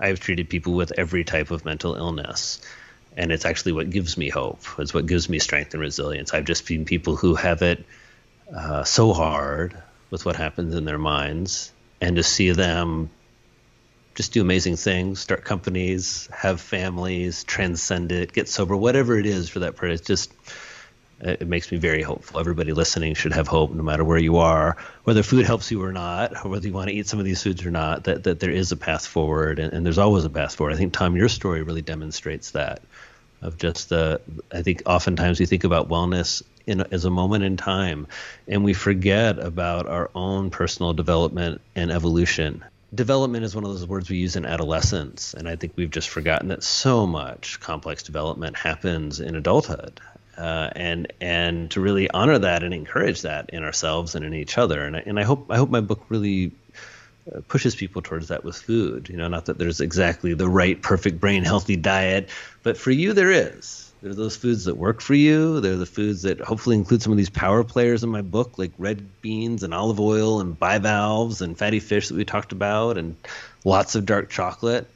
I've 0.00 0.20
treated 0.20 0.48
people 0.48 0.72
with 0.72 0.92
every 0.96 1.24
type 1.24 1.50
of 1.50 1.64
mental 1.64 1.94
illness, 1.94 2.62
and 3.16 3.32
it's 3.32 3.44
actually 3.44 3.72
what 3.72 3.90
gives 3.90 4.16
me 4.16 4.30
hope. 4.30 4.62
It's 4.78 4.94
what 4.94 5.06
gives 5.06 5.28
me 5.28 5.40
strength 5.40 5.74
and 5.74 5.80
resilience. 5.82 6.32
I've 6.32 6.46
just 6.46 6.64
seen 6.64 6.86
people 6.86 7.16
who 7.16 7.34
have 7.34 7.60
it 7.60 7.84
uh, 8.54 8.84
so 8.84 9.12
hard 9.12 9.76
with 10.14 10.24
what 10.24 10.36
happens 10.36 10.76
in 10.76 10.84
their 10.84 10.96
minds 10.96 11.72
and 12.00 12.14
to 12.14 12.22
see 12.22 12.52
them 12.52 13.10
just 14.14 14.32
do 14.32 14.40
amazing 14.40 14.76
things, 14.76 15.18
start 15.18 15.42
companies, 15.42 16.28
have 16.32 16.60
families, 16.60 17.42
transcend 17.42 18.12
it, 18.12 18.32
get 18.32 18.48
sober, 18.48 18.76
whatever 18.76 19.18
it 19.18 19.26
is 19.26 19.48
for 19.48 19.58
that 19.58 19.74
person. 19.74 19.94
It's 19.94 20.06
just 20.06 20.32
it 21.18 21.48
makes 21.48 21.72
me 21.72 21.78
very 21.78 22.02
hopeful. 22.02 22.38
Everybody 22.38 22.72
listening 22.72 23.14
should 23.14 23.32
have 23.32 23.48
hope, 23.48 23.72
no 23.72 23.82
matter 23.82 24.04
where 24.04 24.18
you 24.18 24.36
are, 24.36 24.76
whether 25.02 25.24
food 25.24 25.46
helps 25.46 25.72
you 25.72 25.82
or 25.82 25.92
not, 25.92 26.44
or 26.44 26.48
whether 26.48 26.68
you 26.68 26.72
want 26.72 26.90
to 26.90 26.94
eat 26.94 27.08
some 27.08 27.18
of 27.18 27.24
these 27.24 27.42
foods 27.42 27.66
or 27.66 27.72
not. 27.72 28.04
That 28.04 28.22
that 28.22 28.38
there 28.38 28.52
is 28.52 28.70
a 28.70 28.76
path 28.76 29.04
forward, 29.04 29.58
and, 29.58 29.72
and 29.72 29.84
there's 29.84 29.98
always 29.98 30.24
a 30.24 30.30
path 30.30 30.54
forward. 30.54 30.74
I 30.74 30.76
think 30.76 30.92
Tom, 30.92 31.16
your 31.16 31.28
story 31.28 31.62
really 31.62 31.82
demonstrates 31.82 32.52
that. 32.52 32.82
Of 33.44 33.58
just 33.58 33.90
the, 33.90 34.22
I 34.50 34.62
think 34.62 34.82
oftentimes 34.86 35.38
we 35.38 35.44
think 35.44 35.64
about 35.64 35.88
wellness 35.88 36.42
in, 36.66 36.80
as 36.90 37.04
a 37.04 37.10
moment 37.10 37.44
in 37.44 37.58
time, 37.58 38.06
and 38.48 38.64
we 38.64 38.72
forget 38.72 39.38
about 39.38 39.86
our 39.86 40.10
own 40.14 40.48
personal 40.48 40.94
development 40.94 41.60
and 41.76 41.90
evolution. 41.92 42.64
Development 42.94 43.44
is 43.44 43.54
one 43.54 43.64
of 43.64 43.70
those 43.70 43.86
words 43.86 44.08
we 44.08 44.16
use 44.16 44.36
in 44.36 44.46
adolescence, 44.46 45.34
and 45.34 45.46
I 45.46 45.56
think 45.56 45.74
we've 45.76 45.90
just 45.90 46.08
forgotten 46.08 46.48
that 46.48 46.62
so 46.62 47.06
much 47.06 47.60
complex 47.60 48.02
development 48.02 48.56
happens 48.56 49.20
in 49.20 49.36
adulthood. 49.36 50.00
Uh, 50.38 50.70
and 50.74 51.12
and 51.20 51.70
to 51.70 51.80
really 51.80 52.10
honor 52.10 52.38
that 52.38 52.64
and 52.64 52.74
encourage 52.74 53.22
that 53.22 53.50
in 53.50 53.62
ourselves 53.62 54.14
and 54.16 54.24
in 54.24 54.34
each 54.34 54.58
other. 54.58 54.84
And 54.84 54.96
I, 54.96 55.02
and 55.06 55.20
I 55.20 55.22
hope 55.22 55.46
I 55.50 55.58
hope 55.58 55.70
my 55.70 55.80
book 55.80 56.02
really 56.08 56.50
pushes 57.48 57.74
people 57.74 58.02
towards 58.02 58.28
that 58.28 58.44
with 58.44 58.56
food. 58.56 59.08
You 59.08 59.16
know, 59.16 59.28
not 59.28 59.46
that 59.46 59.58
there's 59.58 59.80
exactly 59.80 60.34
the 60.34 60.48
right, 60.48 60.80
perfect 60.80 61.20
brain 61.20 61.44
healthy 61.44 61.76
diet, 61.76 62.28
but 62.62 62.76
for 62.76 62.90
you 62.90 63.12
there 63.12 63.30
is. 63.30 63.92
There 64.02 64.10
are 64.10 64.14
those 64.14 64.36
foods 64.36 64.66
that 64.66 64.76
work 64.76 65.00
for 65.00 65.14
you. 65.14 65.60
They're 65.60 65.76
the 65.76 65.86
foods 65.86 66.22
that 66.22 66.38
hopefully 66.38 66.76
include 66.76 67.00
some 67.00 67.12
of 67.12 67.16
these 67.16 67.30
power 67.30 67.64
players 67.64 68.04
in 68.04 68.10
my 68.10 68.20
book, 68.20 68.58
like 68.58 68.72
red 68.76 69.22
beans 69.22 69.62
and 69.62 69.72
olive 69.72 69.98
oil 69.98 70.40
and 70.40 70.58
bivalves 70.58 71.40
and 71.40 71.56
fatty 71.56 71.80
fish 71.80 72.08
that 72.08 72.14
we 72.14 72.26
talked 72.26 72.52
about, 72.52 72.98
and 72.98 73.16
lots 73.64 73.94
of 73.94 74.04
dark 74.04 74.28
chocolate. 74.28 74.86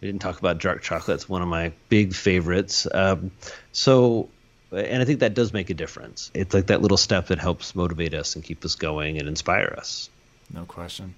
We 0.00 0.08
didn't 0.08 0.22
talk 0.22 0.40
about 0.40 0.58
dark 0.58 0.82
chocolate. 0.82 1.14
It's 1.14 1.28
one 1.28 1.42
of 1.42 1.46
my 1.46 1.72
big 1.88 2.14
favorites. 2.14 2.88
Um, 2.92 3.30
so, 3.70 4.28
and 4.72 5.00
I 5.00 5.04
think 5.04 5.20
that 5.20 5.34
does 5.34 5.52
make 5.52 5.70
a 5.70 5.74
difference. 5.74 6.32
It's 6.34 6.52
like 6.52 6.66
that 6.66 6.82
little 6.82 6.96
step 6.96 7.28
that 7.28 7.38
helps 7.38 7.76
motivate 7.76 8.12
us 8.12 8.34
and 8.34 8.42
keep 8.42 8.64
us 8.64 8.74
going 8.74 9.18
and 9.18 9.28
inspire 9.28 9.72
us. 9.78 10.10
No 10.52 10.64
question. 10.64 11.14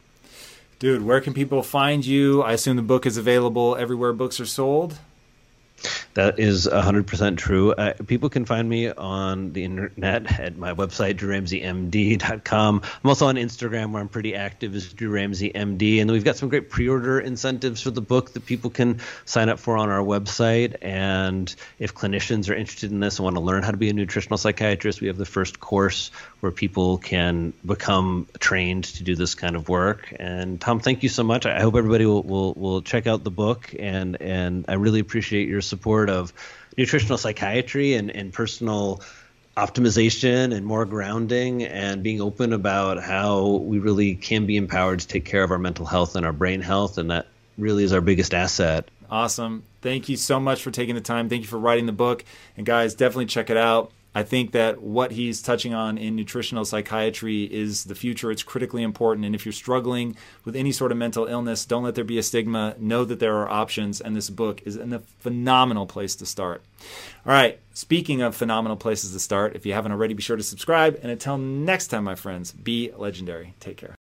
Dude, 0.81 1.05
where 1.05 1.21
can 1.21 1.35
people 1.35 1.63
find 1.63 2.07
you? 2.07 2.43
I 2.43 2.55
assume 2.55 2.77
the 2.77 2.83
book 2.83 3.05
is 3.05 3.19
available 3.19 3.77
everywhere 3.77 4.15
books 4.15 4.41
are 4.41 4.47
sold. 4.47 4.99
That 6.15 6.39
is 6.39 6.67
100% 6.67 7.37
true. 7.37 7.73
Uh, 7.73 7.93
people 8.07 8.29
can 8.29 8.45
find 8.45 8.69
me 8.69 8.91
on 8.91 9.53
the 9.53 9.65
internet 9.65 10.41
at 10.41 10.57
my 10.57 10.73
website, 10.73 11.15
drewramseymd.com. 11.15 12.83
I'm 13.05 13.09
also 13.09 13.27
on 13.27 13.37
Instagram 13.37 13.93
where 13.93 14.03
I'm 14.03 14.09
pretty 14.09 14.35
active 14.35 14.75
as 14.75 14.93
Drew 14.93 15.11
Ramsey 15.11 15.53
MD. 15.55 16.01
And 16.01 16.11
we've 16.11 16.25
got 16.25 16.37
some 16.37 16.49
great 16.49 16.71
pre 16.71 16.89
order 16.89 17.21
incentives 17.21 17.83
for 17.83 17.91
the 17.91 18.01
book 18.01 18.33
that 18.33 18.47
people 18.47 18.71
can 18.71 19.01
sign 19.25 19.49
up 19.49 19.59
for 19.61 19.77
on 19.77 19.89
our 19.89 20.03
website. 20.03 20.77
And 20.83 21.55
if 21.79 21.95
clinicians 21.95 22.51
are 22.51 22.55
interested 22.55 22.91
in 22.91 23.01
this 23.01 23.19
and 23.19 23.25
want 23.25 23.37
to 23.37 23.43
learn 23.43 23.63
how 23.63 23.71
to 23.71 23.77
be 23.77 23.91
a 23.91 23.93
nutritional 23.93 24.39
psychiatrist, 24.39 25.01
we 25.01 25.07
have 25.07 25.17
the 25.17 25.27
first 25.27 25.61
course 25.61 26.11
where 26.41 26.53
people 26.53 26.99
can 26.99 27.53
become 27.65 28.27
trained 28.39 28.85
to 28.85 29.03
do 29.03 29.15
this 29.15 29.35
kind 29.35 29.57
of 29.57 29.69
work. 29.69 30.13
And 30.19 30.61
Tom, 30.61 30.81
thank 30.81 31.03
you 31.03 31.09
so 31.09 31.23
much. 31.23 31.47
I 31.47 31.61
hope 31.61 31.77
everybody 31.77 32.07
will, 32.07 32.23
will, 32.23 32.55
will 32.55 32.83
check 32.83 33.07
out 33.07 33.25
the 33.25 33.31
book. 33.31 33.75
And, 33.79 34.21
and 34.21 34.65
I 34.69 34.75
really 34.75 35.01
appreciate 35.01 35.49
your 35.49 35.61
support 35.61 36.09
of 36.11 36.33
nutritional 36.77 37.19
psychiatry 37.19 37.95
and, 37.95 38.11
and 38.11 38.33
personal 38.33 39.03
optimization 39.57 40.55
and 40.55 40.65
more 40.65 40.87
grounding 40.87 41.65
and 41.65 42.03
being 42.03 42.21
open 42.21 42.53
about 42.53 43.03
how 43.03 43.47
we 43.47 43.79
really 43.79 44.15
can 44.15 44.47
be 44.47 44.57
empowered 44.57 45.01
to 45.01 45.07
take 45.07 45.25
care 45.25 45.43
of 45.43 45.51
our 45.51 45.59
mental 45.59 45.85
health 45.85 46.17
and 46.17 46.25
our 46.25 46.33
brain 46.33 46.63
health. 46.63 46.97
And 46.97 47.11
that 47.11 47.27
really 47.59 47.85
is 47.85 47.93
our 47.93 48.01
biggest 48.01 48.33
asset. 48.33 48.89
Awesome. 49.11 49.65
Thank 49.83 50.09
you 50.09 50.17
so 50.17 50.41
much 50.41 50.63
for 50.63 50.71
taking 50.71 50.95
the 50.95 51.01
time. 51.01 51.29
Thank 51.29 51.43
you 51.43 51.49
for 51.49 51.59
writing 51.59 51.87
the 51.87 51.93
book. 51.93 52.25
And 52.57 52.65
guys, 52.65 52.95
definitely 52.95 53.27
check 53.27 53.51
it 53.51 53.57
out. 53.57 53.93
I 54.15 54.23
think 54.25 54.53
that 54.53 54.83
what 54.83 55.13
he's 55.13 55.41
touching 55.41 55.73
on 55.73 55.97
in 55.97 56.17
nutritional 56.17 56.65
psychiatry 56.65 57.45
is 57.45 57.85
the 57.85 57.95
future. 57.95 58.31
It's 58.31 58.43
critically 58.43 58.83
important. 58.83 59.25
And 59.25 59.35
if 59.35 59.47
you're 59.47 59.53
struggling 59.53 60.17
with 60.45 60.57
any 60.57 60.73
sort 60.73 60.91
of 60.91 60.99
mental 60.99 61.27
illness, 61.27 61.65
don't 61.65 61.85
let 61.85 61.95
there 61.95 62.05
be 62.05 62.19
a 62.19 62.23
stigma. 62.23 62.75
Know 62.79 63.05
that 63.05 63.21
there 63.21 63.37
are 63.37 63.49
options, 63.49 64.01
and 64.01 64.17
this 64.17 64.29
book 64.29 64.63
is 64.65 64.77
a 64.77 64.99
phenomenal 65.21 65.87
place 65.87 66.17
to 66.17 66.27
start. 66.27 66.63
All 67.25 67.33
right, 67.33 67.61
speaking 67.73 68.21
of 68.23 68.35
phenomenal 68.35 68.77
places 68.77 69.13
to 69.13 69.21
start, 69.21 69.55
if 69.55 69.65
you 69.65 69.75
haven't 69.75 69.93
already, 69.93 70.15
be 70.15 70.23
sure 70.23 70.37
to 70.37 70.43
subscribe. 70.43 70.99
And 71.03 71.13
until 71.13 71.39
next 71.39 71.89
time, 71.89 72.05
my 72.05 72.15
friends, 72.17 72.53
be 72.53 72.91
legendary. 72.97 73.55
Take 73.61 73.77
care. 73.77 73.95